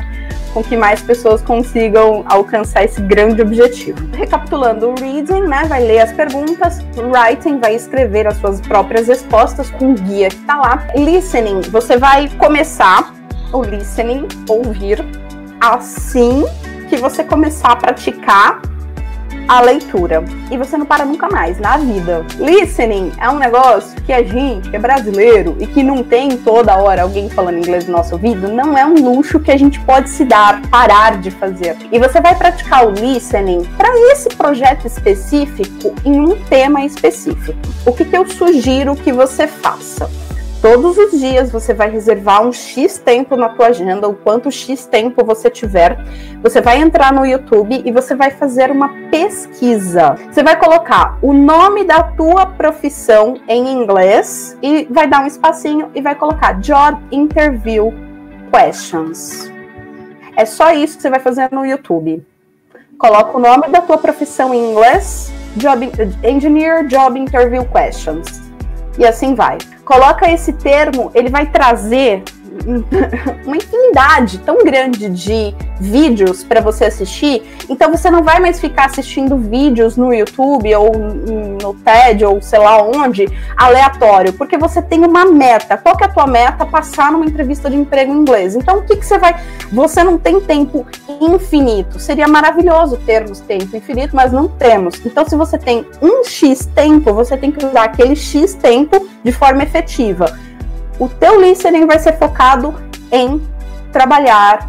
com 0.52 0.62
que 0.62 0.76
mais 0.76 1.00
pessoas 1.00 1.42
consigam 1.42 2.24
alcançar 2.26 2.84
esse 2.84 3.00
grande 3.00 3.42
objetivo. 3.42 3.98
Recapitulando, 4.14 4.90
o 4.90 4.94
reading, 5.00 5.42
né, 5.42 5.64
vai 5.64 5.84
ler 5.84 6.00
as 6.00 6.12
perguntas, 6.12 6.78
writing 6.96 7.58
vai 7.58 7.74
escrever 7.74 8.26
as 8.26 8.36
suas 8.36 8.60
próprias 8.60 9.08
respostas 9.08 9.70
com 9.70 9.92
o 9.92 9.94
guia 9.94 10.28
que 10.28 10.36
está 10.36 10.56
lá. 10.56 10.86
Listening, 10.94 11.60
você 11.62 11.96
vai 11.96 12.28
começar 12.38 13.14
o 13.52 13.62
listening, 13.62 14.26
ouvir, 14.48 15.04
assim 15.60 16.44
que 16.88 16.96
você 16.96 17.24
começar 17.24 17.72
a 17.72 17.76
praticar 17.76 18.60
a 19.52 19.60
leitura. 19.60 20.24
E 20.50 20.56
você 20.56 20.78
não 20.78 20.86
para 20.86 21.04
nunca 21.04 21.28
mais 21.28 21.58
na 21.60 21.76
vida. 21.76 22.24
Listening 22.38 23.12
é 23.18 23.28
um 23.28 23.38
negócio 23.38 24.00
que 24.00 24.10
a 24.10 24.22
gente, 24.22 24.70
que 24.70 24.76
é 24.76 24.78
brasileiro 24.78 25.56
e 25.60 25.66
que 25.66 25.82
não 25.82 26.02
tem 26.02 26.38
toda 26.38 26.74
hora 26.76 27.02
alguém 27.02 27.28
falando 27.28 27.58
inglês 27.58 27.86
no 27.86 27.92
nosso 27.92 28.14
ouvido, 28.14 28.48
não 28.48 28.78
é 28.78 28.86
um 28.86 28.94
luxo 28.94 29.38
que 29.38 29.50
a 29.50 29.56
gente 29.58 29.78
pode 29.80 30.08
se 30.08 30.24
dar, 30.24 30.62
parar 30.68 31.20
de 31.20 31.30
fazer. 31.30 31.76
E 31.92 31.98
você 31.98 32.18
vai 32.18 32.34
praticar 32.34 32.86
o 32.86 32.92
listening 32.92 33.62
para 33.76 33.94
esse 34.10 34.30
projeto 34.30 34.86
específico 34.86 35.94
em 36.02 36.18
um 36.18 36.42
tema 36.44 36.82
específico. 36.86 37.58
O 37.84 37.92
que, 37.92 38.06
que 38.06 38.16
eu 38.16 38.26
sugiro 38.26 38.96
que 38.96 39.12
você 39.12 39.46
faça? 39.46 40.08
Todos 40.62 40.96
os 40.96 41.18
dias 41.18 41.50
você 41.50 41.74
vai 41.74 41.90
reservar 41.90 42.40
um 42.40 42.52
X 42.52 42.96
tempo 42.96 43.34
na 43.34 43.48
tua 43.48 43.66
agenda, 43.66 44.06
o 44.06 44.14
quanto 44.14 44.48
X 44.48 44.86
tempo 44.86 45.24
você 45.24 45.50
tiver. 45.50 45.98
Você 46.40 46.60
vai 46.60 46.80
entrar 46.80 47.12
no 47.12 47.26
YouTube 47.26 47.82
e 47.84 47.90
você 47.90 48.14
vai 48.14 48.30
fazer 48.30 48.70
uma 48.70 48.88
pesquisa. 49.10 50.14
Você 50.30 50.40
vai 50.40 50.56
colocar 50.56 51.18
o 51.20 51.32
nome 51.32 51.82
da 51.82 52.04
tua 52.04 52.46
profissão 52.46 53.40
em 53.48 53.72
inglês 53.72 54.56
e 54.62 54.86
vai 54.88 55.08
dar 55.08 55.24
um 55.24 55.26
espacinho 55.26 55.90
e 55.96 56.00
vai 56.00 56.14
colocar 56.14 56.52
Job 56.60 56.96
Interview 57.10 57.92
Questions. 58.52 59.50
É 60.36 60.44
só 60.44 60.72
isso 60.72 60.94
que 60.94 61.02
você 61.02 61.10
vai 61.10 61.18
fazer 61.18 61.50
no 61.50 61.66
YouTube. 61.66 62.24
Coloca 62.98 63.36
o 63.36 63.40
nome 63.40 63.66
da 63.66 63.80
tua 63.80 63.98
profissão 63.98 64.54
em 64.54 64.70
inglês, 64.70 65.32
Job 65.56 65.90
Engineer 66.22 66.86
Job 66.86 67.18
Interview 67.18 67.64
Questions. 67.64 68.40
E 68.96 69.04
assim 69.04 69.34
vai 69.34 69.58
coloca 69.84 70.30
esse 70.30 70.52
termo, 70.52 71.10
ele 71.14 71.28
vai 71.28 71.46
trazer 71.46 72.22
uma 73.46 73.56
infinidade 73.56 74.38
tão 74.38 74.64
grande 74.64 75.08
de 75.08 75.54
vídeos 75.80 76.44
para 76.44 76.60
você 76.60 76.84
assistir, 76.84 77.42
então 77.68 77.90
você 77.90 78.10
não 78.10 78.22
vai 78.22 78.38
mais 78.38 78.60
ficar 78.60 78.86
assistindo 78.86 79.36
vídeos 79.36 79.96
no 79.96 80.12
YouTube 80.12 80.74
ou 80.74 80.92
no 80.96 81.74
TED 81.74 82.24
ou 82.24 82.40
sei 82.40 82.58
lá 82.58 82.82
onde, 82.82 83.26
aleatório, 83.56 84.32
porque 84.32 84.56
você 84.56 84.80
tem 84.80 85.04
uma 85.04 85.24
meta. 85.24 85.76
Qual 85.76 85.96
que 85.96 86.04
é 86.04 86.06
a 86.06 86.10
tua 86.10 86.26
meta? 86.26 86.64
Passar 86.66 87.10
numa 87.10 87.24
entrevista 87.24 87.68
de 87.68 87.76
emprego 87.76 88.12
em 88.12 88.16
inglês. 88.16 88.54
Então 88.54 88.78
o 88.78 88.82
que, 88.82 88.96
que 88.96 89.06
você 89.06 89.18
vai. 89.18 89.40
Você 89.72 90.04
não 90.04 90.18
tem 90.18 90.40
tempo 90.40 90.86
infinito. 91.20 91.98
Seria 91.98 92.28
maravilhoso 92.28 92.96
termos 92.98 93.40
tempo 93.40 93.76
infinito, 93.76 94.14
mas 94.14 94.32
não 94.32 94.48
temos. 94.48 95.04
Então, 95.04 95.26
se 95.28 95.36
você 95.36 95.58
tem 95.58 95.86
um 96.00 96.24
X 96.24 96.66
tempo, 96.74 97.12
você 97.12 97.36
tem 97.36 97.50
que 97.50 97.64
usar 97.64 97.84
aquele 97.84 98.16
X 98.16 98.54
tempo 98.54 99.08
de 99.24 99.32
forma 99.32 99.62
efetiva 99.62 100.32
o 101.02 101.08
teu 101.08 101.40
listening 101.40 101.84
vai 101.84 101.98
ser 101.98 102.16
focado 102.16 102.72
em 103.10 103.42
trabalhar 103.90 104.68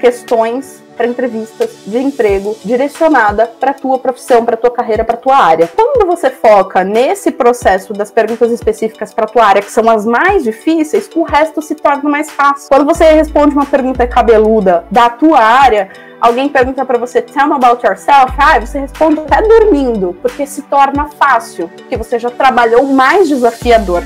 questões 0.00 0.82
para 0.96 1.06
entrevistas 1.06 1.70
de 1.86 1.96
emprego 1.98 2.56
direcionada 2.64 3.46
para 3.46 3.72
tua 3.72 3.96
profissão, 3.96 4.44
para 4.44 4.56
tua 4.56 4.72
carreira, 4.72 5.04
para 5.04 5.16
tua 5.16 5.36
área. 5.36 5.68
Quando 5.68 6.04
você 6.06 6.28
foca 6.28 6.82
nesse 6.82 7.30
processo 7.30 7.92
das 7.92 8.10
perguntas 8.10 8.50
específicas 8.50 9.14
para 9.14 9.26
tua 9.26 9.44
área, 9.44 9.62
que 9.62 9.70
são 9.70 9.88
as 9.88 10.04
mais 10.04 10.42
difíceis, 10.42 11.08
o 11.14 11.22
resto 11.22 11.62
se 11.62 11.76
torna 11.76 12.10
mais 12.10 12.28
fácil. 12.30 12.68
Quando 12.68 12.84
você 12.84 13.04
responde 13.12 13.54
uma 13.54 13.64
pergunta 13.64 14.06
cabeluda 14.08 14.84
da 14.90 15.08
tua 15.08 15.38
área, 15.38 15.88
alguém 16.20 16.48
pergunta 16.48 16.84
para 16.84 16.98
você, 16.98 17.22
tell 17.22 17.46
me 17.46 17.54
about 17.54 17.86
yourself, 17.86 18.34
ah, 18.36 18.58
você 18.58 18.80
responde 18.80 19.20
até 19.20 19.40
dormindo, 19.40 20.16
porque 20.20 20.44
se 20.46 20.62
torna 20.62 21.08
fácil, 21.10 21.68
porque 21.68 21.96
você 21.96 22.18
já 22.18 22.28
trabalhou 22.28 22.84
mais 22.86 23.28
desafiador. 23.28 24.02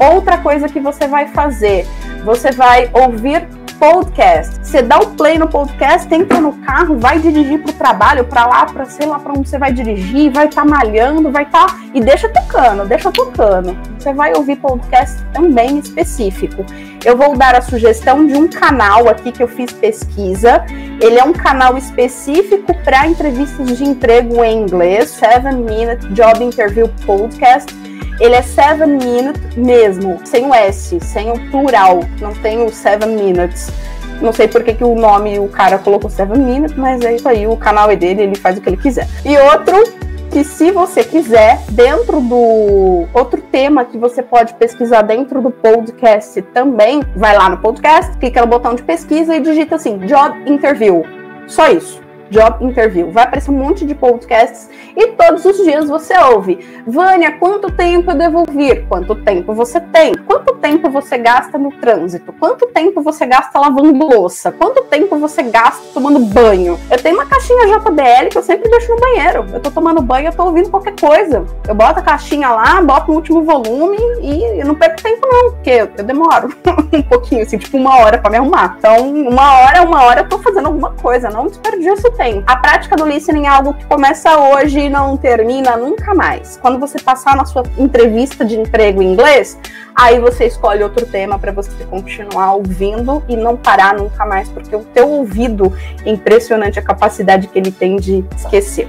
Outra 0.00 0.38
coisa 0.38 0.66
que 0.66 0.80
você 0.80 1.06
vai 1.06 1.28
fazer, 1.28 1.86
você 2.24 2.50
vai 2.50 2.90
ouvir 2.94 3.46
podcast. 3.78 4.58
Você 4.62 4.82
dá 4.82 4.98
o 4.98 5.06
play 5.10 5.38
no 5.38 5.48
podcast, 5.48 6.12
entra 6.14 6.40
no 6.40 6.52
carro, 6.58 6.98
vai 6.98 7.18
dirigir 7.18 7.62
para 7.62 7.70
o 7.70 7.74
trabalho, 7.74 8.24
para 8.24 8.46
lá, 8.46 8.66
para 8.66 8.84
sei 8.84 9.06
lá 9.06 9.18
para 9.18 9.32
onde 9.32 9.48
você 9.48 9.58
vai 9.58 9.72
dirigir, 9.72 10.30
vai 10.30 10.46
estar 10.46 10.62
tá 10.62 10.68
malhando, 10.68 11.30
vai 11.30 11.44
estar 11.44 11.66
tá... 11.66 11.78
e 11.94 12.00
deixa 12.00 12.28
tocando, 12.28 12.86
deixa 12.86 13.10
tocando. 13.10 13.76
Você 13.98 14.12
vai 14.12 14.34
ouvir 14.34 14.56
podcast 14.56 15.22
também 15.32 15.78
específico. 15.78 16.64
Eu 17.04 17.16
vou 17.16 17.36
dar 17.36 17.54
a 17.54 17.62
sugestão 17.62 18.26
de 18.26 18.34
um 18.34 18.48
canal 18.48 19.08
aqui 19.08 19.32
que 19.32 19.42
eu 19.42 19.48
fiz 19.48 19.72
pesquisa. 19.72 20.64
Ele 21.00 21.18
é 21.18 21.24
um 21.24 21.32
canal 21.32 21.76
específico 21.78 22.74
para 22.84 23.06
entrevistas 23.06 23.78
de 23.78 23.84
emprego 23.84 24.44
em 24.44 24.62
inglês, 24.62 25.10
7 25.10 25.54
Minute 25.56 26.06
Job 26.08 26.44
Interview 26.44 26.88
Podcast 27.06 27.89
ele 28.20 28.34
é 28.34 28.42
seven 28.42 28.98
minutes 28.98 29.56
mesmo, 29.56 30.20
sem 30.24 30.46
o 30.46 30.54
S, 30.54 31.00
sem 31.00 31.32
o 31.32 31.50
plural, 31.50 32.00
não 32.20 32.32
tem 32.34 32.62
o 32.62 32.70
seven 32.70 33.16
minutes. 33.16 33.72
Não 34.20 34.32
sei 34.32 34.46
por 34.46 34.62
que, 34.62 34.74
que 34.74 34.84
o 34.84 34.94
nome 34.94 35.38
o 35.38 35.48
cara 35.48 35.78
colocou 35.78 36.10
seven 36.10 36.38
minutes, 36.38 36.76
mas 36.76 37.00
é 37.00 37.16
isso 37.16 37.26
aí, 37.26 37.46
o 37.46 37.56
canal 37.56 37.90
é 37.90 37.96
dele, 37.96 38.22
ele 38.22 38.36
faz 38.36 38.58
o 38.58 38.60
que 38.60 38.68
ele 38.68 38.76
quiser. 38.76 39.08
E 39.24 39.36
outro 39.38 39.82
que 40.30 40.44
se 40.44 40.70
você 40.70 41.02
quiser, 41.02 41.58
dentro 41.70 42.20
do 42.20 43.06
outro 43.12 43.40
tema 43.50 43.84
que 43.84 43.98
você 43.98 44.22
pode 44.22 44.54
pesquisar 44.54 45.02
dentro 45.02 45.40
do 45.40 45.50
podcast 45.50 46.40
também, 46.54 47.02
vai 47.16 47.36
lá 47.36 47.48
no 47.48 47.56
podcast, 47.56 48.16
clica 48.18 48.42
no 48.42 48.46
botão 48.46 48.74
de 48.74 48.82
pesquisa 48.82 49.34
e 49.34 49.40
digita 49.40 49.76
assim, 49.76 49.98
job 50.00 50.38
interview. 50.46 51.04
Só 51.48 51.68
isso 51.68 51.99
job 52.30 52.64
interview. 52.64 53.10
Vai 53.10 53.24
aparecer 53.24 53.50
um 53.50 53.54
monte 53.54 53.84
de 53.84 53.94
podcasts 53.94 54.70
e 54.96 55.08
todos 55.08 55.44
os 55.44 55.56
dias 55.58 55.88
você 55.88 56.16
ouve. 56.18 56.58
Vânia, 56.86 57.32
quanto 57.32 57.70
tempo 57.70 58.10
eu 58.10 58.16
devo 58.16 58.44
vir? 58.50 58.86
Quanto 58.88 59.14
tempo 59.16 59.52
você 59.52 59.80
tem? 59.80 60.14
Quanto 60.14 60.54
tempo 60.54 60.88
você 60.90 61.18
gasta 61.18 61.58
no 61.58 61.70
trânsito? 61.72 62.32
Quanto 62.32 62.66
tempo 62.68 63.02
você 63.02 63.26
gasta 63.26 63.58
lavando 63.58 64.06
louça? 64.06 64.52
Quanto 64.52 64.82
tempo 64.84 65.16
você 65.16 65.42
gasta 65.42 65.82
tomando 65.92 66.20
banho? 66.20 66.78
Eu 66.90 66.98
tenho 66.98 67.16
uma 67.16 67.26
caixinha 67.26 67.66
JBL 67.66 68.28
que 68.30 68.38
eu 68.38 68.42
sempre 68.42 68.70
deixo 68.70 68.94
no 68.94 69.00
banheiro. 69.00 69.46
Eu 69.52 69.60
tô 69.60 69.70
tomando 69.70 70.00
banho, 70.00 70.28
eu 70.28 70.32
tô 70.32 70.44
ouvindo 70.44 70.70
qualquer 70.70 70.94
coisa. 70.98 71.44
Eu 71.66 71.74
boto 71.74 71.98
a 71.98 72.02
caixinha 72.02 72.50
lá, 72.50 72.80
boto 72.82 73.10
no 73.10 73.16
último 73.16 73.42
volume 73.42 73.98
e 74.20 74.60
eu 74.60 74.66
não 74.66 74.74
perco 74.74 75.02
tempo 75.02 75.26
não, 75.26 75.52
porque 75.52 75.70
eu, 75.70 75.88
eu 75.96 76.04
demoro 76.04 76.54
um 76.92 77.02
pouquinho, 77.02 77.42
assim, 77.42 77.58
tipo 77.58 77.76
uma 77.76 77.98
hora 77.98 78.18
para 78.18 78.30
me 78.30 78.36
arrumar. 78.36 78.76
Então, 78.78 79.10
uma 79.10 79.60
hora, 79.60 79.82
uma 79.82 80.02
hora 80.04 80.20
eu 80.20 80.28
tô 80.28 80.38
fazendo 80.38 80.66
alguma 80.66 80.92
coisa, 80.92 81.30
não 81.30 81.46
desperdiço 81.46 82.10
tem. 82.20 82.44
A 82.46 82.54
prática 82.54 82.94
do 82.96 83.06
listening 83.06 83.46
é 83.46 83.48
algo 83.48 83.72
que 83.72 83.86
começa 83.86 84.38
hoje 84.38 84.78
e 84.78 84.88
não 84.90 85.16
termina 85.16 85.74
nunca 85.74 86.14
mais. 86.14 86.58
Quando 86.60 86.78
você 86.78 86.98
passar 87.00 87.34
na 87.34 87.46
sua 87.46 87.62
entrevista 87.78 88.44
de 88.44 88.60
emprego 88.60 89.00
em 89.00 89.14
inglês, 89.14 89.58
aí 89.94 90.20
você 90.20 90.44
escolhe 90.44 90.82
outro 90.82 91.06
tema 91.06 91.38
para 91.38 91.50
você 91.50 91.70
continuar 91.86 92.52
ouvindo 92.52 93.22
e 93.26 93.34
não 93.34 93.56
parar 93.56 93.94
nunca 93.94 94.26
mais, 94.26 94.50
porque 94.50 94.76
o 94.76 94.80
teu 94.80 95.08
ouvido 95.08 95.72
é 96.04 96.10
impressionante 96.10 96.78
a 96.78 96.82
capacidade 96.82 97.46
que 97.48 97.58
ele 97.58 97.72
tem 97.72 97.96
de 97.96 98.22
esquecer. 98.36 98.88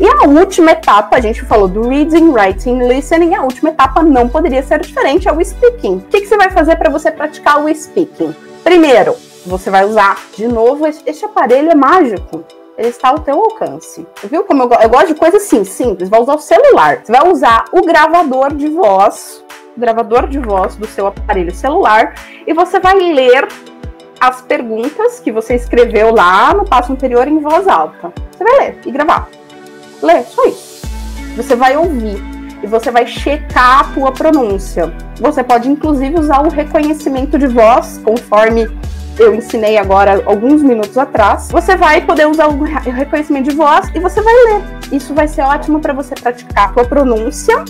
E 0.00 0.06
a 0.06 0.22
última 0.26 0.70
etapa, 0.70 1.16
a 1.16 1.20
gente 1.20 1.44
falou 1.44 1.68
do 1.68 1.86
reading, 1.86 2.30
writing, 2.30 2.88
listening, 2.88 3.34
a 3.34 3.42
última 3.42 3.68
etapa 3.68 4.02
não 4.02 4.30
poderia 4.30 4.62
ser 4.62 4.80
diferente, 4.80 5.28
é 5.28 5.32
o 5.32 5.44
speaking. 5.44 5.96
O 5.96 6.00
que, 6.00 6.22
que 6.22 6.26
você 6.26 6.38
vai 6.38 6.50
fazer 6.50 6.76
para 6.76 6.88
você 6.88 7.10
praticar 7.10 7.62
o 7.62 7.74
speaking? 7.74 8.34
Primeiro, 8.64 9.14
você 9.44 9.68
vai 9.68 9.84
usar 9.84 10.16
de 10.34 10.48
novo, 10.48 10.86
este 10.86 11.24
aparelho 11.26 11.70
é 11.70 11.74
mágico 11.74 12.42
ele 12.76 12.88
está 12.88 13.08
ao 13.08 13.18
teu 13.18 13.38
alcance. 13.38 14.06
Viu 14.24 14.44
como 14.44 14.62
eu, 14.62 14.70
eu 14.80 14.88
gosto 14.88 15.08
de 15.08 15.14
coisa 15.14 15.36
assim, 15.36 15.64
simples. 15.64 16.08
Vai 16.08 16.20
usar 16.20 16.34
o 16.34 16.38
celular. 16.38 17.02
Você 17.02 17.12
vai 17.12 17.30
usar 17.30 17.64
o 17.72 17.82
gravador 17.82 18.54
de 18.54 18.68
voz, 18.68 19.44
o 19.76 19.80
gravador 19.80 20.26
de 20.26 20.38
voz 20.38 20.76
do 20.76 20.86
seu 20.86 21.06
aparelho 21.06 21.54
celular, 21.54 22.14
e 22.46 22.52
você 22.52 22.80
vai 22.80 22.94
ler 22.94 23.46
as 24.20 24.40
perguntas 24.40 25.18
que 25.20 25.32
você 25.32 25.54
escreveu 25.54 26.14
lá 26.14 26.54
no 26.54 26.64
passo 26.64 26.92
anterior 26.92 27.26
em 27.26 27.40
voz 27.40 27.66
alta. 27.66 28.12
Você 28.30 28.44
vai 28.44 28.58
ler 28.58 28.80
e 28.86 28.90
gravar. 28.90 29.28
Lê, 30.00 30.22
só 30.22 30.44
isso. 30.44 30.86
Você 31.36 31.56
vai 31.56 31.76
ouvir 31.76 32.22
e 32.62 32.66
você 32.66 32.90
vai 32.90 33.06
checar 33.06 33.80
a 33.80 33.84
tua 33.94 34.12
pronúncia. 34.12 34.92
Você 35.16 35.42
pode 35.42 35.68
inclusive 35.68 36.18
usar 36.18 36.40
o 36.46 36.48
reconhecimento 36.48 37.38
de 37.38 37.46
voz, 37.46 38.00
conforme 38.04 38.68
eu 39.18 39.34
ensinei 39.34 39.76
agora 39.76 40.22
alguns 40.26 40.62
minutos 40.62 40.96
atrás, 40.96 41.48
você 41.50 41.76
vai 41.76 42.00
poder 42.00 42.26
usar 42.26 42.48
o 42.48 42.62
reconhecimento 42.62 43.50
de 43.50 43.56
voz 43.56 43.90
e 43.94 44.00
você 44.00 44.20
vai 44.20 44.34
ler. 44.34 44.62
Isso 44.90 45.14
vai 45.14 45.28
ser 45.28 45.42
ótimo 45.42 45.80
para 45.80 45.92
você 45.92 46.14
praticar 46.14 46.70
a 46.70 46.72
sua 46.72 46.84
pronúncia 46.84 47.64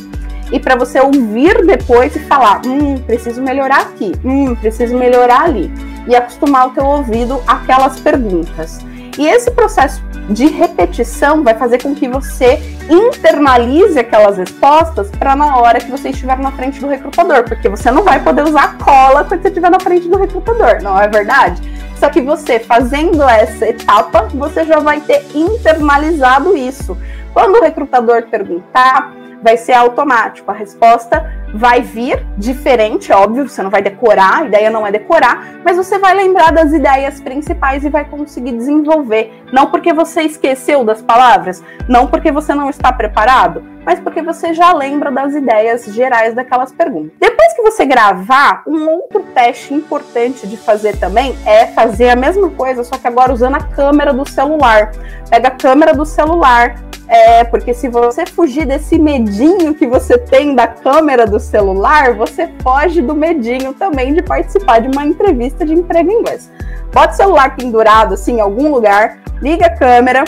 e 0.52 0.60
para 0.60 0.76
você 0.76 1.00
ouvir 1.00 1.64
depois 1.66 2.14
e 2.14 2.18
falar, 2.20 2.60
hum, 2.66 2.98
preciso 2.98 3.42
melhorar 3.42 3.80
aqui, 3.80 4.12
hum, 4.24 4.54
preciso 4.54 4.96
melhorar 4.96 5.44
ali 5.44 5.72
e 6.06 6.14
acostumar 6.14 6.68
o 6.68 6.70
teu 6.70 6.84
ouvido 6.84 7.40
àquelas 7.46 7.98
perguntas. 8.00 8.78
E 9.18 9.26
esse 9.26 9.50
processo 9.50 10.02
de 10.30 10.46
repetição 10.46 11.42
vai 11.42 11.54
fazer 11.54 11.82
com 11.82 11.94
que 11.94 12.08
você 12.08 12.58
internalize 12.88 13.98
aquelas 13.98 14.38
respostas 14.38 15.10
para 15.10 15.36
na 15.36 15.56
hora 15.56 15.80
que 15.80 15.90
você 15.90 16.10
estiver 16.10 16.38
na 16.38 16.52
frente 16.52 16.80
do 16.80 16.88
recrutador, 16.88 17.44
porque 17.44 17.68
você 17.68 17.90
não 17.90 18.02
vai 18.02 18.22
poder 18.22 18.42
usar 18.42 18.78
cola 18.78 19.24
quando 19.24 19.42
você 19.42 19.48
estiver 19.48 19.70
na 19.70 19.80
frente 19.80 20.08
do 20.08 20.16
recrutador, 20.16 20.82
não 20.82 20.98
é 20.98 21.08
verdade? 21.08 21.60
Só 21.96 22.08
que 22.08 22.20
você 22.20 22.58
fazendo 22.58 23.22
essa 23.22 23.66
etapa, 23.68 24.28
você 24.34 24.64
já 24.64 24.80
vai 24.80 25.00
ter 25.00 25.24
internalizado 25.34 26.56
isso. 26.56 26.96
Quando 27.32 27.56
o 27.56 27.62
recrutador 27.62 28.26
perguntar, 28.28 29.12
vai 29.42 29.56
ser 29.56 29.72
automático. 29.72 30.50
A 30.50 30.54
resposta 30.54 31.32
vai 31.52 31.82
vir 31.82 32.26
diferente, 32.36 33.12
óbvio, 33.12 33.48
você 33.48 33.62
não 33.62 33.70
vai 33.70 33.82
decorar, 33.82 34.38
a 34.38 34.44
ideia 34.44 34.70
não 34.70 34.86
é 34.86 34.90
decorar, 34.90 35.60
mas 35.64 35.76
você 35.76 35.98
vai 35.98 36.14
lembrar 36.14 36.52
das 36.52 36.72
ideias 36.72 37.20
principais 37.20 37.84
e 37.84 37.90
vai 37.90 38.04
conseguir 38.04 38.52
desenvolver. 38.52 39.44
Não 39.52 39.66
porque 39.66 39.92
você 39.92 40.22
esqueceu 40.22 40.84
das 40.84 41.02
palavras, 41.02 41.62
não 41.88 42.06
porque 42.06 42.32
você 42.32 42.54
não 42.54 42.70
está 42.70 42.92
preparado, 42.92 43.62
mas 43.84 44.00
porque 44.00 44.22
você 44.22 44.54
já 44.54 44.72
lembra 44.72 45.10
das 45.10 45.34
ideias 45.34 45.84
gerais 45.86 46.34
daquelas 46.34 46.72
perguntas. 46.72 47.12
Depois 47.20 47.52
que 47.52 47.62
você 47.62 47.84
gravar, 47.84 48.62
um 48.66 48.88
outro 48.88 49.22
teste 49.34 49.74
importante 49.74 50.46
de 50.46 50.56
fazer 50.56 50.96
também 50.98 51.36
é 51.44 51.66
fazer 51.66 52.10
a 52.10 52.16
mesma 52.16 52.48
coisa, 52.50 52.84
só 52.84 52.96
que 52.96 53.06
agora 53.06 53.32
usando 53.32 53.56
a 53.56 53.62
câmera 53.62 54.12
do 54.12 54.28
celular. 54.28 54.92
Pega 55.28 55.48
a 55.48 55.50
câmera 55.50 55.92
do 55.94 56.06
celular, 56.06 56.76
é, 57.08 57.44
porque 57.44 57.74
se 57.74 57.88
você 57.88 58.24
fugir 58.24 58.64
desse 58.64 58.98
medinho 58.98 59.74
que 59.74 59.86
você 59.86 60.16
tem 60.16 60.54
da 60.54 60.66
câmera 60.66 61.26
do 61.26 61.38
celular, 61.42 62.14
você 62.14 62.48
foge 62.62 63.02
do 63.02 63.14
medinho 63.14 63.74
também 63.74 64.14
de 64.14 64.22
participar 64.22 64.80
de 64.80 64.88
uma 64.88 65.04
entrevista 65.04 65.64
de 65.64 65.74
emprego 65.74 66.10
em 66.10 66.20
inglês. 66.20 66.50
Bota 66.92 67.12
o 67.12 67.16
celular 67.16 67.56
pendurado 67.56 68.14
assim 68.14 68.36
em 68.36 68.40
algum 68.40 68.70
lugar, 68.70 69.18
liga 69.40 69.66
a 69.66 69.76
câmera 69.76 70.24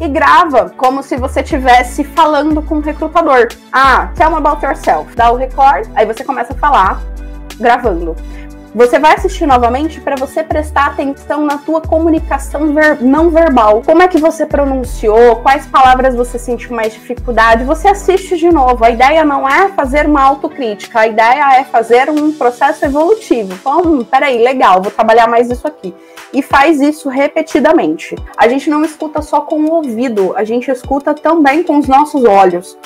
e 0.00 0.08
grava 0.08 0.70
como 0.76 1.02
se 1.02 1.16
você 1.16 1.40
estivesse 1.40 2.04
falando 2.04 2.60
com 2.62 2.76
o 2.76 2.80
recrutador. 2.80 3.48
Ah, 3.72 4.10
tell 4.14 4.30
me 4.30 4.36
about 4.36 4.64
yourself. 4.64 5.14
Dá 5.16 5.30
o 5.30 5.36
record, 5.36 5.88
aí 5.94 6.04
você 6.04 6.22
começa 6.22 6.52
a 6.52 6.56
falar 6.56 7.00
gravando. 7.58 8.14
Você 8.76 8.98
vai 8.98 9.14
assistir 9.14 9.46
novamente 9.46 10.02
para 10.02 10.16
você 10.16 10.44
prestar 10.44 10.88
atenção 10.88 11.46
na 11.46 11.56
tua 11.56 11.80
comunicação 11.80 12.74
ver 12.74 13.02
não 13.02 13.30
verbal. 13.30 13.82
Como 13.82 14.02
é 14.02 14.06
que 14.06 14.18
você 14.18 14.44
pronunciou? 14.44 15.36
Quais 15.36 15.64
palavras 15.64 16.14
você 16.14 16.38
sentiu 16.38 16.76
mais 16.76 16.92
dificuldade? 16.92 17.64
Você 17.64 17.88
assiste 17.88 18.36
de 18.36 18.50
novo. 18.50 18.84
A 18.84 18.90
ideia 18.90 19.24
não 19.24 19.48
é 19.48 19.70
fazer 19.70 20.04
uma 20.04 20.20
autocrítica, 20.20 21.00
a 21.00 21.06
ideia 21.06 21.58
é 21.58 21.64
fazer 21.64 22.10
um 22.10 22.30
processo 22.32 22.84
evolutivo. 22.84 23.54
Então, 23.54 23.80
hum, 23.80 24.04
peraí, 24.04 24.42
legal, 24.42 24.82
vou 24.82 24.92
trabalhar 24.92 25.26
mais 25.26 25.50
isso 25.50 25.66
aqui. 25.66 25.94
E 26.30 26.42
faz 26.42 26.78
isso 26.78 27.08
repetidamente. 27.08 28.14
A 28.36 28.46
gente 28.46 28.68
não 28.68 28.84
escuta 28.84 29.22
só 29.22 29.40
com 29.40 29.58
o 29.58 29.72
ouvido, 29.72 30.34
a 30.36 30.44
gente 30.44 30.70
escuta 30.70 31.14
também 31.14 31.62
com 31.62 31.78
os 31.78 31.88
nossos 31.88 32.22
olhos 32.24 32.76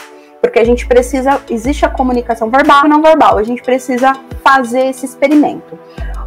porque 0.41 0.59
a 0.59 0.65
gente 0.65 0.87
precisa, 0.87 1.41
existe 1.51 1.85
a 1.85 1.91
comunicação 1.91 2.51
verbal 2.51 2.87
e 2.87 2.89
não 2.89 3.03
verbal, 3.03 3.39
a 3.39 3.43
gente 3.43 3.63
precisa 3.63 4.15
fazer 4.43 4.87
esse 4.87 5.05
experimento. 5.05 5.79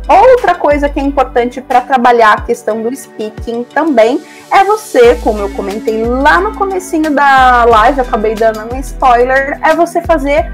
Outra 0.08 0.56
coisa 0.56 0.90
que 0.90 1.00
é 1.00 1.04
importante 1.04 1.62
para 1.62 1.82
trabalhar 1.82 2.34
a 2.34 2.42
questão 2.42 2.82
do 2.82 2.94
speaking 2.94 3.64
também 3.64 4.22
é 4.52 4.64
você, 4.64 5.16
como 5.16 5.40
eu 5.40 5.50
comentei 5.52 6.04
lá 6.06 6.42
no 6.42 6.56
comecinho 6.58 7.10
da 7.12 7.64
live, 7.64 8.02
acabei 8.02 8.36
dando 8.36 8.74
um 8.74 8.80
spoiler, 8.80 9.60
é 9.64 9.74
você 9.74 10.02
fazer 10.02 10.52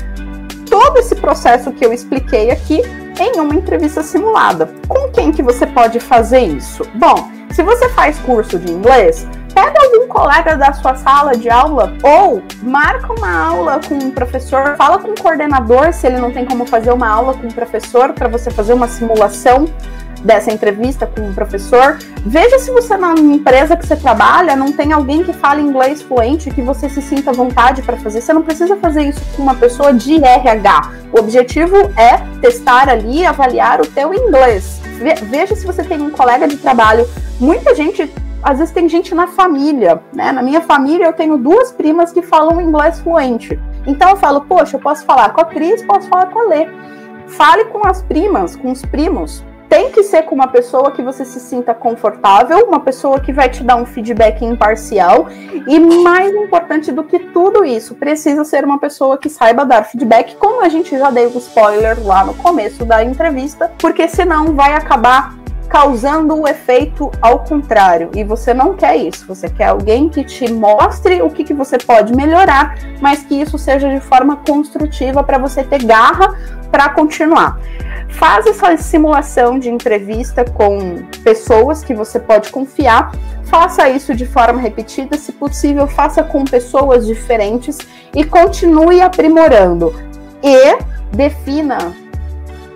todo 0.69 0.97
esse 0.99 1.15
processo 1.15 1.71
que 1.71 1.83
eu 1.83 1.91
expliquei 1.91 2.51
aqui 2.51 2.81
em 3.19 3.39
uma 3.39 3.55
entrevista 3.55 4.03
simulada. 4.03 4.69
Com 4.87 5.09
quem 5.09 5.31
que 5.31 5.41
você 5.41 5.65
pode 5.65 5.99
fazer 5.99 6.41
isso? 6.41 6.83
Bom, 6.95 7.29
se 7.51 7.63
você 7.63 7.89
faz 7.89 8.19
curso 8.19 8.59
de 8.59 8.71
inglês, 8.71 9.27
pega 9.53 9.83
algum 9.83 10.07
colega 10.07 10.55
da 10.55 10.73
sua 10.73 10.95
sala 10.95 11.35
de 11.35 11.49
aula 11.49 11.93
ou 12.03 12.41
marca 12.61 13.13
uma 13.13 13.45
aula 13.47 13.79
com 13.87 13.95
um 13.95 14.11
professor, 14.11 14.75
fala 14.75 14.99
com 14.99 15.09
o 15.09 15.21
coordenador 15.21 15.93
se 15.93 16.07
ele 16.07 16.17
não 16.17 16.31
tem 16.31 16.45
como 16.45 16.65
fazer 16.65 16.91
uma 16.91 17.07
aula 17.07 17.33
com 17.33 17.47
o 17.47 17.53
professor 17.53 18.13
para 18.13 18.27
você 18.27 18.49
fazer 18.51 18.73
uma 18.73 18.87
simulação 18.87 19.67
dessa 20.23 20.51
entrevista 20.51 21.07
com 21.07 21.29
o 21.29 21.33
professor. 21.33 21.97
Veja 22.25 22.59
se 22.59 22.71
você 22.71 22.97
na 22.97 23.13
empresa 23.13 23.75
que 23.75 23.85
você 23.85 23.95
trabalha 23.95 24.55
não 24.55 24.71
tem 24.71 24.91
alguém 24.91 25.23
que 25.23 25.33
fale 25.33 25.61
inglês 25.61 26.01
fluente 26.01 26.51
que 26.51 26.61
você 26.61 26.89
se 26.89 27.01
sinta 27.01 27.31
à 27.31 27.33
vontade 27.33 27.81
para 27.81 27.97
fazer. 27.97 28.21
Você 28.21 28.33
não 28.33 28.43
precisa 28.43 28.75
fazer 28.77 29.03
isso 29.03 29.21
com 29.35 29.43
uma 29.43 29.55
pessoa 29.55 29.93
de 29.93 30.23
RH. 30.23 30.91
O 31.13 31.19
objetivo 31.19 31.75
é 31.97 32.17
testar 32.41 32.89
ali, 32.89 33.25
avaliar 33.25 33.81
o 33.81 33.87
teu 33.87 34.13
inglês. 34.13 34.81
Veja 35.23 35.55
se 35.55 35.65
você 35.65 35.83
tem 35.83 36.01
um 36.01 36.09
colega 36.09 36.47
de 36.47 36.57
trabalho. 36.57 37.07
Muita 37.39 37.73
gente 37.73 38.11
às 38.41 38.59
vezes 38.59 38.73
tem 38.73 38.87
gente 38.87 39.13
na 39.13 39.27
família, 39.27 40.01
né? 40.13 40.31
Na 40.31 40.41
minha 40.41 40.61
família 40.61 41.05
eu 41.05 41.13
tenho 41.13 41.37
duas 41.37 41.71
primas 41.71 42.11
que 42.11 42.21
falam 42.21 42.61
inglês 42.61 42.99
fluente. 42.99 43.59
Então 43.85 44.09
eu 44.09 44.15
falo, 44.15 44.41
poxa, 44.41 44.77
eu 44.77 44.81
posso 44.81 45.05
falar 45.05 45.29
com 45.29 45.41
a 45.41 45.45
Cris, 45.45 45.83
posso 45.83 46.07
falar 46.07 46.27
com 46.27 46.39
a 46.39 46.43
Lê. 46.43 46.67
Fale 47.27 47.65
com 47.65 47.85
as 47.87 48.01
primas, 48.01 48.55
com 48.55 48.71
os 48.71 48.83
primos. 48.83 49.43
Tem 49.69 49.91
que 49.91 50.01
ser 50.01 50.23
com 50.23 50.33
uma 50.33 50.47
pessoa 50.47 50.91
que 50.91 51.03
você 51.03 51.23
se 51.23 51.39
sinta 51.39 51.75
confortável, 51.75 52.65
uma 52.65 52.79
pessoa 52.79 53.19
que 53.19 53.31
vai 53.31 53.49
te 53.49 53.63
dar 53.63 53.75
um 53.75 53.85
feedback 53.85 54.43
imparcial. 54.43 55.27
E 55.67 55.79
mais 55.79 56.33
importante 56.33 56.91
do 56.91 57.03
que 57.03 57.19
tudo 57.19 57.63
isso, 57.63 57.93
precisa 57.93 58.43
ser 58.43 58.65
uma 58.65 58.79
pessoa 58.79 59.15
que 59.15 59.29
saiba 59.29 59.63
dar 59.63 59.83
feedback, 59.83 60.35
como 60.37 60.63
a 60.63 60.69
gente 60.69 60.97
já 60.97 61.11
deu 61.11 61.29
o 61.29 61.37
spoiler 61.37 62.03
lá 62.03 62.25
no 62.25 62.33
começo 62.33 62.83
da 62.83 63.03
entrevista, 63.03 63.71
porque 63.77 64.07
senão 64.07 64.55
vai 64.55 64.73
acabar 64.73 65.35
causando 65.69 66.35
o 66.35 66.47
efeito 66.47 67.11
ao 67.21 67.39
contrário. 67.39 68.09
E 68.15 68.23
você 68.23 68.53
não 68.53 68.73
quer 68.73 68.97
isso. 68.97 69.25
Você 69.27 69.47
quer 69.47 69.67
alguém 69.67 70.09
que 70.09 70.23
te 70.23 70.51
mostre 70.51 71.21
o 71.21 71.29
que, 71.29 71.43
que 71.43 71.53
você 71.53 71.77
pode 71.77 72.13
melhorar, 72.15 72.75
mas 72.99 73.23
que 73.23 73.39
isso 73.39 73.57
seja 73.57 73.87
de 73.87 74.01
forma 74.01 74.37
construtiva 74.37 75.23
para 75.23 75.37
você 75.37 75.63
ter 75.63 75.83
garra 75.83 76.35
para 76.71 76.89
continuar. 76.89 77.59
Faz 78.09 78.47
essa 78.47 78.75
simulação 78.77 79.59
de 79.59 79.69
entrevista 79.69 80.43
com 80.43 81.03
pessoas 81.23 81.83
que 81.83 81.93
você 81.93 82.19
pode 82.19 82.51
confiar. 82.51 83.11
Faça 83.45 83.87
isso 83.89 84.15
de 84.15 84.25
forma 84.25 84.59
repetida, 84.59 85.17
se 85.17 85.31
possível, 85.31 85.87
faça 85.87 86.23
com 86.23 86.43
pessoas 86.43 87.05
diferentes 87.05 87.77
e 88.15 88.23
continue 88.23 89.01
aprimorando. 89.01 89.93
E 90.43 90.77
defina 91.15 91.93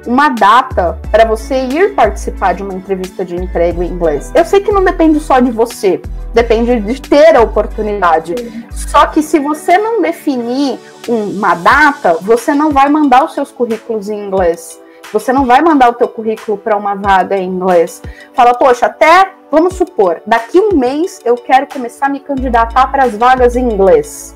uma 0.05 0.29
data 0.29 0.99
para 1.11 1.25
você 1.25 1.65
ir 1.65 1.95
participar 1.95 2.53
de 2.53 2.63
uma 2.63 2.73
entrevista 2.73 3.23
de 3.23 3.35
emprego 3.35 3.83
em 3.83 3.87
inglês. 3.87 4.31
Eu 4.35 4.45
sei 4.45 4.61
que 4.61 4.71
não 4.71 4.83
depende 4.83 5.19
só 5.19 5.39
de 5.39 5.51
você, 5.51 6.01
depende 6.33 6.79
de 6.79 7.01
ter 7.01 7.35
a 7.35 7.41
oportunidade. 7.41 8.35
Só 8.71 9.07
que 9.07 9.21
se 9.21 9.39
você 9.39 9.77
não 9.77 10.01
definir 10.01 10.79
uma 11.07 11.55
data, 11.55 12.17
você 12.21 12.53
não 12.53 12.71
vai 12.71 12.89
mandar 12.89 13.25
os 13.25 13.33
seus 13.33 13.51
currículos 13.51 14.09
em 14.09 14.27
inglês. 14.27 14.79
Você 15.11 15.31
não 15.31 15.45
vai 15.45 15.61
mandar 15.61 15.89
o 15.89 15.93
teu 15.93 16.07
currículo 16.07 16.57
para 16.57 16.75
uma 16.75 16.95
vaga 16.95 17.37
em 17.37 17.47
inglês. 17.47 18.01
Fala, 18.33 18.53
poxa, 18.53 18.87
até 18.87 19.31
vamos 19.51 19.75
supor, 19.75 20.21
daqui 20.25 20.59
um 20.59 20.75
mês 20.75 21.21
eu 21.23 21.35
quero 21.35 21.67
começar 21.67 22.07
a 22.07 22.09
me 22.09 22.19
candidatar 22.19 22.87
para 22.91 23.03
as 23.03 23.15
vagas 23.15 23.55
em 23.55 23.71
inglês. 23.71 24.33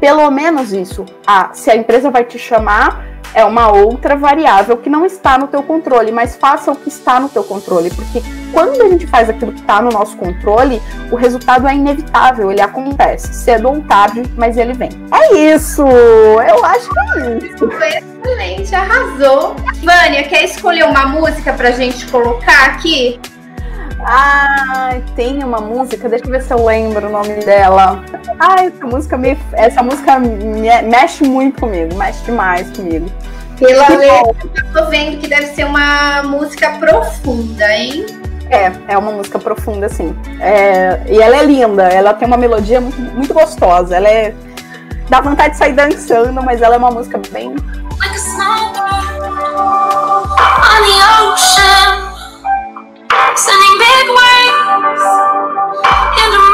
Pelo 0.00 0.30
menos 0.30 0.72
isso. 0.72 1.04
Ah, 1.26 1.50
se 1.52 1.70
a 1.70 1.76
empresa 1.76 2.10
vai 2.10 2.24
te 2.24 2.38
chamar, 2.38 3.04
é 3.34 3.44
uma 3.44 3.70
outra 3.70 4.16
variável 4.16 4.76
que 4.76 4.90
não 4.90 5.04
está 5.04 5.38
no 5.38 5.46
teu 5.46 5.62
controle, 5.62 6.10
mas 6.10 6.36
faça 6.36 6.72
o 6.72 6.76
que 6.76 6.88
está 6.88 7.20
no 7.20 7.28
teu 7.28 7.44
controle, 7.44 7.90
porque 7.90 8.22
quando 8.52 8.80
a 8.82 8.88
gente 8.88 9.06
faz 9.06 9.28
aquilo 9.28 9.52
que 9.52 9.60
está 9.60 9.80
no 9.80 9.90
nosso 9.90 10.16
controle, 10.16 10.82
o 11.10 11.16
resultado 11.16 11.68
é 11.68 11.74
inevitável, 11.74 12.50
ele 12.50 12.60
acontece, 12.60 13.32
cedo 13.32 13.68
ou 13.68 13.82
tarde, 13.82 14.22
mas 14.36 14.56
ele 14.56 14.72
vem. 14.72 14.90
É 15.12 15.54
isso! 15.54 15.82
Eu 15.82 16.64
acho 16.64 16.88
que 16.90 17.20
é 17.20 17.38
isso. 17.38 17.68
Excelente, 17.70 18.74
arrasou. 18.74 19.54
Vânia, 19.82 20.24
quer 20.24 20.44
escolher 20.44 20.84
uma 20.84 21.06
música 21.06 21.52
pra 21.52 21.70
gente 21.70 22.06
colocar 22.06 22.66
aqui? 22.66 23.20
Ah, 24.04 24.98
tem 25.14 25.42
uma 25.44 25.60
música, 25.60 26.08
deixa 26.08 26.24
eu 26.24 26.30
ver 26.30 26.42
se 26.42 26.52
eu 26.52 26.64
lembro 26.64 27.06
o 27.06 27.10
nome 27.10 27.44
dela. 27.44 28.02
Ah, 28.38 28.56
essa 28.64 28.86
música 28.86 29.16
me, 29.16 29.38
essa 29.52 29.82
música 29.82 30.18
me, 30.18 30.82
mexe 30.82 31.24
muito 31.24 31.60
comigo, 31.60 31.94
mexe 31.96 32.24
demais 32.24 32.70
comigo. 32.76 33.06
Pela 33.58 33.88
letra, 33.88 34.34
eu 34.56 34.72
tô 34.72 34.86
vendo 34.88 35.18
que 35.18 35.28
deve 35.28 35.48
ser 35.48 35.64
uma 35.64 36.22
música 36.22 36.70
profunda, 36.78 37.76
hein? 37.76 38.06
É, 38.50 38.72
é 38.88 38.98
uma 38.98 39.12
música 39.12 39.38
profunda, 39.38 39.88
sim. 39.88 40.16
É, 40.40 41.02
e 41.08 41.20
ela 41.20 41.36
é 41.36 41.44
linda, 41.44 41.84
ela 41.84 42.14
tem 42.14 42.26
uma 42.26 42.38
melodia 42.38 42.80
muito, 42.80 43.00
muito 43.00 43.34
gostosa. 43.34 43.96
Ela 43.96 44.08
é. 44.08 44.34
dá 45.08 45.20
vontade 45.20 45.52
de 45.52 45.58
sair 45.58 45.74
dançando, 45.74 46.42
mas 46.42 46.62
ela 46.62 46.74
é 46.74 46.78
uma 46.78 46.90
música 46.90 47.20
bem. 47.30 47.54
Like 48.00 48.14
a 48.14 48.18
small 48.18 48.72
on 50.40 50.80
the 50.86 51.32
ocean 51.32 51.59
sending 53.40 53.78
big 53.78 54.06
waves 54.12 55.04
into. 56.20 56.50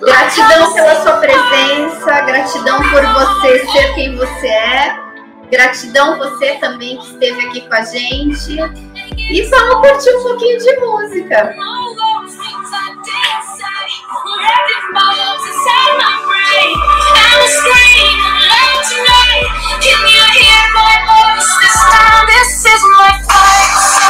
Gratidão 0.00 0.72
pela 0.74 1.02
sua 1.02 1.12
presença, 1.14 2.20
gratidão 2.22 2.78
por 2.90 3.02
você 3.14 3.66
ser 3.66 3.94
quem 3.94 4.16
você 4.16 4.46
é, 4.46 4.94
gratidão 5.50 6.18
você 6.18 6.54
também 6.56 6.98
que 6.98 7.06
esteve 7.12 7.46
aqui 7.46 7.60
com 7.62 7.74
a 7.74 7.82
gente. 7.82 8.56
E 9.16 9.42
vamos 9.42 9.88
curtir 9.88 10.14
um 10.14 10.22
pouquinho 10.22 10.58
de 10.58 10.76
música. 10.76 11.54
This 22.26 22.66
is 22.66 22.82
my 22.96 23.20
fight. 23.28 24.03